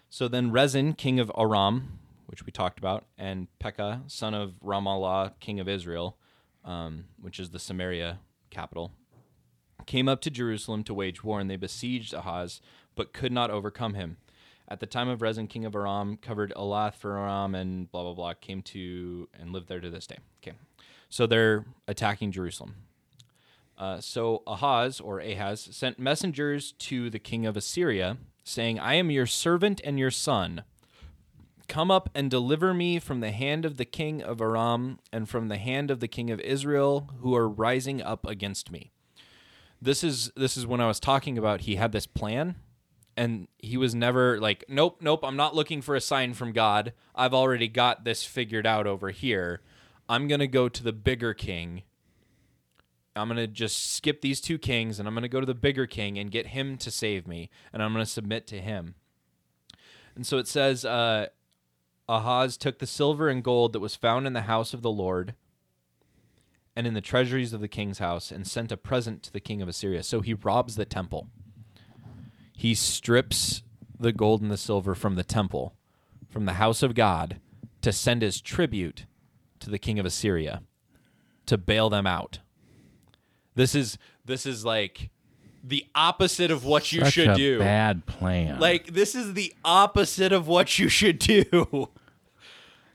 So 0.10 0.28
then 0.28 0.52
Rezin, 0.52 0.94
king 0.94 1.20
of 1.20 1.32
Aram, 1.38 2.00
which 2.26 2.48
we 2.48 2.52
talked 2.52 2.80
about, 2.80 3.06
and 3.16 3.48
Pekah, 3.60 4.02
son 4.08 4.34
of 4.34 4.56
Remaliah, 4.66 5.34
king 5.40 5.60
of 5.60 5.70
Israel, 5.70 6.18
um, 6.66 7.06
which 7.22 7.40
is 7.40 7.52
the 7.52 7.60
Samaria 7.60 8.18
capital, 8.50 8.92
came 9.86 10.08
up 10.08 10.22
to 10.22 10.30
Jerusalem 10.30 10.84
to 10.86 10.94
wage 10.94 11.24
war, 11.24 11.40
and 11.40 11.50
they 11.50 11.58
besieged 11.58 12.14
Ahaz, 12.14 12.62
but 12.96 13.14
could 13.14 13.32
not 13.32 13.52
overcome 13.52 13.94
him. 13.94 14.18
At 14.68 14.80
the 14.80 14.86
time 14.86 15.10
of 15.10 15.22
Rezin, 15.22 15.48
king 15.48 15.66
of 15.66 15.76
Aram, 15.76 16.18
covered 16.18 16.54
Elath 16.56 16.96
for 16.96 17.18
Aram, 17.18 17.56
and 17.56 17.92
blah 17.92 18.04
blah 18.04 18.14
blah, 18.14 18.34
came 18.34 18.62
to 18.62 19.28
and 19.38 19.52
lived 19.52 19.68
there 19.68 19.82
to 19.82 19.90
this 19.90 20.08
day. 20.08 20.20
Okay, 20.42 20.56
so 21.10 21.28
they're 21.28 21.66
attacking 21.88 22.32
Jerusalem. 22.32 22.76
Uh, 23.78 24.00
so 24.00 24.44
Ahaz 24.48 25.00
or 25.00 25.20
Ahaz 25.20 25.68
sent 25.72 26.00
messengers 26.00 26.72
to 26.74 27.10
the 27.10 27.20
king 27.20 27.46
of 27.46 27.58
Assyria, 27.58 28.18
saying, 28.44 28.80
"I 28.80 28.94
am 28.94 29.12
your 29.12 29.26
servant 29.26 29.82
and 29.84 30.00
your 30.00 30.12
son. 30.12 30.64
Come 31.68 31.92
up 31.92 32.10
and 32.14 32.30
deliver 32.30 32.74
me 32.74 33.00
from 33.00 33.20
the 33.20 33.32
hand 33.32 33.66
of 33.66 33.78
the 33.78 33.86
king 33.86 34.22
of 34.22 34.40
Aram 34.40 35.00
and 35.12 35.28
from 35.28 35.48
the 35.48 35.58
hand 35.58 35.90
of 35.90 36.00
the 36.00 36.08
king 36.08 36.30
of 36.30 36.40
Israel, 36.42 37.10
who 37.22 37.36
are 37.36 37.50
rising 37.50 38.02
up 38.02 38.26
against 38.26 38.72
me." 38.72 38.92
This 39.82 40.04
is 40.04 40.32
this 40.36 40.58
is 40.58 40.68
when 40.68 40.80
I 40.80 40.88
was 40.88 41.00
talking 41.00 41.38
about 41.38 41.62
he 41.62 41.76
had 41.76 41.92
this 41.92 42.06
plan 42.06 42.56
and 43.18 43.48
he 43.58 43.78
was 43.78 43.94
never 43.94 44.40
like 44.40 44.64
nope 44.68 44.98
nope 45.02 45.24
i'm 45.24 45.36
not 45.36 45.56
looking 45.56 45.82
for 45.82 45.96
a 45.96 46.02
sign 46.02 46.34
from 46.34 46.52
god. 46.52 46.94
I've 47.16 47.34
already 47.34 47.68
got 47.68 48.04
this 48.04 48.24
figured 48.24 48.66
out 48.66 48.88
over 48.88 49.10
here. 49.10 49.62
I'm 50.10 50.28
going 50.28 50.40
to 50.40 50.48
go 50.48 50.68
to 50.70 50.84
the 50.84 50.94
bigger 50.94 51.34
king. 51.34 51.84
I'm 53.16 53.28
going 53.28 53.38
to 53.38 53.48
just 53.48 53.94
skip 53.94 54.22
these 54.22 54.40
two 54.42 54.58
kings 54.58 55.00
and 55.00 55.08
i'm 55.08 55.14
going 55.14 55.24
to 55.24 55.30
go 55.30 55.40
to 55.40 55.46
the 55.46 55.54
bigger 55.54 55.86
king 55.86 56.18
and 56.18 56.32
get 56.32 56.48
him 56.48 56.78
to 56.78 56.92
save 56.92 57.28
me 57.28 57.50
and 57.74 57.84
i'm 57.84 57.94
going 57.94 58.06
to 58.06 58.10
submit 58.10 58.48
to 58.48 58.62
him. 58.62 58.96
And 60.16 60.26
so 60.26 60.38
it 60.38 60.48
says 60.48 60.86
uh, 60.86 61.28
ahaz 62.08 62.58
took 62.58 62.80
the 62.80 62.88
silver 62.88 63.30
and 63.30 63.44
gold 63.44 63.74
that 63.74 63.80
was 63.80 63.96
found 63.96 64.28
in 64.28 64.34
the 64.34 64.42
house 64.42 64.74
of 64.74 64.82
the 64.82 64.92
lord 64.92 65.36
and 66.76 66.88
in 66.88 66.94
the 66.94 67.02
treasuries 67.02 67.54
of 67.54 67.62
the 67.62 67.68
king's 67.68 68.00
house 68.00 68.32
and 68.32 68.48
sent 68.48 68.72
a 68.72 68.78
present 68.78 69.24
to 69.24 69.32
the 69.32 69.40
king 69.40 69.62
of 69.62 69.68
assyria 69.68 70.04
so 70.04 70.22
he 70.22 70.34
robs 70.34 70.76
the 70.76 70.86
temple 70.86 71.28
he 72.62 72.76
strips 72.76 73.64
the 74.00 74.12
gold 74.12 74.42
and 74.42 74.52
the 74.52 74.58
silver 74.58 74.94
from 74.94 75.16
the 75.16 75.24
temple, 75.24 75.74
from 76.30 76.46
the 76.46 76.54
house 76.54 76.84
of 76.84 76.94
God, 76.94 77.40
to 77.82 77.92
send 77.92 78.24
as 78.24 78.40
tribute 78.40 79.08
to 79.60 79.72
the 79.72 79.80
king 79.80 79.98
of 79.98 80.06
Assyria, 80.06 80.62
to 81.48 81.58
bail 81.58 81.90
them 81.90 82.06
out. 82.06 82.38
This 83.56 83.74
is 83.74 83.98
this 84.26 84.46
is 84.46 84.64
like 84.64 85.10
the 85.64 85.88
opposite 85.96 86.52
of 86.52 86.64
what 86.64 86.92
you 86.92 87.02
Such 87.02 87.14
should 87.14 87.30
a 87.30 87.36
do. 87.36 87.58
Bad 87.58 88.06
plan. 88.06 88.60
Like 88.60 88.94
this 88.94 89.16
is 89.16 89.34
the 89.34 89.56
opposite 89.66 90.32
of 90.32 90.48
what 90.48 90.78
you 90.78 90.90
should 90.90 91.18
do. 91.18 91.90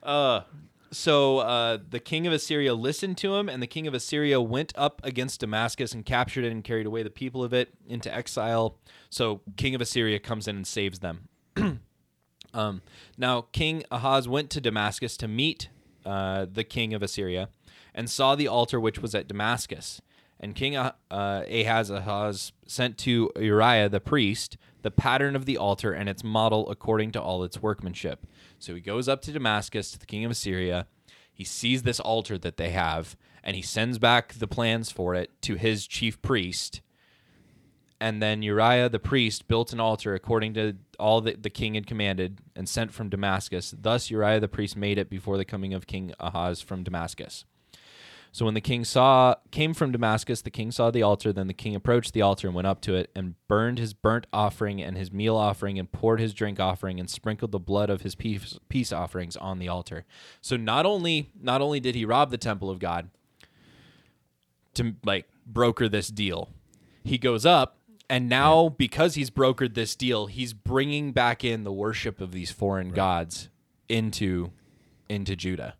Uh 0.03 0.43
so 0.91 1.39
uh, 1.39 1.79
the 1.89 2.01
king 2.01 2.27
of 2.27 2.33
Assyria 2.33 2.75
listened 2.75 3.19
to 3.19 3.35
him, 3.37 3.49
and 3.49 3.63
the 3.63 3.67
king 3.67 3.87
of 3.87 3.95
Assyria 3.95 4.41
went 4.41 4.73
up 4.77 5.01
against 5.05 5.41
Damascus 5.41 5.93
and 5.93 6.05
captured 6.05 6.45
it 6.45 6.53
and 6.53 6.63
carried 6.63 6.87
away 6.87 7.03
the 7.03 7.11
people 7.11 7.43
of 7.43 7.53
it 7.53 7.75
into 7.87 8.13
exile. 8.15 8.79
So 9.11 9.43
king 9.57 9.75
of 9.75 9.81
Assyria 9.81 10.19
comes 10.19 10.49
in 10.49 10.57
and 10.57 10.67
saves 10.67 11.01
them. 11.01 11.29
um, 12.55 12.83
now 13.19 13.43
King 13.53 13.85
Ahaz 13.91 14.29
went 14.29 14.51
to 14.51 14.61
Damascus 14.61 15.17
to 15.19 15.29
meet 15.29 15.69
uh, 16.05 16.47
the 16.51 16.65
king 16.65 16.95
of 16.95 17.03
Assyria, 17.03 17.49
and 17.95 18.09
saw 18.09 18.35
the 18.35 18.49
altar 18.49 18.79
which 18.79 19.01
was 19.01 19.15
at 19.15 19.27
Damascus. 19.27 20.01
And 20.39 20.55
King 20.55 20.77
uh, 20.77 20.93
Ahaz 21.11 21.91
Ahaz 21.91 22.53
sent 22.67 22.99
to 22.99 23.31
Uriah 23.37 23.89
the 23.89 24.01
priest 24.01 24.57
the 24.83 24.91
pattern 24.93 25.35
of 25.35 25.47
the 25.47 25.57
altar 25.57 25.93
and 25.93 26.09
its 26.09 26.23
model 26.23 26.71
according 26.71 27.11
to 27.11 27.21
all 27.21 27.43
its 27.43 27.61
workmanship. 27.61 28.25
So 28.59 28.75
he 28.75 28.81
goes 28.81 29.09
up 29.09 29.23
to 29.23 29.33
Damascus 29.33 29.91
to 29.93 29.99
the 29.99 30.07
king 30.07 30.25
of 30.25 30.31
Assyria. 30.31 30.87
He 31.33 31.45
sees 31.45 31.83
this 31.83 32.01
altar 32.01 32.39
that 32.39 32.57
they 32.57 32.71
have, 32.71 33.17
and 33.45 33.57
he 33.57 33.63
sends 33.63 33.99
back 33.99 34.35
the 34.35 34.47
plans 34.47 34.91
for 34.91 35.15
it 35.15 35.31
to 35.43 35.55
his 35.57 35.87
chief 35.87 36.21
priest. 36.23 36.81
And 38.01 38.23
then 38.23 38.43
Uriah 38.43 38.89
the 38.89 38.99
priest 38.99 39.49
built 39.49 39.73
an 39.73 39.81
altar 39.81 40.15
according 40.15 40.55
to 40.55 40.77
all 40.99 41.21
that 41.23 41.43
the 41.43 41.51
king 41.51 41.75
had 41.75 41.87
commanded 41.87 42.41
and 42.55 42.69
sent 42.69 42.93
from 42.93 43.09
Damascus. 43.09 43.75
Thus 43.79 44.11
Uriah 44.11 44.41
the 44.41 44.49
priest 44.49 44.77
made 44.77 44.99
it 44.99 45.09
before 45.09 45.37
the 45.37 45.45
coming 45.45 45.73
of 45.73 45.87
King 45.87 46.13
Ahaz 46.21 46.61
from 46.61 46.83
Damascus. 46.83 47.45
So 48.37 48.45
when 48.45 48.53
the 48.53 48.61
king 48.61 48.85
saw 48.85 49.37
came 49.51 49.73
from 49.73 49.93
Damascus, 49.93 50.43
the 50.43 50.51
king 50.51 50.71
saw 50.71 50.91
the 50.91 51.01
altar. 51.01 51.33
Then 51.33 51.47
the 51.47 51.55
king 51.55 51.75
approached 51.75 52.13
the 52.13 52.21
altar 52.21 52.47
and 52.47 52.55
went 52.55 52.67
up 52.67 52.83
to 52.83 52.95
it 52.95 53.11
and 53.17 53.35
burned 53.49 53.79
his 53.79 53.95
burnt 53.95 54.27
offering 54.31 54.83
and 54.83 54.95
his 54.95 55.11
meal 55.11 55.37
offering 55.37 55.79
and 55.79 55.91
poured 55.91 56.21
his 56.21 56.35
drink 56.35 56.61
offering 56.61 57.01
and 57.01 57.09
sprinkled 57.09 57.51
the 57.51 57.59
blood 57.59 57.89
of 57.89 58.03
his 58.03 58.15
peace, 58.15 58.59
peace 58.69 58.93
offerings 58.93 59.39
on 59.39 59.59
the 59.59 59.69
altar. 59.69 60.05
So 60.43 60.59
not 60.59 60.85
only 60.85 61.31
not 61.41 61.63
only 61.63 61.81
did 61.81 61.95
he 61.95 62.05
rob 62.05 62.31
the 62.31 62.37
temple 62.37 62.69
of 62.69 62.79
God 62.79 63.09
to 64.75 64.97
like 65.03 65.27
broker 65.47 65.89
this 65.89 66.09
deal, 66.09 66.51
he 67.03 67.17
goes 67.17 67.47
up 67.47 67.79
and 68.11 68.29
now 68.29 68.69
because 68.69 69.15
he's 69.15 69.31
brokered 69.31 69.73
this 69.73 69.97
deal, 69.97 70.27
he's 70.27 70.53
bringing 70.53 71.13
back 71.13 71.43
in 71.43 71.65
the 71.65 71.73
worship 71.73 72.21
of 72.21 72.33
these 72.33 72.51
foreign 72.51 72.91
gods 72.91 73.49
into 73.89 74.53
into 75.09 75.35
Judah 75.37 75.77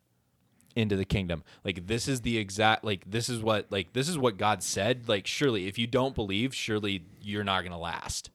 into 0.77 0.95
the 0.95 1.05
kingdom. 1.05 1.43
Like 1.65 1.87
this 1.87 2.07
is 2.07 2.21
the 2.21 2.39
exact 2.39 2.85
like 2.85 3.03
this 3.11 3.29
is 3.29 3.41
what 3.41 3.67
like 3.71 3.95
this 3.95 4.09
is 4.09 4.19
what 4.19 4.37
God 4.37 4.63
said. 4.63 5.09
Like 5.09 5.27
surely 5.27 5.67
if 5.67 5.79
you 5.79 5.87
don't 5.87 6.15
believe, 6.15 6.55
surely 6.55 7.03
you're 7.21 7.43
not 7.43 7.63
going 7.63 7.73
to 7.73 7.79
last. 7.79 8.31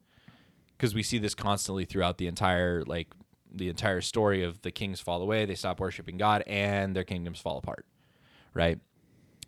Cuz 0.79 0.95
we 0.95 1.03
see 1.03 1.19
this 1.19 1.35
constantly 1.35 1.85
throughout 1.85 2.17
the 2.17 2.27
entire 2.27 2.83
like 2.83 3.07
the 3.53 3.69
entire 3.69 4.01
story 4.01 4.43
of 4.43 4.61
the 4.63 4.71
kings 4.71 4.99
fall 4.99 5.21
away, 5.21 5.45
they 5.45 5.55
stop 5.55 5.79
worshiping 5.79 6.17
God 6.17 6.43
and 6.47 6.95
their 6.95 7.03
kingdoms 7.03 7.39
fall 7.39 7.57
apart. 7.57 7.85
Right? 8.53 8.79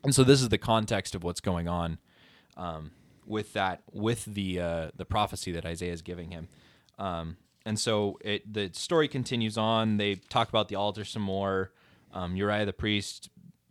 And 0.04 0.14
so 0.14 0.24
this 0.24 0.42
is 0.42 0.50
the 0.50 0.58
context 0.58 1.16
of 1.16 1.24
what's 1.24 1.42
going 1.42 1.68
on 1.68 1.98
um, 2.56 2.92
with 3.26 3.54
that 3.54 3.82
with 3.92 4.26
the 4.26 4.60
uh, 4.60 4.92
the 4.96 5.06
prophecy 5.06 5.52
that 5.54 5.66
Isaiah 5.66 5.94
is 5.94 6.02
giving 6.02 6.32
him. 6.32 6.48
Um, 7.00 7.38
and 7.66 7.80
so 7.80 8.20
it 8.22 8.54
the 8.54 8.70
story 8.74 9.08
continues 9.08 9.58
on. 9.58 9.98
They 9.98 10.16
talk 10.16 10.50
about 10.50 10.68
the 10.68 10.76
altar 10.76 11.04
some 11.06 11.24
more. 11.24 11.72
Um, 12.14 12.36
Uriah 12.36 12.66
the 12.66 12.74
priest 12.74 13.30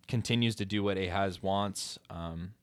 continues 0.09 0.55
to 0.57 0.64
do 0.64 0.82
what 0.82 0.99
Ahaz 0.99 1.43
wants, 1.43 1.99
um, 2.11 2.55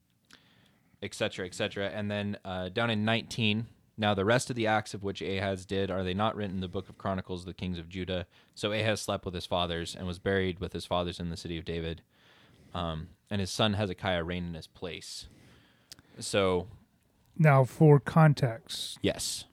et 1.02 1.14
cetera, 1.14 1.46
et 1.46 1.54
cetera. 1.54 1.88
And 1.88 2.10
then 2.10 2.36
uh, 2.44 2.68
down 2.68 2.90
in 2.90 3.04
19, 3.04 3.66
now 3.96 4.14
the 4.14 4.24
rest 4.24 4.50
of 4.50 4.56
the 4.56 4.66
acts 4.66 4.94
of 4.94 5.02
which 5.02 5.20
Ahaz 5.22 5.64
did, 5.66 5.90
are 5.90 6.04
they 6.04 6.14
not 6.14 6.36
written 6.36 6.56
in 6.56 6.60
the 6.60 6.68
book 6.68 6.88
of 6.88 6.98
Chronicles 6.98 7.42
of 7.42 7.46
the 7.46 7.54
kings 7.54 7.78
of 7.78 7.88
Judah? 7.88 8.26
So 8.54 8.72
Ahaz 8.72 9.00
slept 9.00 9.24
with 9.24 9.34
his 9.34 9.46
fathers 9.46 9.96
and 9.96 10.06
was 10.06 10.18
buried 10.18 10.60
with 10.60 10.72
his 10.72 10.86
fathers 10.86 11.18
in 11.18 11.30
the 11.30 11.36
city 11.36 11.58
of 11.58 11.64
David. 11.64 12.02
Um, 12.74 13.08
and 13.30 13.40
his 13.40 13.50
son 13.50 13.74
Hezekiah 13.74 14.22
reigned 14.22 14.48
in 14.48 14.54
his 14.54 14.66
place. 14.66 15.26
So, 16.18 16.68
Now, 17.38 17.64
for 17.64 17.98
context, 17.98 18.98
yes. 19.02 19.44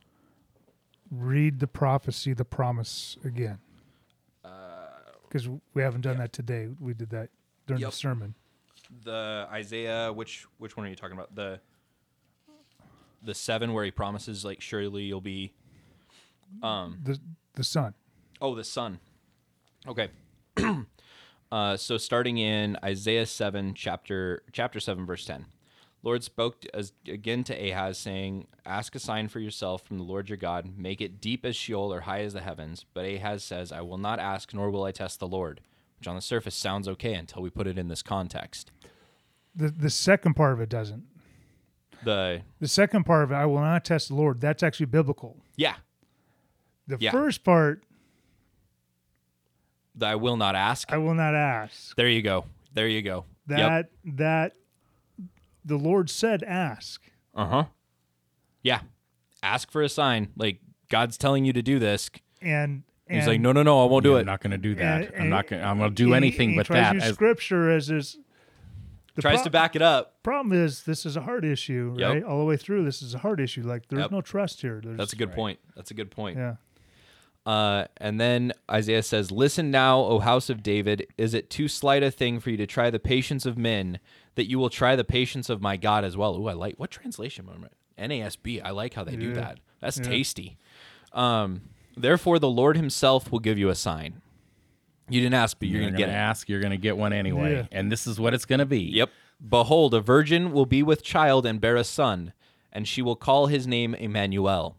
read 1.09 1.59
the 1.59 1.67
prophecy, 1.67 2.33
the 2.33 2.45
promise 2.45 3.17
again. 3.23 3.59
Because 5.27 5.47
we 5.73 5.81
haven't 5.81 6.01
done 6.01 6.17
that 6.17 6.33
today. 6.33 6.69
We 6.79 6.93
did 6.93 7.09
that 7.11 7.29
during 7.65 7.81
Yep. 7.81 7.91
the 7.91 7.95
sermon. 7.95 8.35
The 9.03 9.47
Isaiah, 9.51 10.13
which 10.13 10.45
which 10.57 10.77
one 10.77 10.85
are 10.85 10.89
you 10.89 10.95
talking 10.95 11.17
about? 11.17 11.35
The 11.35 11.59
the 13.23 13.33
seven 13.33 13.73
where 13.73 13.83
he 13.83 13.91
promises 13.91 14.45
like 14.45 14.61
surely 14.61 15.03
you'll 15.03 15.21
be. 15.21 15.53
Um. 16.63 16.99
The 17.03 17.19
the 17.53 17.63
son. 17.63 17.93
Oh, 18.39 18.55
the 18.55 18.63
son. 18.63 18.99
Okay. 19.87 20.09
uh, 21.51 21.75
so 21.77 21.97
starting 21.97 22.37
in 22.37 22.77
Isaiah 22.83 23.25
seven, 23.25 23.73
chapter 23.73 24.43
chapter 24.53 24.79
seven, 24.79 25.05
verse 25.05 25.25
ten. 25.25 25.45
Lord 26.03 26.23
spoke 26.23 26.63
as, 26.73 26.93
again 27.07 27.43
to 27.45 27.53
Ahaz, 27.53 27.97
saying, 27.97 28.47
Ask 28.65 28.95
a 28.95 28.99
sign 28.99 29.27
for 29.27 29.39
yourself 29.39 29.81
from 29.83 29.97
the 29.97 30.03
Lord 30.03 30.29
your 30.29 30.37
God. 30.37 30.77
Make 30.77 31.01
it 31.01 31.19
deep 31.19 31.45
as 31.45 31.55
Sheol 31.55 31.91
or 31.93 32.01
high 32.01 32.21
as 32.21 32.33
the 32.33 32.41
heavens. 32.41 32.85
But 32.93 33.05
Ahaz 33.05 33.43
says, 33.43 33.71
I 33.71 33.81
will 33.81 33.97
not 33.97 34.19
ask, 34.19 34.53
nor 34.53 34.69
will 34.69 34.83
I 34.83 34.91
test 34.91 35.19
the 35.19 35.27
Lord. 35.27 35.61
Which 35.99 36.07
on 36.07 36.15
the 36.15 36.21
surface 36.21 36.53
sounds 36.55 36.87
okay 36.87 37.13
until 37.15 37.41
we 37.41 37.49
put 37.49 37.65
it 37.67 37.77
in 37.77 37.87
this 37.87 38.03
context. 38.03 38.71
The 39.55 39.69
the 39.69 39.89
second 39.89 40.35
part 40.35 40.53
of 40.53 40.61
it 40.61 40.69
doesn't. 40.69 41.03
The 42.03 42.43
The 42.59 42.67
second 42.67 43.05
part 43.05 43.23
of 43.23 43.31
it, 43.31 43.35
I 43.35 43.47
will 43.47 43.61
not 43.61 43.83
test 43.83 44.09
the 44.09 44.13
Lord. 44.15 44.39
That's 44.39 44.61
actually 44.61 44.85
biblical. 44.85 45.37
yeah, 45.55 45.77
The 46.87 46.97
Yeah. 46.99 47.09
first 47.11 47.43
part, 47.43 47.83
the 49.95 50.05
I 50.05 50.15
will 50.15 50.37
not 50.37 50.55
ask. 50.55 50.91
I 50.93 50.97
will 50.97 51.15
not 51.15 51.33
ask. 51.33 51.95
There 51.95 52.07
you 52.07 52.21
go. 52.21 52.45
There 52.73 52.87
you 52.87 53.01
go. 53.01 53.25
That 53.47 53.89
Yep. 54.05 54.15
that 54.17 54.53
the 55.67 55.77
Lord 55.77 56.09
said, 56.09 56.43
ask. 56.43 57.01
Uh 57.35 57.45
huh. 57.45 57.63
Yeah. 58.63 58.81
Ask 59.43 59.71
for 59.71 59.81
a 59.81 59.89
sign. 59.89 60.29
Like 60.35 60.59
God's 60.89 61.17
telling 61.17 61.45
you 61.45 61.53
to 61.53 61.61
do 61.61 61.77
this. 61.79 62.09
And, 62.41 62.83
and 63.07 63.19
He's 63.19 63.27
like, 63.27 63.39
no, 63.41 63.51
no, 63.51 63.63
no, 63.63 63.83
I 63.83 63.89
won't 63.89 64.03
do 64.03 64.15
it. 64.17 64.21
I'm 64.21 64.25
not 64.25 64.41
going 64.41 64.51
to 64.51 64.57
do 64.57 64.75
that. 64.75 65.13
and- 65.13 65.23
I'm 65.23 65.29
not 65.29 65.39
and 65.41 65.49
going. 65.49 65.63
I'm 65.63 65.77
going 65.77 65.91
to 65.91 65.95
do 65.95 66.07
he- 66.09 66.13
anything 66.15 66.49
he 66.51 66.55
but 66.57 66.65
tries 66.67 66.77
that. 66.83 66.95
use 66.95 67.03
As- 67.03 67.13
scripture 67.13 67.69
as 67.71 67.89
is. 67.89 68.17
The 69.15 69.21
Tries 69.23 69.37
pro- 69.37 69.45
to 69.45 69.49
back 69.49 69.75
it 69.75 69.81
up. 69.81 70.21
problem 70.21 70.53
is 70.53 70.83
this 70.83 71.03
is 71.03 71.15
a 71.17 71.21
hard 71.21 71.43
issue, 71.43 71.95
Yep. 71.97 72.13
right? 72.13 72.23
All 72.23 72.37
the 72.37 72.45
way 72.45 72.55
through, 72.55 72.85
this 72.85 73.01
is 73.01 73.15
a 73.15 73.17
hard 73.17 73.39
issue. 73.39 73.63
Like 73.63 73.87
there's 73.87 74.01
Yep. 74.03 74.11
no 74.11 74.21
trust 74.21 74.61
here. 74.61 74.79
There's, 74.83 74.95
That's 74.95 75.13
a 75.13 75.15
good 75.15 75.31
point. 75.33 75.57
That's 75.75 75.89
a 75.89 75.95
good 75.95 76.11
point. 76.11 76.37
yeah. 76.37 76.55
Uh, 77.43 77.85
and 77.97 78.19
then 78.19 78.51
Isaiah 78.69 79.01
says, 79.01 79.31
Listen 79.31 79.71
now, 79.71 79.99
O 80.01 80.19
house 80.19 80.49
of 80.51 80.61
David, 80.61 81.07
is 81.17 81.33
it 81.33 81.49
too 81.49 81.67
slight 81.67 82.03
a 82.03 82.11
thing 82.11 82.39
for 82.39 82.49
you 82.51 82.57
to 82.57 82.67
try 82.67 82.89
the 82.91 82.99
patience 82.99 83.45
of 83.47 83.57
men, 83.57 83.97
that 84.37 84.49
you 84.49 84.57
will 84.57 84.69
try 84.69 84.95
the 84.95 85.03
patience 85.03 85.49
of 85.49 85.61
my 85.61 85.75
God 85.75 86.05
as 86.05 86.15
well? 86.15 86.35
Ooh, 86.37 86.47
I 86.47 86.53
like 86.53 86.75
what 86.77 86.89
translation 86.89 87.47
am 87.53 87.65
I- 87.99 88.07
NASB. 88.07 88.61
I 88.63 88.69
like 88.71 88.93
how 88.93 89.03
they 89.03 89.15
do 89.17 89.33
that. 89.33 89.59
That's 89.81 89.97
Yeah. 89.97 90.05
tasty. 90.05 90.57
Um, 91.11 91.61
therefore, 91.97 92.39
the 92.39 92.49
Lord 92.49 92.77
himself 92.77 93.31
will 93.31 93.39
give 93.39 93.57
you 93.57 93.67
a 93.69 93.75
sign. 93.75 94.21
You 95.09 95.19
didn't 95.21 95.35
ask, 95.35 95.57
but 95.59 95.67
you're, 95.67 95.81
you're 95.81 95.89
going 95.89 95.93
going 95.93 96.01
to 96.01 96.05
to 96.07 96.11
get 96.11 96.15
it. 96.15 96.17
ask. 96.19 96.49
You're 96.49 96.59
going 96.61 96.71
to 96.71 96.77
get 96.77 96.97
one 96.97 97.11
anyway. 97.13 97.53
Yeah. 97.53 97.65
And 97.71 97.91
this 97.91 98.07
is 98.07 98.19
what 98.19 98.33
it's 98.33 98.45
going 98.45 98.59
to 98.59 98.65
be. 98.65 98.81
Yep. 98.81 99.09
Behold, 99.49 99.93
a 99.93 100.01
virgin 100.01 100.51
will 100.51 100.65
be 100.65 100.81
with 100.83 101.03
child 101.03 101.45
and 101.45 101.61
bear 101.61 101.75
a 101.75 101.83
son, 101.83 102.33
and 102.73 102.87
she 102.87 103.01
will 103.01 103.15
call 103.15 103.47
his 103.47 103.65
name 103.67 103.93
Emmanuel. 103.95 104.77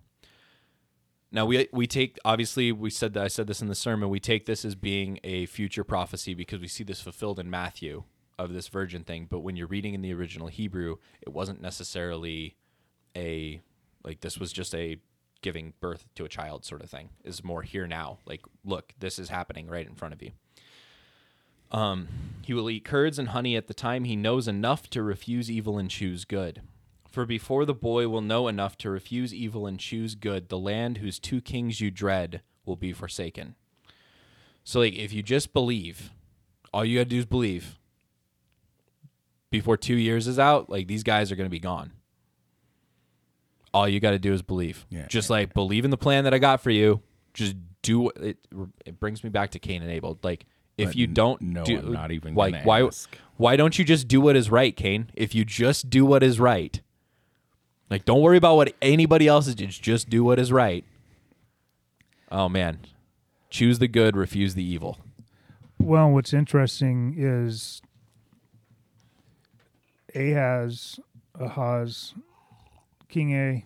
Now 1.31 1.45
we 1.45 1.69
we 1.73 1.87
take 1.87 2.19
obviously 2.25 2.73
we 2.73 2.89
said 2.91 3.13
that 3.15 3.23
I 3.23 3.29
said 3.29 3.47
this 3.49 3.61
in 3.61 3.69
the 3.69 3.75
sermon. 3.75 4.09
We 4.09 4.19
take 4.21 4.47
this 4.47 4.65
as 4.65 4.75
being 4.75 5.19
a 5.23 5.45
future 5.47 5.85
prophecy 5.85 6.33
because 6.35 6.61
we 6.61 6.69
see 6.69 6.85
this 6.85 7.01
fulfilled 7.03 7.39
in 7.39 7.51
Matthew 7.51 8.05
of 8.39 8.53
this 8.53 8.69
virgin 8.69 9.05
thing. 9.05 9.27
But 9.29 9.41
when 9.41 9.57
you're 9.57 9.67
reading 9.67 9.95
in 9.95 10.03
the 10.03 10.15
original 10.15 10.49
Hebrew, 10.49 10.97
it 11.21 11.31
wasn't 11.31 11.61
necessarily 11.61 12.57
a 13.17 13.61
like 14.05 14.21
this 14.21 14.39
was 14.39 14.53
just 14.53 14.75
a 14.75 14.99
giving 15.41 15.75
birth 15.81 16.07
to 16.15 16.25
a 16.25 16.29
child 16.29 16.65
sort 16.65 16.83
of 16.83 16.91
thing. 16.91 17.11
Is 17.25 17.45
more 17.45 17.63
here 17.63 17.87
now. 17.87 18.19
Like 18.27 18.43
look, 18.65 18.95
this 18.99 19.19
is 19.19 19.29
happening 19.29 19.69
right 19.69 19.87
in 19.87 19.95
front 19.95 20.15
of 20.15 20.23
you. 20.23 20.33
Um, 21.71 22.09
he 22.43 22.55
will 22.55 22.71
eat 22.71 22.85
curds 22.85 23.19
and 23.19 23.29
honey 23.29 23.57
at 23.57 23.67
the 23.67 23.75
time 23.75 24.05
he 24.05 24.17
knows 24.17 24.49
enough 24.49 24.89
to 24.91 25.03
refuse 25.03 25.51
evil 25.51 25.77
and 25.77 25.91
choose 25.91 26.25
good. 26.25 26.63
For 27.11 27.27
before 27.27 27.65
the 27.65 27.75
boy 27.75 28.09
will 28.09 28.21
know 28.21 28.49
enough 28.49 28.77
to 28.79 28.91
refuse 28.91 29.35
evil 29.35 29.67
and 29.67 29.79
choose 29.79 30.15
good, 30.15 30.49
the 30.49 30.59
land 30.59 30.99
whose 30.99 31.19
two 31.19 31.41
kings 31.41 31.81
you 31.81 31.91
dread 31.91 32.43
will 32.65 32.77
be 32.77 32.93
forsaken. 32.93 33.55
So, 34.63 34.81
like, 34.81 34.95
if 34.95 35.13
you 35.13 35.23
just 35.23 35.53
believe, 35.53 36.11
all 36.73 36.85
you 36.85 36.99
gotta 36.99 37.09
do 37.09 37.19
is 37.19 37.27
believe. 37.27 37.78
Before 39.51 39.77
two 39.77 39.97
years 39.97 40.27
is 40.29 40.39
out, 40.39 40.69
like 40.69 40.87
these 40.89 41.03
guys 41.03 41.33
are 41.33 41.37
gonna 41.37 41.49
be 41.49 41.59
gone. 41.61 41.93
All 43.73 43.89
you 43.89 44.01
gotta 44.01 44.19
do 44.19 44.33
is 44.33 44.43
believe. 44.43 44.87
Yeah. 44.91 45.07
Just 45.09 45.31
like 45.31 45.55
believe 45.55 45.85
in 45.85 45.91
the 45.91 45.97
plan 45.97 46.25
that 46.25 46.35
I 46.35 46.39
got 46.39 46.61
for 46.61 46.71
you. 46.71 47.01
Just 47.35 47.57
do 47.83 48.11
it. 48.11 48.39
It 48.85 48.99
brings 49.01 49.23
me 49.25 49.31
back 49.31 49.51
to 49.53 49.59
Cain 49.59 49.83
and 49.83 49.91
Abel. 49.91 50.19
Like, 50.23 50.47
if 50.77 50.91
But 50.91 50.97
you 50.97 51.07
don't 51.07 51.41
no, 51.41 51.65
do, 51.65 51.79
I'm 51.79 51.93
not 51.93 52.13
even 52.13 52.35
like 52.35 52.65
why 52.65 52.83
ask. 52.83 53.17
why 53.37 53.57
don't 53.57 53.79
you 53.79 53.85
just 53.85 54.07
do 54.09 54.21
what 54.21 54.37
is 54.37 54.51
right, 54.51 54.77
Cain? 54.77 55.11
If 55.15 55.35
you 55.35 55.45
just 55.45 55.89
do 55.91 56.05
what 56.05 56.23
is 56.23 56.39
right, 56.39 56.81
like 57.91 58.05
don't 58.05 58.21
worry 58.21 58.37
about 58.37 58.57
what 58.57 58.75
anybody 58.83 59.27
else 59.29 59.47
is. 59.47 59.55
Just 59.55 59.83
just 59.83 60.11
do 60.11 60.25
what 60.25 60.39
is 60.39 60.53
right. 60.53 60.85
Oh 62.31 62.49
man, 62.49 62.81
choose 63.51 63.79
the 63.79 63.89
good, 63.89 64.17
refuse 64.17 64.55
the 64.55 64.65
evil. 64.65 64.99
Well, 65.79 66.11
what's 66.11 66.33
interesting 66.33 67.15
is 67.17 67.81
Ahaz, 70.15 71.01
Ahaz, 71.39 72.15
King 73.09 73.35
A. 73.35 73.65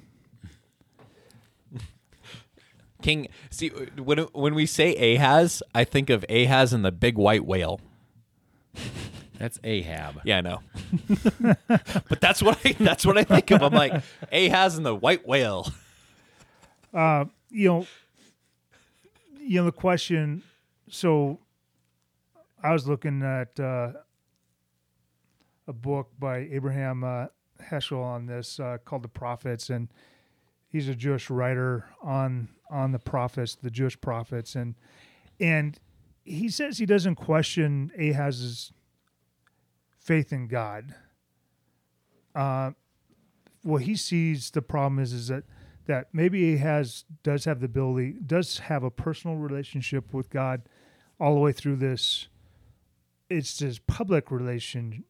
King, 3.02 3.28
see 3.50 3.68
when 3.68 4.18
when 4.32 4.54
we 4.54 4.64
say 4.64 5.16
Ahaz, 5.16 5.62
I 5.74 5.84
think 5.84 6.08
of 6.08 6.24
Ahaz 6.28 6.72
and 6.72 6.84
the 6.84 6.92
big 6.92 7.18
white 7.18 7.44
whale. 7.44 7.80
That's 9.38 9.58
Ahab. 9.64 10.20
Yeah, 10.24 10.38
I 10.38 10.40
know. 10.40 10.60
but 12.08 12.20
that's 12.20 12.40
what 12.42 12.58
I 12.64 12.72
that's 12.78 13.04
what 13.04 13.18
I 13.18 13.24
think 13.24 13.50
of. 13.50 13.62
I'm 13.62 13.72
like 13.72 13.92
Ahaz 14.30 14.76
and 14.76 14.86
the 14.86 14.94
white 14.94 15.26
whale. 15.26 15.66
you 16.94 17.68
know, 17.68 17.86
you 19.40 19.60
know 19.60 19.64
the 19.64 19.72
question. 19.72 20.44
So, 20.88 21.40
I 22.62 22.72
was 22.72 22.86
looking 22.86 23.22
at 23.22 23.58
uh, 23.58 23.92
a 25.66 25.72
book 25.72 26.10
by 26.18 26.48
Abraham 26.50 27.04
uh, 27.04 27.26
Heschel 27.62 28.02
on 28.02 28.26
this 28.26 28.58
uh, 28.58 28.78
called 28.84 29.02
"The 29.02 29.08
Prophets," 29.08 29.70
and 29.70 29.88
he's 30.68 30.88
a 30.88 30.94
Jewish 30.94 31.30
writer 31.30 31.86
on 32.02 32.48
on 32.70 32.92
the 32.92 32.98
prophets, 32.98 33.54
the 33.54 33.70
Jewish 33.70 34.00
prophets, 34.00 34.54
and 34.54 34.74
and 35.38 35.78
he 36.24 36.48
says 36.48 36.78
he 36.78 36.86
doesn't 36.86 37.16
question 37.16 37.90
Ahaz's 37.98 38.72
faith 39.98 40.32
in 40.32 40.48
God. 40.48 40.94
Uh, 42.34 42.72
what 43.62 43.82
he 43.82 43.94
sees 43.94 44.50
the 44.50 44.62
problem 44.62 44.98
is 44.98 45.12
is 45.12 45.28
that 45.28 45.44
that 45.86 46.08
maybe 46.12 46.54
Ahaz 46.54 47.04
does 47.22 47.44
have 47.44 47.60
the 47.60 47.66
ability 47.66 48.16
does 48.24 48.58
have 48.58 48.82
a 48.82 48.90
personal 48.90 49.36
relationship 49.36 50.14
with 50.14 50.30
God 50.30 50.62
all 51.20 51.34
the 51.34 51.40
way 51.40 51.52
through 51.52 51.76
this. 51.76 52.28
It's 53.28 53.58
this 53.58 53.78
public 53.86 54.30
relation 54.30 55.04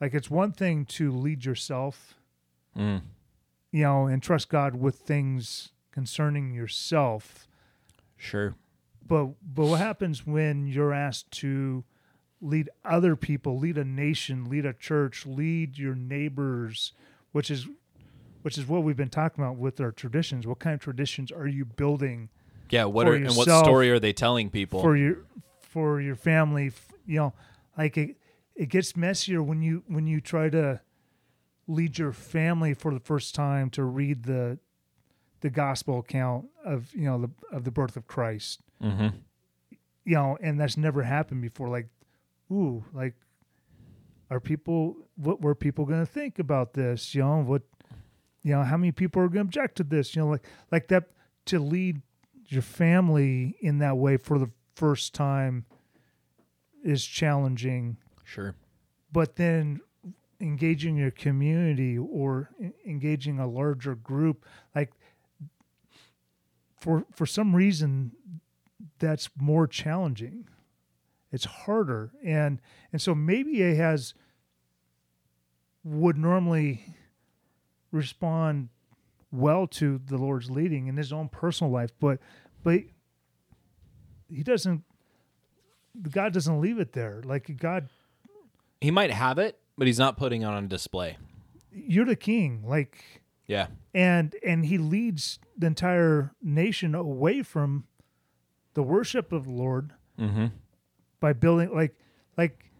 like 0.00 0.14
it's 0.14 0.30
one 0.30 0.52
thing 0.52 0.84
to 0.86 1.10
lead 1.12 1.44
yourself 1.44 2.14
Mm. 2.76 3.02
you 3.72 3.82
know 3.82 4.06
and 4.06 4.22
trust 4.22 4.48
God 4.48 4.76
with 4.76 4.96
things 5.00 5.70
concerning 5.90 6.52
yourself 6.52 7.48
Sure. 8.16 8.54
but 9.06 9.30
but 9.42 9.66
what 9.66 9.80
happens 9.80 10.24
when 10.26 10.66
you're 10.68 10.92
asked 10.94 11.30
to 11.40 11.82
lead 12.40 12.70
other 12.84 13.16
people 13.16 13.58
lead 13.58 13.76
a 13.76 13.84
nation 13.84 14.48
lead 14.48 14.64
a 14.64 14.72
church 14.72 15.26
lead 15.26 15.78
your 15.78 15.94
neighbors 15.96 16.92
which 17.32 17.50
is 17.50 17.66
which 18.42 18.56
is 18.56 18.66
what 18.68 18.82
we've 18.84 18.96
been 18.96 19.10
talking 19.10 19.42
about 19.42 19.56
with 19.56 19.80
our 19.80 19.90
traditions 19.92 20.46
what 20.46 20.60
kind 20.60 20.74
of 20.74 20.80
traditions 20.80 21.32
are 21.32 21.48
you 21.48 21.64
building 21.64 22.28
Yeah. 22.70 22.84
What 22.84 23.08
are 23.08 23.14
and 23.14 23.34
what 23.36 23.48
story 23.48 23.90
are 23.90 23.98
they 23.98 24.12
telling 24.12 24.48
people? 24.48 24.80
for 24.80 24.96
your 24.96 25.18
for 25.60 26.00
your 26.00 26.14
family 26.16 26.70
you 27.04 27.16
know 27.16 27.32
like 27.76 27.98
it 28.60 28.68
gets 28.68 28.94
messier 28.94 29.42
when 29.42 29.62
you 29.62 29.82
when 29.86 30.06
you 30.06 30.20
try 30.20 30.50
to 30.50 30.82
lead 31.66 31.96
your 31.96 32.12
family 32.12 32.74
for 32.74 32.92
the 32.92 33.00
first 33.00 33.34
time 33.34 33.70
to 33.70 33.82
read 33.82 34.24
the 34.24 34.58
the 35.40 35.48
gospel 35.48 36.00
account 36.00 36.44
of 36.62 36.94
you 36.94 37.06
know 37.06 37.22
the 37.22 37.56
of 37.56 37.64
the 37.64 37.70
birth 37.70 37.96
of 37.96 38.06
Christ. 38.06 38.60
Mm-hmm. 38.82 39.16
you 40.04 40.14
know 40.14 40.36
and 40.42 40.60
that's 40.60 40.76
never 40.76 41.02
happened 41.02 41.40
before. 41.40 41.70
Like 41.70 41.88
ooh 42.52 42.84
like 42.92 43.14
are 44.30 44.40
people 44.40 44.94
what 45.16 45.40
were 45.40 45.54
people 45.54 45.86
going 45.86 46.00
to 46.00 46.12
think 46.12 46.38
about 46.38 46.74
this? 46.74 47.14
You 47.14 47.22
know 47.22 47.38
what 47.38 47.62
you 48.42 48.52
know 48.52 48.62
how 48.62 48.76
many 48.76 48.92
people 48.92 49.22
are 49.22 49.28
going 49.28 49.46
to 49.46 49.48
object 49.48 49.78
to 49.78 49.84
this? 49.84 50.14
You 50.14 50.20
know 50.20 50.28
like 50.28 50.44
like 50.70 50.88
that 50.88 51.04
to 51.46 51.58
lead 51.58 52.02
your 52.48 52.62
family 52.62 53.56
in 53.62 53.78
that 53.78 53.96
way 53.96 54.18
for 54.18 54.38
the 54.38 54.50
first 54.74 55.14
time 55.14 55.64
is 56.84 57.06
challenging 57.06 57.96
Sure. 58.30 58.54
but 59.12 59.36
then 59.36 59.80
engaging 60.40 60.96
your 60.96 61.10
community 61.10 61.98
or 61.98 62.50
engaging 62.86 63.38
a 63.38 63.46
larger 63.46 63.94
group 63.94 64.46
like 64.74 64.92
for 66.80 67.04
for 67.12 67.26
some 67.26 67.54
reason 67.54 68.12
that's 68.98 69.28
more 69.36 69.66
challenging 69.66 70.48
it's 71.32 71.44
harder 71.44 72.12
and 72.24 72.60
and 72.92 73.02
so 73.02 73.14
maybe 73.14 73.62
Ahaz 73.62 74.14
would 75.84 76.16
normally 76.16 76.94
respond 77.92 78.68
well 79.32 79.66
to 79.66 80.00
the 80.06 80.18
Lord's 80.18 80.50
leading 80.50 80.86
in 80.86 80.96
his 80.96 81.12
own 81.12 81.28
personal 81.28 81.72
life, 81.72 81.90
but 82.00 82.18
but 82.62 82.80
he 84.28 84.42
doesn't. 84.42 84.84
God 86.10 86.32
doesn't 86.32 86.60
leave 86.60 86.78
it 86.78 86.92
there. 86.92 87.20
Like 87.24 87.56
God, 87.58 87.88
He 88.80 88.90
might 88.90 89.10
have 89.10 89.38
it, 89.38 89.58
but 89.76 89.86
he's 89.86 89.98
not 89.98 90.16
putting 90.16 90.42
it 90.42 90.46
on 90.46 90.68
display. 90.68 91.16
you're 91.72 92.04
the 92.06 92.16
king. 92.16 92.62
Like 92.66 93.22
Yeah. 93.46 93.68
and 93.94 94.34
and 94.44 94.64
he 94.66 94.78
leads 94.78 95.38
the 95.56 95.66
entire 95.66 96.34
nation 96.42 96.94
away 96.94 97.42
from 97.42 97.84
the 98.74 98.82
worship 98.82 99.32
of 99.32 99.44
the 99.44 99.52
Lord 99.52 99.92
Mm-hmm. 100.18 100.46
by 101.20 101.32
building 101.32 101.74
like 101.74 101.94
like 102.36 102.70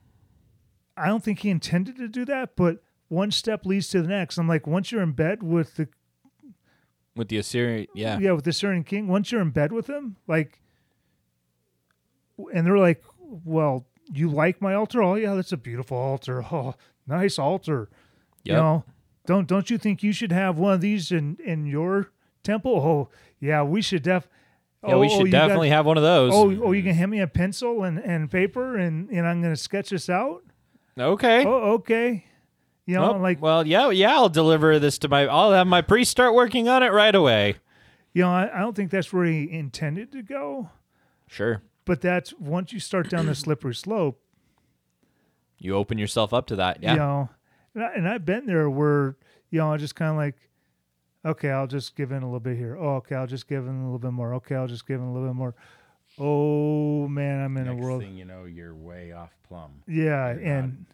I 0.96 1.06
don't 1.06 1.22
think 1.24 1.38
he 1.40 1.50
intended 1.50 1.96
to 1.96 2.08
do 2.08 2.24
that, 2.26 2.56
but 2.56 2.82
one 3.08 3.30
step 3.30 3.64
leads 3.64 3.88
to 3.88 4.02
the 4.02 4.08
next. 4.08 4.36
I'm 4.38 4.46
like, 4.48 4.66
once 4.66 4.92
you're 4.92 5.02
in 5.02 5.12
bed 5.12 5.42
with 5.42 5.76
the 5.76 5.88
With 7.16 7.28
the 7.28 7.38
Assyrian, 7.38 7.86
yeah. 7.94 8.18
yeah, 8.18 8.32
with 8.32 8.44
the 8.44 8.50
Assyrian 8.50 8.84
king, 8.84 9.08
once 9.08 9.32
you're 9.32 9.40
in 9.40 9.50
bed 9.50 9.72
with 9.72 9.88
him, 9.88 10.16
like 10.26 10.60
and 12.52 12.66
they're 12.66 12.78
like, 12.78 13.02
Well, 13.18 13.86
you 14.12 14.30
like 14.30 14.60
my 14.60 14.74
altar? 14.74 15.02
Oh 15.02 15.14
yeah, 15.14 15.34
that's 15.34 15.52
a 15.52 15.56
beautiful 15.56 15.96
altar. 15.96 16.44
Oh, 16.52 16.74
nice 17.06 17.38
altar. 17.38 17.88
You 18.44 18.54
know, 18.54 18.84
don't 19.26 19.46
don't 19.46 19.68
you 19.70 19.76
think 19.78 20.02
you 20.02 20.12
should 20.12 20.32
have 20.32 20.58
one 20.58 20.72
of 20.72 20.80
these 20.80 21.12
in 21.12 21.36
in 21.44 21.66
your 21.66 22.10
temple? 22.42 22.76
Oh 22.76 23.08
yeah, 23.38 23.62
we 23.62 23.82
should 23.82 24.02
def. 24.02 24.28
Yeah, 24.86 24.94
oh, 24.94 25.00
we 25.00 25.06
oh, 25.08 25.10
should 25.10 25.28
oh, 25.28 25.30
got- 25.30 25.46
definitely 25.48 25.68
have 25.68 25.84
one 25.84 25.98
of 25.98 26.02
those. 26.02 26.32
Oh, 26.34 26.50
oh, 26.64 26.72
you 26.72 26.82
can 26.82 26.94
hand 26.94 27.10
me 27.10 27.20
a 27.20 27.26
pencil 27.26 27.82
and, 27.84 27.98
and 27.98 28.30
paper, 28.30 28.78
and, 28.78 29.10
and 29.10 29.26
I'm 29.26 29.42
going 29.42 29.52
to 29.54 29.60
sketch 29.60 29.90
this 29.90 30.08
out. 30.08 30.42
okay. 30.98 31.44
Oh, 31.44 31.72
okay. 31.74 32.24
You 32.86 32.94
know, 32.94 33.12
Well, 33.12 33.20
like 33.20 33.42
well, 33.42 33.66
yeah, 33.66 33.90
yeah. 33.90 34.14
I'll 34.14 34.30
deliver 34.30 34.78
this 34.78 34.96
to 35.00 35.08
my. 35.08 35.26
I'll 35.26 35.52
have 35.52 35.66
my 35.66 35.82
priest 35.82 36.10
start 36.10 36.32
working 36.34 36.66
on 36.66 36.82
it 36.82 36.92
right 36.92 37.14
away. 37.14 37.56
you 38.14 38.22
know, 38.22 38.30
I, 38.30 38.50
I 38.56 38.60
don't 38.60 38.74
think 38.74 38.90
that's 38.90 39.12
where 39.12 39.26
he 39.26 39.50
intended 39.52 40.12
to 40.12 40.22
go. 40.22 40.70
Sure. 41.28 41.60
But 41.84 42.00
that's 42.00 42.32
once 42.34 42.72
you 42.72 42.80
start 42.80 43.08
down 43.10 43.26
the 43.26 43.34
slippery 43.34 43.74
slope, 43.74 44.20
You 45.58 45.74
open 45.76 45.98
yourself 45.98 46.32
up 46.32 46.46
to 46.48 46.56
that. 46.56 46.82
Yeah. 46.82 46.92
you 46.92 46.98
know, 46.98 47.28
and, 47.74 47.84
I, 47.84 47.92
and 47.94 48.08
I've 48.08 48.24
been 48.24 48.46
there 48.46 48.68
where 48.70 49.16
you 49.50 49.58
know 49.58 49.72
I 49.72 49.76
just 49.76 49.94
kind 49.94 50.10
of 50.10 50.16
like, 50.16 50.36
okay, 51.24 51.50
I'll 51.50 51.66
just 51.66 51.96
give 51.96 52.12
in 52.12 52.22
a 52.22 52.26
little 52.26 52.40
bit 52.40 52.56
here. 52.56 52.76
Oh, 52.76 52.96
okay, 52.96 53.14
I'll 53.16 53.26
just 53.26 53.48
give 53.48 53.66
in 53.66 53.74
a 53.74 53.84
little 53.84 53.98
bit 53.98 54.12
more. 54.12 54.34
Okay, 54.34 54.54
I'll 54.54 54.66
just 54.68 54.86
give 54.86 55.00
in 55.00 55.06
a 55.06 55.12
little 55.12 55.28
bit 55.28 55.36
more. 55.36 55.54
Oh 56.18 57.08
man, 57.08 57.40
I'm 57.44 57.56
in 57.56 57.64
Next 57.64 57.78
a 57.78 57.82
world. 57.82 58.02
thing 58.02 58.16
you 58.16 58.24
know, 58.24 58.44
you're 58.44 58.74
way 58.74 59.12
off 59.12 59.36
plumb. 59.48 59.82
Yeah, 59.86 60.32
You're 60.34 60.42
and 60.44 60.86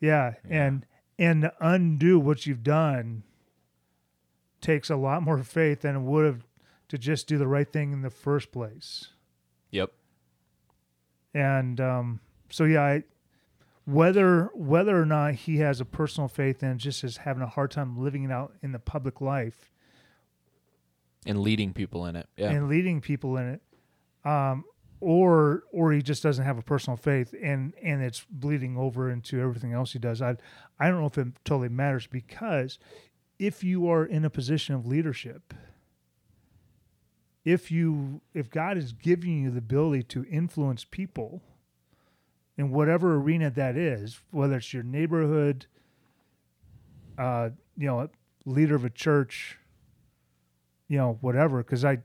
yeah, 0.00 0.34
and 0.48 0.86
and 1.18 1.42
to 1.42 1.52
undo 1.60 2.18
what 2.18 2.46
you've 2.46 2.62
done 2.62 3.22
takes 4.60 4.90
a 4.90 4.96
lot 4.96 5.22
more 5.22 5.38
faith 5.42 5.80
than 5.80 5.96
it 5.96 6.00
would 6.00 6.26
have 6.26 6.46
to 6.88 6.98
just 6.98 7.26
do 7.26 7.38
the 7.38 7.46
right 7.46 7.70
thing 7.72 7.92
in 7.92 8.02
the 8.02 8.10
first 8.10 8.52
place. 8.52 9.08
Yep. 9.70 9.92
And 11.34 11.80
um, 11.80 12.20
so 12.48 12.64
yeah, 12.64 12.82
I, 12.82 13.04
whether 13.84 14.50
whether 14.54 15.00
or 15.00 15.06
not 15.06 15.34
he 15.34 15.58
has 15.58 15.80
a 15.80 15.84
personal 15.84 16.28
faith 16.28 16.62
and 16.62 16.78
just 16.78 17.02
is 17.04 17.18
having 17.18 17.42
a 17.42 17.46
hard 17.46 17.70
time 17.70 18.02
living 18.02 18.24
it 18.24 18.30
out 18.30 18.54
in 18.62 18.72
the 18.72 18.78
public 18.78 19.20
life 19.20 19.70
And 21.26 21.40
leading 21.40 21.72
people 21.72 22.06
in 22.06 22.16
it. 22.16 22.28
Yeah. 22.36 22.50
and 22.50 22.68
leading 22.68 23.00
people 23.00 23.36
in 23.36 23.48
it, 23.48 23.62
um, 24.28 24.64
or 25.00 25.64
or 25.72 25.92
he 25.92 26.02
just 26.02 26.22
doesn't 26.22 26.44
have 26.44 26.58
a 26.58 26.62
personal 26.62 26.96
faith 26.96 27.34
and 27.42 27.74
and 27.82 28.02
it's 28.02 28.24
bleeding 28.30 28.76
over 28.76 29.10
into 29.10 29.40
everything 29.40 29.72
else 29.72 29.92
he 29.92 29.98
does. 29.98 30.20
I 30.22 30.36
I 30.78 30.88
don't 30.88 31.00
know 31.00 31.06
if 31.06 31.18
it 31.18 31.28
totally 31.44 31.68
matters 31.68 32.06
because 32.06 32.78
if 33.38 33.64
you 33.64 33.88
are 33.88 34.04
in 34.04 34.24
a 34.24 34.30
position 34.30 34.74
of 34.74 34.86
leadership, 34.86 35.54
if 37.52 37.70
you 37.70 38.20
if 38.34 38.50
God 38.50 38.76
is 38.76 38.92
giving 38.92 39.42
you 39.42 39.50
the 39.50 39.58
ability 39.58 40.04
to 40.04 40.24
influence 40.24 40.84
people 40.84 41.42
in 42.56 42.70
whatever 42.70 43.16
arena 43.16 43.50
that 43.50 43.76
is, 43.76 44.20
whether 44.30 44.56
it's 44.56 44.72
your 44.72 44.82
neighborhood, 44.82 45.66
uh, 47.18 47.50
you 47.76 47.86
know, 47.86 48.08
leader 48.44 48.74
of 48.74 48.84
a 48.84 48.90
church, 48.90 49.58
you 50.88 50.98
know, 50.98 51.18
whatever. 51.22 51.58
Because 51.58 51.84
I, 51.84 51.98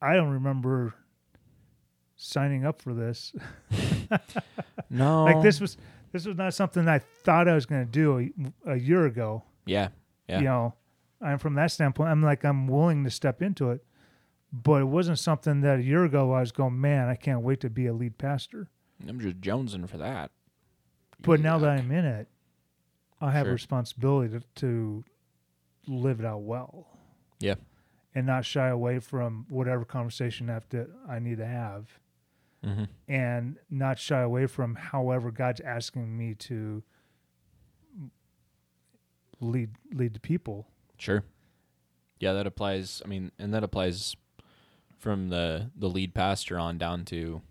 I 0.00 0.14
don't 0.14 0.30
remember 0.30 0.94
signing 2.16 2.64
up 2.64 2.80
for 2.80 2.94
this. 2.94 3.34
no. 4.90 5.24
Like 5.24 5.42
this 5.42 5.60
was 5.60 5.76
this 6.12 6.26
was 6.26 6.36
not 6.36 6.54
something 6.54 6.86
I 6.86 6.98
thought 6.98 7.48
I 7.48 7.54
was 7.54 7.66
going 7.66 7.84
to 7.84 7.90
do 7.90 8.30
a, 8.66 8.72
a 8.74 8.76
year 8.76 9.06
ago. 9.06 9.42
Yeah. 9.66 9.88
Yeah. 10.28 10.38
You 10.38 10.44
know, 10.44 10.74
I'm 11.20 11.38
from 11.38 11.54
that 11.54 11.70
standpoint. 11.70 12.10
I'm 12.10 12.22
like 12.22 12.44
I'm 12.44 12.68
willing 12.68 13.02
to 13.04 13.10
step 13.10 13.42
into 13.42 13.70
it, 13.70 13.84
but 14.62 14.82
it 14.82 14.84
wasn't 14.84 15.18
something 15.18 15.62
that 15.62 15.80
a 15.80 15.82
year 15.82 16.04
ago 16.04 16.32
I 16.32 16.40
was 16.40 16.52
going, 16.52 16.80
man, 16.80 17.08
I 17.08 17.16
can't 17.16 17.40
wait 17.40 17.60
to 17.60 17.70
be 17.70 17.86
a 17.86 17.92
lead 17.92 18.18
pastor. 18.18 18.68
I'm 19.08 19.18
just 19.18 19.40
jonesing 19.40 19.88
for 19.88 19.98
that. 19.98 20.30
But 21.20 21.40
now 21.40 21.58
that 21.58 21.68
I'm 21.68 21.90
in 21.90 22.04
it, 22.04 22.28
I 23.20 23.32
have 23.32 23.48
a 23.48 23.50
responsibility 23.50 24.38
to, 24.38 24.44
to 24.56 25.04
live 25.88 26.20
it 26.20 26.26
out 26.26 26.42
well. 26.42 26.86
Yeah. 27.40 27.54
And 28.14 28.26
not 28.26 28.44
shy 28.44 28.68
away 28.68 29.00
from 29.00 29.46
whatever 29.48 29.84
conversation 29.84 30.48
I 30.48 30.54
have 30.54 30.68
to 30.68 30.86
I 31.08 31.18
need 31.18 31.38
to 31.38 31.46
have. 31.46 31.98
Mm-hmm. 32.64 32.84
and 33.08 33.58
not 33.68 33.98
shy 33.98 34.22
away 34.22 34.46
from 34.46 34.74
however 34.76 35.30
God's 35.30 35.60
asking 35.60 36.16
me 36.16 36.32
to 36.34 36.82
lead 39.38 39.72
lead 39.92 40.14
the 40.14 40.20
people. 40.20 40.68
Sure. 40.96 41.24
Yeah, 42.20 42.32
that 42.32 42.46
applies. 42.46 43.02
I 43.04 43.08
mean, 43.08 43.32
and 43.38 43.52
that 43.52 43.64
applies 43.64 44.16
from 45.04 45.28
the 45.28 45.70
the 45.76 45.88
lead 45.88 46.14
pastor 46.14 46.58
on 46.58 46.78
down 46.78 47.04
to 47.04 47.42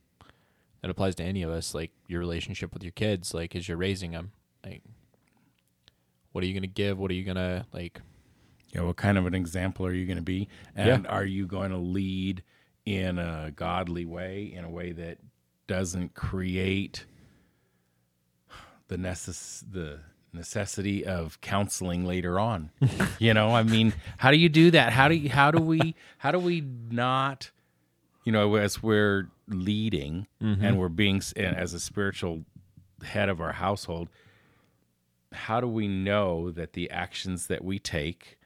that 0.81 0.89
applies 0.91 1.15
to 1.15 1.23
any 1.23 1.43
of 1.43 1.51
us. 1.51 1.73
Like 1.73 1.91
your 2.07 2.19
relationship 2.19 2.73
with 2.73 2.83
your 2.83 2.91
kids, 2.91 3.33
like 3.33 3.55
as 3.55 3.69
you're 3.69 3.77
raising 3.77 4.11
them, 4.11 4.31
like 4.65 4.81
what 6.31 6.43
are 6.43 6.47
you 6.47 6.53
gonna 6.55 6.67
give? 6.67 6.97
What 6.97 7.11
are 7.11 7.13
you 7.13 7.23
gonna 7.23 7.65
like? 7.71 8.01
Yeah, 8.73 8.81
what 8.81 8.95
kind 8.95 9.19
of 9.19 9.27
an 9.27 9.35
example 9.35 9.85
are 9.85 9.93
you 9.93 10.07
going 10.07 10.17
to 10.17 10.23
be? 10.23 10.49
And 10.75 11.05
are 11.05 11.23
you 11.23 11.45
going 11.45 11.69
to 11.69 11.77
lead 11.77 12.41
in 12.87 13.19
a 13.19 13.51
godly 13.55 14.03
way, 14.03 14.51
in 14.51 14.65
a 14.65 14.69
way 14.69 14.91
that 14.93 15.19
doesn't 15.67 16.15
create 16.15 17.05
the 18.87 18.97
necess- 18.97 19.63
the 19.71 19.99
necessity 20.34 21.05
of 21.05 21.39
counseling 21.41 22.05
later 22.05 22.39
on? 22.39 22.71
you 23.19 23.34
know, 23.34 23.55
I 23.55 23.63
mean, 23.63 23.93
how 24.17 24.31
do 24.31 24.38
you 24.38 24.49
do 24.49 24.71
that? 24.71 24.93
How 24.93 25.07
do 25.07 25.15
you, 25.15 25.29
how 25.29 25.51
do 25.51 25.61
we 25.61 25.95
how 26.17 26.31
do 26.31 26.39
we 26.39 26.61
not 26.89 27.51
you 28.23 28.31
know, 28.31 28.55
as 28.55 28.81
we're 28.81 29.29
leading 29.47 30.27
and 30.39 30.79
we're 30.79 30.89
being 30.89 31.21
as 31.36 31.73
a 31.73 31.79
spiritual 31.79 32.45
head 33.03 33.29
of 33.29 33.41
our 33.41 33.51
household, 33.53 34.07
how 35.34 35.59
do 35.59 35.67
we 35.67 35.88
know 35.88 36.51
that 36.51 36.73
the 36.73 36.89
actions 36.89 37.47
that 37.47 37.63
we 37.63 37.79
take 37.79 38.38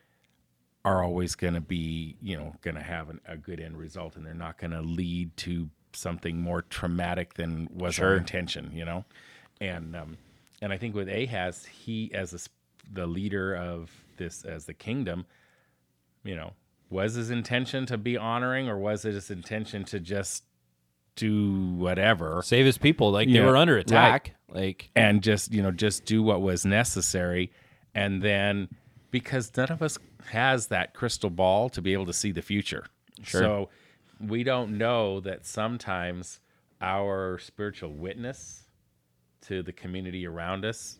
are 0.83 1.03
always 1.03 1.35
going 1.35 1.53
to 1.53 1.61
be, 1.61 2.15
you 2.21 2.35
know, 2.37 2.55
going 2.61 2.75
to 2.75 2.81
have 2.81 3.09
an, 3.09 3.19
a 3.27 3.37
good 3.37 3.59
end 3.59 3.77
result 3.77 4.15
and 4.15 4.25
they're 4.25 4.33
not 4.33 4.57
going 4.57 4.71
to 4.71 4.81
lead 4.81 5.35
to 5.37 5.69
something 5.93 6.39
more 6.39 6.61
traumatic 6.63 7.33
than 7.35 7.67
was 7.71 7.99
our 7.99 8.15
intention, 8.15 8.71
you 8.73 8.85
know? 8.85 9.05
And, 9.59 9.95
um, 9.95 10.17
and 10.61 10.73
I 10.73 10.77
think 10.77 10.95
with 10.95 11.09
Ahaz, 11.09 11.65
he, 11.65 12.11
as 12.13 12.33
a, 12.33 12.39
the 12.93 13.05
leader 13.07 13.55
of 13.55 13.91
this, 14.17 14.43
as 14.43 14.65
the 14.65 14.73
kingdom, 14.73 15.25
you 16.23 16.35
know, 16.35 16.53
was 16.89 17.15
his 17.15 17.29
intention 17.29 17.85
to 17.87 17.97
be 17.97 18.17
honoring 18.17 18.69
or 18.69 18.77
was 18.77 19.05
it 19.05 19.13
his 19.13 19.29
intention 19.29 19.83
to 19.85 19.99
just 19.99 20.43
do 21.15 21.75
whatever? 21.75 22.41
Save 22.43 22.65
his 22.65 22.77
people. 22.77 23.11
Like 23.11 23.29
they 23.29 23.41
were 23.41 23.57
under 23.57 23.75
right. 23.75 23.81
attack. 23.85 24.35
Like 24.49 24.89
and 24.95 25.21
just 25.21 25.51
you 25.51 25.61
know 25.61 25.71
just 25.71 26.05
do 26.05 26.23
what 26.23 26.41
was 26.41 26.65
necessary 26.65 27.51
and 27.93 28.21
then 28.21 28.69
because 29.11 29.51
none 29.57 29.71
of 29.71 29.81
us 29.81 29.97
has 30.29 30.67
that 30.67 30.93
crystal 30.93 31.29
ball 31.29 31.69
to 31.69 31.81
be 31.81 31.91
able 31.91 32.05
to 32.05 32.13
see 32.13 32.31
the 32.31 32.41
future 32.41 32.85
Sure. 33.23 33.41
so 33.41 33.69
we 34.25 34.43
don't 34.43 34.77
know 34.77 35.19
that 35.19 35.45
sometimes 35.45 36.39
our 36.79 37.39
spiritual 37.39 37.91
witness 37.91 38.66
to 39.47 39.61
the 39.63 39.71
community 39.73 40.25
around 40.27 40.65
us 40.65 40.97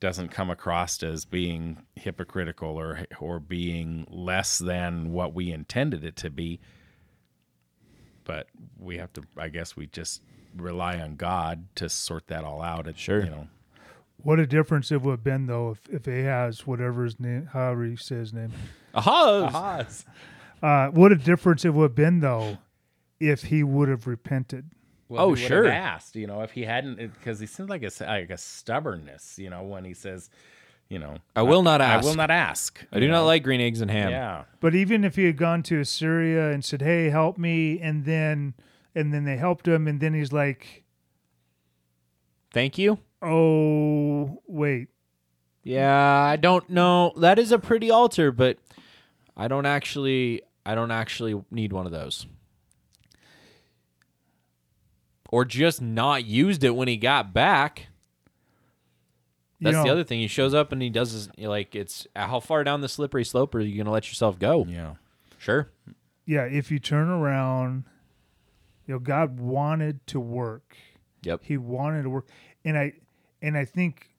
doesn't 0.00 0.28
come 0.28 0.50
across 0.50 1.02
as 1.02 1.24
being 1.24 1.82
hypocritical 1.94 2.68
or 2.70 3.00
or 3.20 3.40
being 3.40 4.06
less 4.10 4.58
than 4.58 5.12
what 5.12 5.32
we 5.34 5.50
intended 5.50 6.04
it 6.04 6.16
to 6.16 6.28
be 6.30 6.60
but 8.24 8.46
we 8.78 8.98
have 8.98 9.12
to 9.12 9.22
i 9.38 9.48
guess 9.48 9.74
we 9.76 9.86
just 9.86 10.20
rely 10.56 10.98
on 10.98 11.16
god 11.16 11.64
to 11.74 11.88
sort 11.88 12.26
that 12.28 12.44
all 12.44 12.62
out 12.62 12.86
It- 12.86 12.98
Sure. 12.98 13.24
you 13.24 13.30
know 13.30 13.48
What 14.22 14.38
a 14.38 14.46
difference 14.46 14.92
it 14.92 15.00
would 15.02 15.12
have 15.12 15.24
been 15.24 15.46
though 15.46 15.70
if 15.70 15.80
if 15.90 16.06
Ahaz, 16.06 16.66
whatever 16.66 17.04
his 17.04 17.18
name, 17.20 17.46
however 17.52 17.86
you 17.86 17.96
say 17.96 18.16
his 18.16 18.32
name, 18.32 18.52
aha. 18.94 19.86
uh, 20.62 20.88
what 20.88 21.12
a 21.12 21.16
difference 21.16 21.64
it 21.64 21.72
would 21.74 21.90
have 21.90 21.94
been 21.94 22.20
though 22.20 22.58
if 23.20 23.44
he 23.44 23.62
would 23.62 23.88
have 23.88 24.06
repented. 24.06 24.70
Well, 25.08 25.22
Oh, 25.22 25.34
he 25.34 25.46
sure. 25.46 25.64
have 25.64 25.72
asked, 25.72 26.16
you 26.16 26.26
know, 26.26 26.42
if 26.42 26.50
he 26.52 26.62
hadn't, 26.64 26.96
because 26.96 27.38
he 27.38 27.46
seemed 27.46 27.68
like 27.70 27.82
a 27.82 27.90
like 28.04 28.30
a 28.30 28.36
stubbornness, 28.38 29.38
you 29.38 29.50
know, 29.50 29.62
when 29.62 29.84
he 29.84 29.94
says, 29.94 30.30
you 30.88 30.98
know, 30.98 31.16
I 31.34 31.42
will 31.42 31.62
not 31.62 31.80
ask. 31.80 32.04
I 32.04 32.08
will 32.08 32.16
not 32.16 32.30
ask. 32.30 32.84
I 32.92 32.98
do 32.98 33.06
you 33.06 33.10
not 33.12 33.22
like 33.22 33.42
green 33.42 33.60
eggs 33.60 33.80
and 33.80 33.90
ham. 33.90 34.10
Yeah. 34.10 34.44
But 34.60 34.74
even 34.74 35.04
if 35.04 35.16
he 35.16 35.24
had 35.26 35.36
gone 35.36 35.62
to 35.64 35.80
Assyria 35.80 36.50
and 36.50 36.64
said, 36.64 36.82
"Hey, 36.82 37.10
help 37.10 37.38
me," 37.38 37.80
and 37.80 38.04
then 38.04 38.54
and 38.94 39.12
then 39.14 39.24
they 39.24 39.36
helped 39.36 39.66
him, 39.68 39.86
and 39.88 40.00
then 40.00 40.14
he's 40.14 40.32
like, 40.32 40.84
Thank 42.52 42.78
you. 42.78 42.98
"Oh, 43.22 44.40
wait, 44.46 44.88
Yeah, 45.62 45.94
I 46.22 46.36
don't 46.36 46.68
know. 46.70 47.12
That 47.16 47.38
is 47.38 47.50
a 47.52 47.58
pretty 47.58 47.90
altar, 47.90 48.30
but 48.32 48.58
I 49.36 49.48
don't 49.48 49.66
actually 49.66 50.42
I 50.64 50.74
don't 50.74 50.90
actually 50.90 51.40
need 51.50 51.72
one 51.72 51.86
of 51.86 51.92
those. 51.92 52.26
Or 55.30 55.44
just 55.44 55.82
not 55.82 56.24
used 56.24 56.64
it 56.64 56.74
when 56.74 56.88
he 56.88 56.96
got 56.96 57.32
back. 57.32 57.88
You 59.58 59.72
That's 59.72 59.84
the 59.84 59.90
other 59.90 60.04
thing. 60.04 60.20
He 60.20 60.26
shows 60.26 60.52
up 60.52 60.70
and 60.72 60.82
he 60.82 60.90
does 60.90 61.12
his 61.12 61.28
like 61.38 61.74
it's 61.74 62.06
how 62.14 62.40
far 62.40 62.62
down 62.62 62.82
the 62.82 62.88
slippery 62.88 63.24
slope 63.24 63.54
are 63.54 63.60
you 63.60 63.76
gonna 63.76 63.90
let 63.90 64.08
yourself 64.08 64.38
go? 64.38 64.66
Yeah. 64.68 64.94
Sure. 65.38 65.70
yeah." 66.26 66.44
If 66.44 66.70
you 66.70 66.78
turn 66.78 67.08
around, 67.08 67.84
you 68.86 68.94
know, 68.94 68.98
God 68.98 69.40
wanted 69.40 70.06
to 70.08 70.20
work. 70.20 70.76
Yep. 71.22 71.40
He 71.44 71.56
wanted 71.56 72.02
to 72.02 72.10
work, 72.10 72.28
and 72.64 72.76
I 72.76 72.92
and 73.40 73.56
I 73.56 73.64
think 73.64 74.10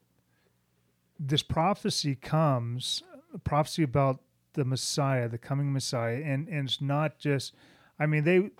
this 1.19 1.43
prophecy 1.43 2.15
comes 2.15 3.03
prophecy 3.43 3.83
about 3.83 4.21
the 4.53 4.65
Messiah, 4.65 5.29
the 5.29 5.37
coming 5.37 5.71
Messiah, 5.71 6.21
and 6.23 6.47
and 6.47 6.67
it's 6.67 6.81
not 6.81 7.19
just. 7.19 7.53
I 7.99 8.05
mean 8.05 8.23
they 8.23 8.51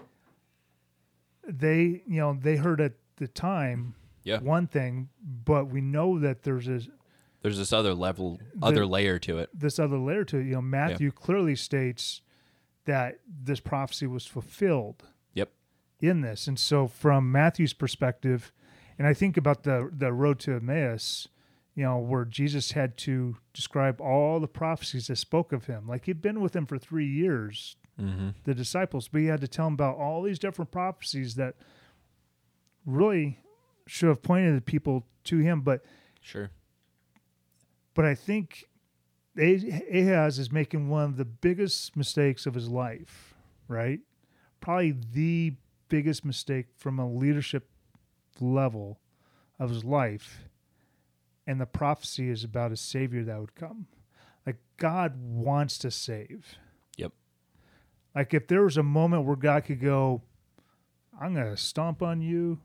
they 1.48 2.02
you 2.08 2.20
know 2.20 2.38
they 2.40 2.58
heard 2.58 2.82
at 2.82 2.94
the 3.18 3.28
time 3.28 3.96
Yeah. 4.24 4.40
one 4.40 4.68
thing, 4.68 5.10
but 5.24 5.66
we 5.70 5.82
know 5.82 6.20
that 6.20 6.44
there's 6.44 6.66
this 6.68 6.88
There's 7.42 7.58
this 7.58 7.72
other 7.74 7.94
level 7.94 8.40
other 8.62 8.86
layer 8.86 9.18
to 9.20 9.40
it. 9.40 9.50
this 9.54 9.80
other 9.80 9.98
layer 9.98 10.24
to 10.26 10.38
it. 10.38 10.46
You 10.46 10.54
know, 10.54 10.62
Matthew 10.62 11.12
clearly 11.12 11.56
states 11.56 12.22
that 12.86 13.20
this 13.28 13.60
prophecy 13.60 14.08
was 14.08 14.26
fulfilled 14.26 15.04
Yep. 15.34 15.52
in 16.02 16.22
this. 16.22 16.48
And 16.48 16.58
so 16.60 16.88
from 16.88 17.32
Matthew's 17.32 17.74
perspective, 17.74 18.52
and 18.98 19.08
I 19.08 19.14
think 19.14 19.38
about 19.38 19.64
the 19.64 19.90
the 19.96 20.12
road 20.14 20.40
to 20.42 20.54
Emmaus, 20.56 21.28
you 21.76 21.84
know, 21.84 21.98
where 22.00 22.26
Jesus 22.26 22.72
had 22.74 22.98
to 22.98 23.38
describe 23.54 24.02
all 24.02 24.40
the 24.40 24.48
prophecies 24.48 25.08
that 25.08 25.18
spoke 25.18 25.54
of 25.54 25.66
him. 25.68 25.88
Like 25.88 26.06
he'd 26.06 26.22
been 26.22 26.42
with 26.42 26.56
him 26.56 26.66
for 26.66 26.78
three 26.80 27.08
years, 27.08 27.76
Mm-hmm. 28.00 28.30
the 28.44 28.54
disciples, 28.54 29.08
but 29.08 29.22
he 29.22 29.28
had 29.28 29.42
to 29.42 29.48
tell 29.48 29.66
them 29.66 29.74
about 29.74 29.98
all 29.98 30.22
these 30.22 30.38
different 30.38 30.70
prophecies 30.72 31.34
that 31.36 31.56
really 32.86 33.40
should 33.88 34.10
have 34.10 34.22
pointed 34.22 34.56
the 34.56 34.62
people 34.62 35.04
to 35.26 35.40
him. 35.40 35.62
But 35.62 35.84
Sure. 36.22 36.52
but 37.94 38.06
I 38.06 38.14
think 38.16 38.66
Ah- 39.40 39.42
Ahaz 39.94 40.40
is 40.40 40.52
making 40.52 40.90
one 40.90 41.04
of 41.06 41.18
the 41.18 41.26
biggest 41.26 41.96
mistakes 41.96 42.46
of 42.46 42.54
his 42.56 42.70
life, 42.70 43.36
right? 43.68 44.00
Probably 44.62 44.92
the 44.92 45.56
biggest 45.90 46.26
mistake 46.26 46.68
from 46.76 47.00
a 47.00 47.08
leadership 47.12 47.70
level 48.40 49.00
of 49.60 49.70
his 49.70 49.84
life. 49.86 50.44
And 51.46 51.62
the 51.62 51.66
prophecy 51.66 52.30
is 52.30 52.44
about 52.44 52.72
a 52.72 52.78
savior 52.78 53.24
that 53.24 53.40
would 53.40 53.56
come. 53.56 53.88
Like 54.46 54.58
God 54.78 55.16
wants 55.22 55.78
to 55.80 55.92
save. 55.92 56.58
Like 58.18 58.34
if 58.34 58.48
there 58.48 58.64
was 58.64 58.78
a 58.78 58.84
moment 58.84 59.26
where 59.26 59.36
God 59.36 59.66
could 59.66 59.80
go, 59.80 60.24
I'm 61.22 61.36
going 61.36 61.46
to 61.52 61.56
stomp 61.56 62.02
on 62.02 62.20
you, 62.20 62.60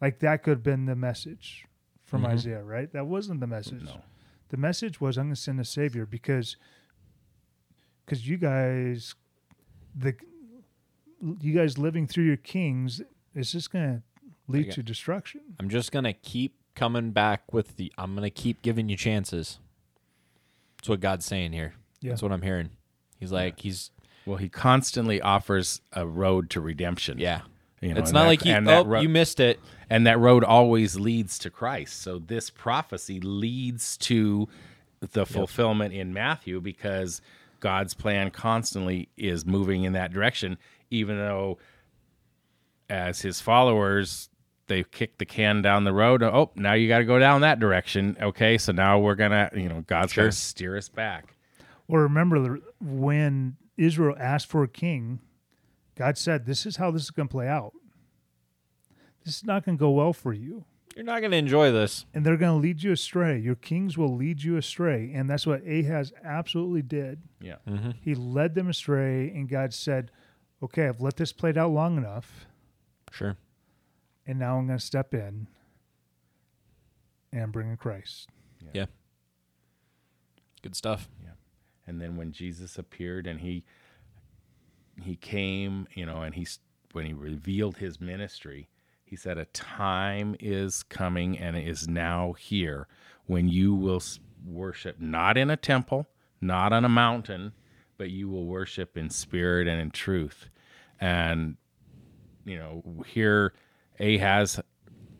like 0.00 0.20
that 0.20 0.44
could 0.44 0.50
have 0.52 0.62
been 0.62 0.86
the 0.86 0.94
message 0.94 1.66
from 2.04 2.22
Mhm. 2.22 2.28
Isaiah, 2.28 2.62
right? 2.62 2.92
That 2.92 3.06
wasn't 3.08 3.40
the 3.40 3.48
message. 3.48 3.82
No. 3.82 4.00
The 4.50 4.56
message 4.58 5.00
was 5.00 5.18
I'm 5.18 5.24
going 5.26 5.34
to 5.34 5.40
send 5.40 5.58
a 5.58 5.64
savior 5.64 6.06
because 6.06 6.56
because 8.04 8.28
you 8.28 8.36
guys 8.36 9.16
the 9.94 10.14
you 11.40 11.52
guys 11.52 11.78
living 11.78 12.06
through 12.06 12.24
your 12.24 12.36
kings 12.36 13.00
is 13.34 13.50
just 13.50 13.70
going 13.72 13.96
to 13.96 14.02
lead 14.46 14.66
Okay. 14.66 14.72
to 14.74 14.82
destruction. 14.84 15.40
I'm 15.58 15.68
just 15.68 15.90
gonna 15.92 16.12
keep 16.12 16.56
coming 16.74 17.10
back 17.12 17.52
with 17.52 17.76
the 17.76 17.92
I'm 17.98 18.14
gonna 18.14 18.30
keep 18.30 18.60
giving 18.62 18.88
you 18.88 18.96
chances. 18.96 19.58
That's 20.76 20.88
what 20.88 21.00
God's 21.00 21.24
saying 21.24 21.52
here. 21.52 21.74
Yeah. 22.00 22.10
That's 22.10 22.22
what 22.22 22.32
I'm 22.32 22.42
hearing. 22.42 22.70
He's 23.18 23.32
like 23.32 23.60
he's 23.60 23.90
Well, 24.26 24.36
he 24.36 24.48
constantly 24.48 25.20
offers 25.20 25.80
a 25.92 26.06
road 26.06 26.50
to 26.50 26.60
redemption. 26.60 27.18
yeah. 27.18 27.42
You 27.80 27.94
know, 27.94 28.00
it's 28.00 28.12
not 28.12 28.22
that- 28.22 28.28
like 28.28 28.44
you, 28.44 28.54
oh, 28.54 28.84
ro- 28.84 29.00
you 29.00 29.08
missed 29.08 29.40
it. 29.40 29.58
and 29.90 30.06
that 30.06 30.16
road 30.20 30.44
always 30.44 30.94
leads 31.00 31.36
to 31.40 31.50
Christ. 31.50 32.00
So 32.00 32.20
this 32.20 32.48
prophecy 32.48 33.18
leads 33.20 33.96
to 33.98 34.48
the 35.00 35.26
fulfillment 35.26 35.92
in 35.92 36.12
Matthew 36.14 36.60
because 36.60 37.20
God's 37.58 37.94
plan 37.94 38.30
constantly 38.30 39.08
is 39.16 39.44
moving 39.44 39.82
in 39.82 39.94
that 39.94 40.12
direction, 40.12 40.58
even 40.90 41.16
though 41.18 41.58
as 42.88 43.22
his 43.22 43.40
followers 43.40 44.28
they 44.68 44.84
kick 44.84 45.18
the 45.18 45.26
can 45.26 45.60
down 45.60 45.82
the 45.84 45.92
road. 45.92 46.22
Oh, 46.22 46.52
now 46.54 46.72
you 46.74 46.86
got 46.88 46.98
to 46.98 47.04
go 47.04 47.18
down 47.18 47.40
that 47.40 47.58
direction. 47.58 48.16
Okay, 48.22 48.56
so 48.58 48.70
now 48.72 48.98
we're 49.00 49.16
gonna, 49.16 49.50
you 49.54 49.68
know, 49.68 49.82
God's 49.88 50.12
Sure. 50.12 50.24
gonna 50.24 50.32
steer 50.32 50.76
us 50.76 50.88
back. 50.88 51.34
Well, 51.88 52.02
remember 52.02 52.58
when 52.80 53.56
Israel 53.76 54.14
asked 54.18 54.46
for 54.48 54.62
a 54.62 54.68
king, 54.68 55.20
God 55.96 56.16
said, 56.18 56.46
This 56.46 56.66
is 56.66 56.76
how 56.76 56.90
this 56.90 57.02
is 57.02 57.10
going 57.10 57.28
to 57.28 57.32
play 57.32 57.48
out. 57.48 57.72
This 59.24 59.36
is 59.36 59.44
not 59.44 59.64
going 59.64 59.76
to 59.78 59.80
go 59.80 59.90
well 59.90 60.12
for 60.12 60.32
you. 60.32 60.64
You're 60.94 61.06
not 61.06 61.22
gonna 61.22 61.36
enjoy 61.36 61.72
this. 61.72 62.04
And 62.12 62.24
they're 62.26 62.36
going 62.36 62.52
to 62.54 62.62
lead 62.62 62.82
you 62.82 62.92
astray. 62.92 63.38
Your 63.38 63.54
kings 63.54 63.96
will 63.96 64.14
lead 64.14 64.42
you 64.42 64.58
astray. 64.58 65.10
And 65.14 65.30
that's 65.30 65.46
what 65.46 65.62
Ahaz 65.66 66.12
absolutely 66.22 66.82
did. 66.82 67.22
Yeah. 67.40 67.56
Mm-hmm. 67.66 67.92
He 68.02 68.14
led 68.14 68.54
them 68.54 68.68
astray, 68.68 69.30
and 69.30 69.48
God 69.48 69.72
said, 69.72 70.10
Okay, 70.62 70.86
I've 70.86 71.00
let 71.00 71.16
this 71.16 71.32
played 71.32 71.56
out 71.56 71.70
long 71.70 71.96
enough, 71.96 72.46
Sure. 73.10 73.36
and 74.26 74.38
now 74.38 74.58
I'm 74.58 74.66
going 74.66 74.78
to 74.78 74.84
step 74.84 75.14
in 75.14 75.46
and 77.32 77.50
bring 77.52 77.70
in 77.70 77.76
Christ. 77.78 78.28
Yeah. 78.74 78.86
Good 80.62 80.76
stuff. 80.76 81.08
And 81.86 82.00
then 82.00 82.16
when 82.16 82.32
Jesus 82.32 82.78
appeared 82.78 83.26
and 83.26 83.40
he 83.40 83.64
he 85.02 85.16
came, 85.16 85.86
you 85.94 86.06
know, 86.06 86.22
and 86.22 86.34
he's 86.34 86.58
when 86.92 87.06
he 87.06 87.12
revealed 87.12 87.78
his 87.78 88.00
ministry, 88.00 88.68
he 89.04 89.16
said 89.16 89.38
a 89.38 89.46
time 89.46 90.36
is 90.40 90.82
coming 90.82 91.38
and 91.38 91.56
is 91.56 91.88
now 91.88 92.32
here 92.32 92.86
when 93.26 93.48
you 93.48 93.74
will 93.74 94.02
worship 94.46 95.00
not 95.00 95.36
in 95.36 95.50
a 95.50 95.56
temple, 95.56 96.08
not 96.40 96.72
on 96.72 96.84
a 96.84 96.88
mountain, 96.88 97.52
but 97.96 98.10
you 98.10 98.28
will 98.28 98.46
worship 98.46 98.96
in 98.96 99.08
spirit 99.10 99.66
and 99.66 99.80
in 99.80 99.90
truth. 99.90 100.48
And 101.00 101.56
you 102.44 102.58
know, 102.58 103.04
here 103.06 103.54
Ahaz 104.00 104.60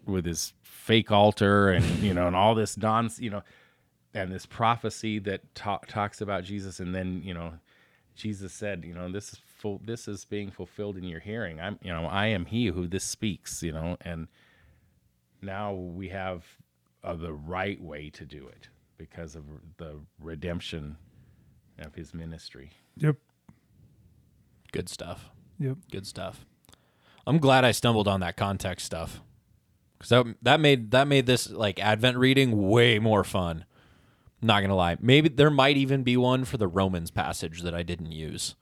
with 0.04 0.24
his 0.24 0.52
fake 0.62 1.10
altar 1.10 1.68
and 1.70 1.84
you 2.02 2.12
know 2.14 2.26
and 2.26 2.36
all 2.36 2.54
this 2.54 2.76
nonsense, 2.76 3.20
you 3.20 3.30
know, 3.30 3.42
and 4.14 4.30
this 4.32 4.46
prophecy 4.46 5.18
that 5.20 5.54
ta- 5.54 5.80
talks 5.88 6.20
about 6.20 6.44
Jesus, 6.44 6.80
and 6.80 6.94
then 6.94 7.22
you 7.24 7.34
know, 7.34 7.54
Jesus 8.14 8.52
said, 8.52 8.84
you 8.84 8.94
know, 8.94 9.10
this 9.10 9.32
is 9.32 9.40
full, 9.58 9.80
this 9.84 10.08
is 10.08 10.24
being 10.24 10.50
fulfilled 10.50 10.96
in 10.96 11.04
your 11.04 11.20
hearing. 11.20 11.60
I'm, 11.60 11.78
you 11.82 11.92
know, 11.92 12.06
I 12.06 12.26
am 12.26 12.46
He 12.46 12.66
who 12.66 12.86
this 12.86 13.04
speaks. 13.04 13.62
You 13.62 13.72
know, 13.72 13.96
and 14.02 14.28
now 15.40 15.72
we 15.72 16.08
have 16.10 16.44
uh, 17.02 17.14
the 17.14 17.32
right 17.32 17.80
way 17.80 18.10
to 18.10 18.24
do 18.24 18.48
it 18.48 18.68
because 18.98 19.34
of 19.34 19.44
the 19.78 19.96
redemption 20.20 20.96
of 21.78 21.94
His 21.94 22.14
ministry. 22.14 22.70
Yep. 22.96 23.16
Good 24.72 24.88
stuff. 24.88 25.30
Yep. 25.58 25.78
Good 25.90 26.06
stuff. 26.06 26.44
I'm 27.26 27.38
glad 27.38 27.64
I 27.64 27.70
stumbled 27.70 28.08
on 28.08 28.20
that 28.20 28.36
context 28.36 28.86
stuff 28.86 29.20
because 29.98 30.10
that 30.10 30.26
that 30.42 30.60
made 30.60 30.90
that 30.90 31.06
made 31.06 31.26
this 31.26 31.48
like 31.50 31.78
Advent 31.78 32.16
reading 32.16 32.68
way 32.68 32.98
more 32.98 33.22
fun. 33.24 33.64
Not 34.44 34.60
gonna 34.60 34.74
lie, 34.74 34.96
maybe 35.00 35.28
there 35.28 35.50
might 35.50 35.76
even 35.76 36.02
be 36.02 36.16
one 36.16 36.44
for 36.44 36.56
the 36.56 36.66
Romans 36.66 37.12
passage 37.12 37.62
that 37.62 37.74
I 37.74 37.82
didn't 37.84 38.10
use. 38.12 38.56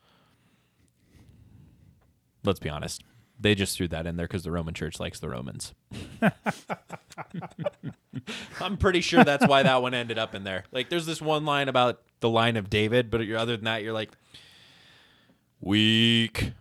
Let's 2.45 2.61
be 2.61 2.69
honest, 2.69 3.03
they 3.39 3.55
just 3.55 3.77
threw 3.77 3.89
that 3.89 4.07
in 4.07 4.17
there 4.17 4.27
because 4.27 4.45
the 4.45 4.51
Roman 4.53 4.75
Church 4.75 5.01
likes 5.01 5.21
the 5.21 5.29
Romans. 5.31 5.73
I'm 8.61 8.77
pretty 8.77 9.01
sure 9.01 9.25
that's 9.25 9.47
why 9.47 9.63
that 9.63 9.83
one 9.83 9.95
ended 9.95 10.19
up 10.19 10.35
in 10.35 10.45
there. 10.45 10.65
Like, 10.73 10.91
there's 10.91 11.07
this 11.07 11.23
one 11.23 11.45
line 11.45 11.69
about 11.69 12.03
the 12.21 12.29
line 12.29 12.57
of 12.57 12.69
David, 12.69 13.11
but 13.11 13.29
other 13.31 13.57
than 13.57 13.65
that, 13.65 13.83
you're 13.83 13.93
like 13.93 14.11
weak. 15.61 16.53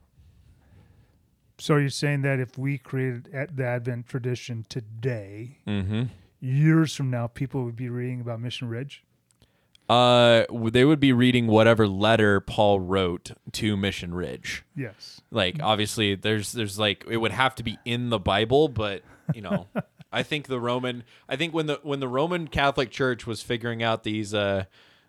So 1.57 1.75
you're 1.75 1.89
saying 1.89 2.21
that 2.21 2.39
if 2.39 2.57
we 2.57 2.77
created 2.77 3.29
at 3.33 3.57
the 3.57 3.65
Advent 3.65 4.07
tradition 4.07 4.65
today, 4.69 5.57
Mm-hmm. 5.67 6.03
years 6.39 6.95
from 6.95 7.09
now, 7.09 7.27
people 7.27 7.65
would 7.65 7.75
be 7.75 7.89
reading 7.89 8.21
about 8.21 8.39
Mission 8.39 8.69
Ridge? 8.69 9.03
Uh, 9.89 10.45
they 10.71 10.85
would 10.85 10.99
be 10.99 11.11
reading 11.11 11.47
whatever 11.47 11.87
letter 11.87 12.39
Paul 12.39 12.79
wrote 12.79 13.31
to 13.53 13.75
Mission 13.75 14.13
Ridge. 14.13 14.63
Yes. 14.75 15.19
Like, 15.31 15.57
obviously, 15.63 16.13
there's 16.13 16.51
there's 16.51 16.77
like 16.77 17.05
it 17.09 17.17
would 17.17 17.31
have 17.31 17.55
to 17.55 17.63
be 17.63 17.79
in 17.85 18.09
the 18.09 18.19
Bible, 18.19 18.67
but 18.67 19.01
you 19.33 19.41
know, 19.41 19.67
I 20.11 20.21
think 20.21 20.47
the 20.47 20.59
Roman. 20.59 21.03
I 21.27 21.35
think 21.35 21.55
when 21.55 21.65
the 21.65 21.79
when 21.81 21.99
the 21.99 22.07
Roman 22.07 22.47
Catholic 22.47 22.91
Church 22.91 23.25
was 23.25 23.41
figuring 23.41 23.81
out 23.81 24.03
these 24.03 24.33
uh 24.33 24.65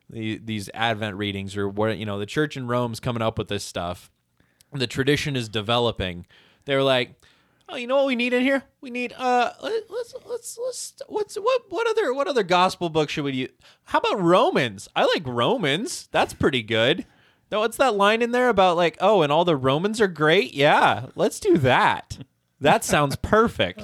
the, 0.08 0.38
these 0.38 0.70
Advent 0.72 1.16
readings 1.16 1.56
or 1.56 1.68
what 1.68 1.98
you 1.98 2.06
know 2.06 2.18
the 2.18 2.26
Church 2.26 2.56
in 2.56 2.66
Rome's 2.66 3.00
coming 3.00 3.22
up 3.22 3.36
with 3.36 3.48
this 3.48 3.64
stuff, 3.64 4.10
the 4.72 4.86
tradition 4.86 5.36
is 5.36 5.48
developing. 5.50 6.26
They're 6.64 6.82
like, 6.82 7.19
oh, 7.70 7.76
you 7.76 7.86
know 7.86 7.96
what 7.96 8.06
we 8.06 8.16
need 8.16 8.32
in 8.32 8.42
here? 8.42 8.62
We 8.80 8.90
need 8.90 9.12
uh 9.16 9.52
let- 9.62 9.90
let's 9.90 10.14
let's 10.26 10.58
let's 10.58 11.02
what's 11.08 11.34
what 11.36 11.62
what 11.68 11.88
other 11.88 12.12
what 12.14 12.26
other 12.28 12.42
gospel 12.42 12.88
book 12.88 13.10
should 13.10 13.24
we 13.24 13.32
use? 13.32 13.50
How 13.84 13.98
about 13.98 14.20
Romans? 14.20 14.88
I 14.96 15.04
like 15.04 15.22
Romans. 15.26 16.08
That's 16.12 16.34
pretty 16.34 16.62
good. 16.62 17.06
Now, 17.50 17.60
what's 17.60 17.76
that 17.78 17.96
line 17.96 18.22
in 18.22 18.30
there 18.30 18.48
about 18.48 18.76
like, 18.76 18.96
oh, 19.00 19.22
and 19.22 19.32
all 19.32 19.44
the 19.44 19.56
Romans 19.56 20.00
are 20.00 20.06
great? 20.06 20.54
Yeah, 20.54 21.06
let's 21.16 21.40
do 21.40 21.58
that. 21.58 22.18
That 22.60 22.84
sounds 22.84 23.16
perfect. 23.16 23.82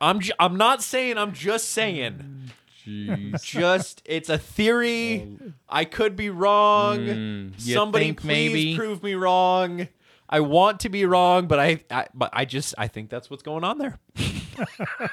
I'm 0.00 0.20
j- 0.20 0.32
I'm 0.38 0.56
not 0.56 0.82
saying. 0.82 1.18
I'm 1.18 1.32
just 1.32 1.68
saying. 1.68 2.50
Jeez. 2.84 3.42
Just 3.42 4.02
it's 4.04 4.28
a 4.28 4.38
theory. 4.38 5.38
I 5.68 5.84
could 5.84 6.16
be 6.16 6.30
wrong. 6.30 6.98
Mm, 6.98 7.60
Somebody 7.60 8.12
please 8.12 8.26
maybe? 8.26 8.76
prove 8.76 9.02
me 9.02 9.14
wrong. 9.14 9.88
I 10.28 10.40
want 10.40 10.80
to 10.80 10.88
be 10.88 11.04
wrong, 11.04 11.46
but 11.46 11.58
I, 11.58 11.80
I 11.90 12.06
but 12.14 12.30
I 12.32 12.44
just 12.44 12.74
I 12.78 12.88
think 12.88 13.10
that's 13.10 13.30
what's 13.30 13.42
going 13.42 13.64
on 13.64 13.78
there. 13.78 13.98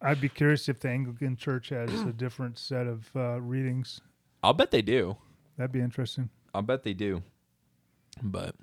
I'd 0.00 0.20
be 0.20 0.28
curious 0.28 0.68
if 0.68 0.80
the 0.80 0.88
Anglican 0.88 1.36
Church 1.36 1.70
has 1.70 1.90
a 2.02 2.12
different 2.16 2.58
set 2.58 2.86
of 2.86 3.08
uh, 3.14 3.40
readings. 3.40 4.00
I'll 4.42 4.52
bet 4.52 4.70
they 4.70 4.82
do. 4.82 5.16
That'd 5.56 5.72
be 5.72 5.80
interesting. 5.80 6.30
I'll 6.54 6.62
bet 6.62 6.84
they 6.84 6.94
do. 6.94 7.22
But 8.22 8.54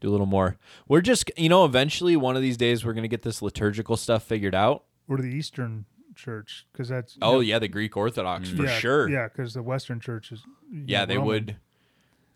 do 0.00 0.08
a 0.08 0.12
little 0.12 0.26
more. 0.26 0.56
We're 0.88 1.00
just 1.00 1.30
you 1.36 1.48
know 1.48 1.64
eventually 1.64 2.16
one 2.16 2.36
of 2.36 2.42
these 2.42 2.56
days 2.56 2.84
we're 2.84 2.92
gonna 2.92 3.08
get 3.08 3.22
this 3.22 3.42
liturgical 3.42 3.96
stuff 3.96 4.22
figured 4.22 4.54
out. 4.54 4.84
Or 5.08 5.16
the 5.18 5.28
Eastern 5.28 5.86
Church, 6.14 6.66
because 6.72 6.88
that's 6.88 7.16
Oh 7.22 7.40
yeah, 7.40 7.58
the 7.58 7.68
Greek 7.68 7.96
Orthodox 7.96 8.48
for 8.50 8.64
yeah, 8.64 8.78
sure. 8.78 9.08
Yeah, 9.08 9.28
because 9.28 9.54
the 9.54 9.62
Western 9.62 10.00
Church 10.00 10.32
is. 10.32 10.42
Yeah, 10.70 11.00
know, 11.00 11.06
they 11.06 11.16
Roman. 11.18 11.26
would 11.26 11.56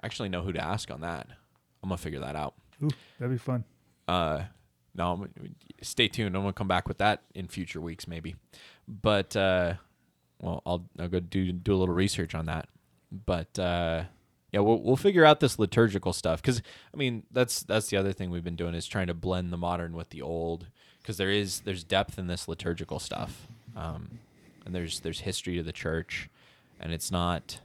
actually 0.02 0.28
know 0.28 0.42
who 0.42 0.52
to 0.52 0.62
ask 0.64 0.90
on 0.90 1.00
that. 1.02 1.26
I'm 1.82 1.88
gonna 1.88 1.98
figure 1.98 2.20
that 2.20 2.36
out. 2.36 2.54
Ooh, 2.82 2.90
that'd 3.18 3.32
be 3.34 3.38
fun. 3.38 3.64
Uh, 4.08 4.44
no, 4.94 5.10
I'm- 5.10 5.54
stay 5.82 6.08
tuned. 6.08 6.34
I'm 6.36 6.42
gonna 6.42 6.52
come 6.52 6.68
back 6.68 6.88
with 6.88 6.98
that 6.98 7.22
in 7.34 7.48
future 7.48 7.80
weeks, 7.80 8.06
maybe. 8.08 8.36
But 8.88 9.36
uh, 9.36 9.74
well, 10.40 10.62
I'll 10.66 10.84
I'll 10.98 11.08
go 11.08 11.20
do 11.20 11.52
do 11.52 11.74
a 11.74 11.78
little 11.78 11.94
research 11.94 12.34
on 12.34 12.46
that. 12.46 12.68
But 13.12 13.58
uh, 13.58 14.04
yeah, 14.52 14.60
we'll 14.60 14.80
we'll 14.82 14.96
figure 14.96 15.24
out 15.24 15.40
this 15.40 15.58
liturgical 15.58 16.12
stuff 16.12 16.42
because 16.42 16.62
I 16.92 16.96
mean 16.96 17.24
that's 17.30 17.62
that's 17.62 17.88
the 17.88 17.96
other 17.96 18.12
thing 18.12 18.30
we've 18.30 18.44
been 18.44 18.56
doing 18.56 18.74
is 18.74 18.86
trying 18.86 19.06
to 19.08 19.14
blend 19.14 19.52
the 19.52 19.56
modern 19.56 19.94
with 19.94 20.10
the 20.10 20.22
old 20.22 20.66
because 21.00 21.16
there 21.16 21.30
is 21.30 21.60
there's 21.60 21.84
depth 21.84 22.18
in 22.18 22.26
this 22.26 22.48
liturgical 22.48 22.98
stuff, 22.98 23.46
um, 23.76 24.18
and 24.66 24.74
there's 24.74 25.00
there's 25.00 25.20
history 25.20 25.56
to 25.56 25.62
the 25.62 25.72
church, 25.72 26.28
and 26.80 26.92
it's 26.92 27.10
not 27.10 27.60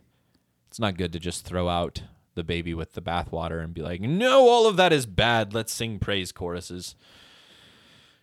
it's 0.69 0.79
not 0.79 0.97
good 0.97 1.11
to 1.13 1.19
just 1.19 1.45
throw 1.45 1.67
out 1.69 2.03
the 2.36 2.43
baby 2.43 2.73
with 2.73 2.93
the 2.93 3.01
bathwater 3.01 3.63
and 3.63 3.73
be 3.73 3.81
like, 3.81 3.99
no, 4.01 4.47
all 4.47 4.67
of 4.67 4.77
that 4.77 4.93
is 4.93 5.05
bad. 5.05 5.53
Let's 5.53 5.73
sing 5.73 5.99
praise 5.99 6.31
choruses, 6.31 6.95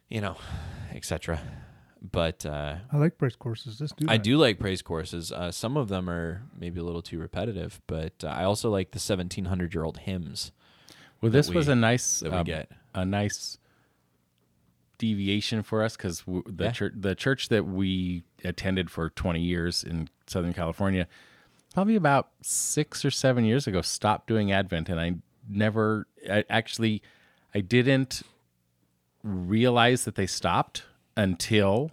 you 0.09 0.21
know, 0.21 0.37
etc. 0.93 1.41
But 2.01 2.45
uh, 2.47 2.77
I 2.93 2.97
like 2.97 3.17
praise 3.19 3.37
choruses. 3.37 3.81
Let's 3.81 3.93
do 3.93 4.07
I 4.09 4.17
that. 4.17 4.23
do 4.25 4.37
like 4.37 4.59
praise 4.59 4.83
choruses. 4.83 5.31
Uh, 5.33 5.51
some 5.53 5.77
of 5.77 5.89
them 5.89 6.09
are 6.11 6.43
maybe 6.59 6.81
a 6.81 6.85
little 6.85 7.03
too 7.03 7.19
repetitive, 7.19 7.81
but 7.87 8.13
uh, 8.25 8.29
I 8.29 8.45
also 8.45 8.71
like 8.71 8.91
the 8.91 8.97
1700 8.99 9.73
year 9.75 9.85
old 9.85 9.99
hymns. 9.99 10.53
Well, 11.21 11.31
this 11.31 11.49
we- 11.49 11.55
was 11.57 11.69
a 11.69 11.77
nice 11.77 12.21
that 12.21 12.33
we 12.33 12.39
um, 12.39 12.45
get. 12.45 12.71
a 12.95 13.05
nice 13.05 13.59
deviation 14.99 15.63
for 15.63 15.83
us 15.83 15.97
because 15.97 16.21
w- 16.21 16.43
the 16.47 16.65
Yeah. 16.65 16.71
church 16.73 16.93
the 16.97 17.15
church 17.15 17.49
that 17.49 17.67
we 17.67 18.23
attended 18.45 18.91
for 18.91 19.11
20 19.11 19.41
years 19.41 19.83
in 19.83 20.09
Southern 20.27 20.53
California, 20.53 21.09
probably 21.73 21.97
about 21.97 22.29
six 22.43 23.05
or 23.05 23.11
seven 23.11 23.45
years 23.45 23.67
ago, 23.67 23.81
stopped 23.83 24.27
doing 24.29 24.53
Advent, 24.53 24.89
and 24.89 25.01
I 25.01 25.15
never 25.49 26.07
I 26.31 26.45
actually 26.51 27.03
I 27.55 27.61
didn't 27.61 28.23
realize 29.23 30.05
that 30.05 30.15
they 30.15 30.27
stopped 30.27 30.85
until 31.17 31.91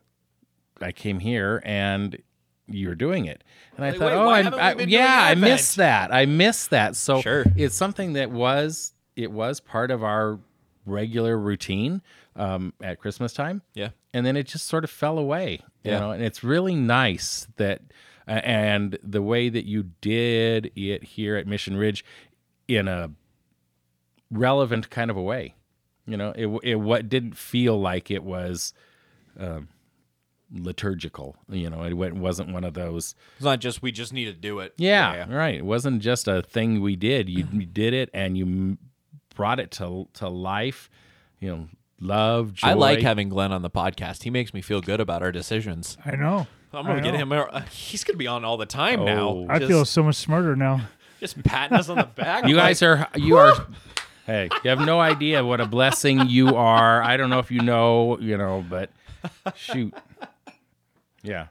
I 0.81 0.91
came 0.91 1.19
here 1.19 1.61
and 1.65 2.21
you 2.67 2.87
were 2.87 2.95
doing 2.95 3.25
it. 3.25 3.43
And 3.75 3.85
I 3.85 3.89
Like, 3.91 3.99
thought, 3.99 4.27
wait, 4.27 4.45
oh, 4.53 4.57
I, 4.57 4.71
I- 4.71 4.75
yeah, 4.87 5.23
I 5.23 5.35
missed 5.35 5.75
that. 5.77 6.13
I 6.13 6.25
missed 6.25 6.69
that. 6.69 6.95
So 6.95 7.21
Sure. 7.21 7.45
it's 7.55 7.75
something 7.75 8.13
that 8.13 8.31
was 8.31 8.93
it 9.15 9.31
was 9.31 9.59
part 9.59 9.91
of 9.91 10.03
our 10.03 10.39
regular 10.85 11.37
routine 11.37 12.01
um, 12.35 12.73
at 12.81 12.99
Christmas 12.99 13.33
time, 13.33 13.61
Yeah. 13.73 13.89
and 14.13 14.25
then 14.25 14.37
it 14.37 14.43
just 14.47 14.65
sort 14.67 14.83
of 14.85 14.89
fell 14.89 15.17
away. 15.17 15.59
You 15.83 15.91
Yeah. 15.91 15.99
know, 15.99 16.11
and 16.11 16.23
it's 16.23 16.43
really 16.43 16.75
nice 16.75 17.47
that 17.57 17.81
uh, 18.29 18.41
and 18.43 18.99
the 19.03 19.21
way 19.21 19.49
that 19.49 19.65
you 19.65 19.89
did 20.01 20.71
it 20.75 21.03
here 21.03 21.35
at 21.35 21.47
Mission 21.47 21.75
Ridge 21.75 22.05
in 22.67 22.87
a 22.87 23.09
relevant 24.31 24.89
kind 24.91 25.09
of 25.09 25.17
a 25.17 25.21
way. 25.21 25.55
You 26.05 26.17
know, 26.17 26.33
it 26.35 26.47
it 26.63 26.75
what 26.75 27.09
didn't 27.09 27.35
feel 27.35 27.79
like 27.79 28.09
it 28.11 28.23
was 28.23 28.73
um, 29.39 29.67
liturgical. 30.51 31.35
You 31.49 31.69
know, 31.69 31.83
it 31.83 31.93
wasn't 31.93 32.51
one 32.53 32.63
of 32.63 32.73
those. 32.73 33.15
It's 33.37 33.45
not 33.45 33.59
just 33.59 33.81
we 33.81 33.91
just 33.91 34.13
need 34.13 34.25
to 34.25 34.33
do 34.33 34.59
it. 34.59 34.73
Yeah, 34.77 35.31
right. 35.31 35.55
It 35.55 35.65
wasn't 35.65 36.01
just 36.01 36.27
a 36.27 36.41
thing 36.41 36.81
we 36.81 36.95
did. 36.95 37.29
You, 37.29 37.47
you 37.51 37.65
did 37.73 37.93
it, 37.93 38.09
and 38.13 38.37
you 38.37 38.77
brought 39.35 39.59
it 39.59 39.71
to 39.71 40.07
to 40.13 40.29
life. 40.29 40.89
You 41.39 41.49
know, 41.49 41.67
love. 41.99 42.53
Joy. 42.53 42.67
I 42.69 42.73
like 42.73 43.01
having 43.01 43.29
Glenn 43.29 43.51
on 43.51 43.61
the 43.61 43.69
podcast. 43.69 44.23
He 44.23 44.29
makes 44.29 44.53
me 44.53 44.61
feel 44.61 44.81
good 44.81 44.99
about 44.99 45.21
our 45.23 45.31
decisions. 45.31 45.97
I 46.05 46.15
know. 46.15 46.47
I'm 46.73 46.85
gonna 46.85 46.99
I 46.99 47.01
get 47.01 47.15
him. 47.15 47.31
He's 47.71 48.03
gonna 48.03 48.17
be 48.17 48.27
on 48.27 48.45
all 48.45 48.57
the 48.57 48.65
time 48.65 49.01
Oh. 49.01 49.05
now. 49.05 49.45
I 49.49 49.59
just, 49.59 49.69
feel 49.69 49.85
so 49.85 50.03
much 50.03 50.15
smarter 50.15 50.55
now. 50.55 50.81
just 51.19 51.41
patting 51.43 51.77
us 51.77 51.89
on 51.89 51.97
the 51.97 52.03
back. 52.03 52.47
You 52.47 52.55
guys 52.55 52.81
are 52.83 53.07
you 53.15 53.37
are. 53.37 53.67
Hey, 54.25 54.49
you 54.63 54.69
have 54.69 54.79
no 54.81 54.99
idea 54.99 55.43
what 55.43 55.59
a 55.59 55.65
blessing 55.65 56.27
you 56.27 56.55
are. 56.55 57.01
I 57.01 57.17
don't 57.17 57.31
know 57.31 57.39
if 57.39 57.49
you 57.49 57.61
know, 57.61 58.19
you 58.19 58.37
know, 58.37 58.63
but 58.69 58.91
shoot, 59.55 59.91
yeah, 61.23 61.47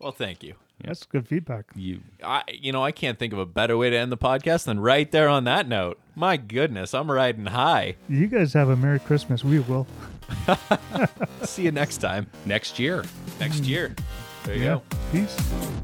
Well, 0.00 0.10
thank 0.10 0.42
you. 0.42 0.54
That's 0.82 1.04
good 1.04 1.28
feedback. 1.28 1.66
you. 1.76 2.00
I, 2.24 2.42
you 2.52 2.72
know, 2.72 2.82
I 2.82 2.90
can't 2.90 3.18
think 3.18 3.32
of 3.32 3.38
a 3.38 3.46
better 3.46 3.76
way 3.76 3.90
to 3.90 3.96
end 3.96 4.10
the 4.10 4.16
podcast 4.16 4.64
than 4.64 4.80
right 4.80 5.10
there 5.12 5.28
on 5.28 5.44
that 5.44 5.68
note. 5.68 6.00
My 6.16 6.36
goodness, 6.36 6.94
I'm 6.94 7.10
riding 7.10 7.46
high. 7.46 7.96
You 8.08 8.26
guys 8.26 8.54
have 8.54 8.70
a 8.70 8.76
Merry 8.76 8.98
Christmas. 8.98 9.44
We 9.44 9.60
will. 9.60 9.86
See 11.44 11.62
you 11.64 11.70
next 11.70 11.98
time, 11.98 12.26
Next 12.46 12.78
year. 12.78 13.04
next 13.38 13.64
year. 13.64 13.94
There 14.44 14.54
you 14.56 14.62
Yeah. 14.64 14.74
go. 14.74 14.82
Peace. 15.12 15.36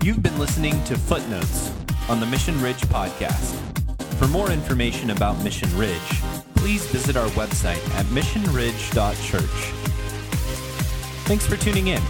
You've 0.03 0.23
been 0.23 0.39
listening 0.39 0.83
to 0.85 0.97
Footnotes 0.97 1.71
on 2.09 2.21
the 2.21 2.27
Mission 2.27 2.61
Ridge 2.63 2.81
podcast. 2.89 3.55
For 4.19 4.27
more 4.29 4.51
information 4.51 5.11
about 5.11 5.39
Mission 5.43 5.69
Ridge, 5.77 6.23
please 6.55 6.85
visit 6.87 7.17
our 7.17 7.29
website 7.31 7.83
at 7.97 8.07
missionridge.church. 8.07 9.73
Thanks 11.27 11.47
for 11.47 11.57
tuning 11.57 11.89
in. 11.89 12.03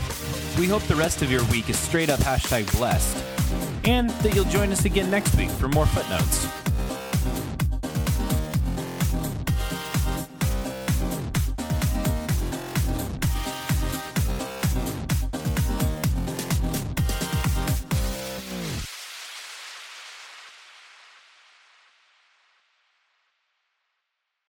We 0.59 0.67
hope 0.67 0.83
the 0.85 0.95
rest 0.97 1.23
of 1.23 1.31
your 1.31 1.43
week 1.47 1.69
is 1.69 1.79
straight 1.79 2.11
up 2.11 2.21
hashtag 2.21 2.71
blessed, 2.77 3.17
and 3.85 4.11
that 4.11 4.35
you'll 4.35 4.45
join 4.47 4.71
us 4.73 4.85
again 4.85 5.11
next 5.11 5.35
week 5.37 5.51
for 5.51 5.69
more 5.69 5.87
footnotes. 5.87 6.47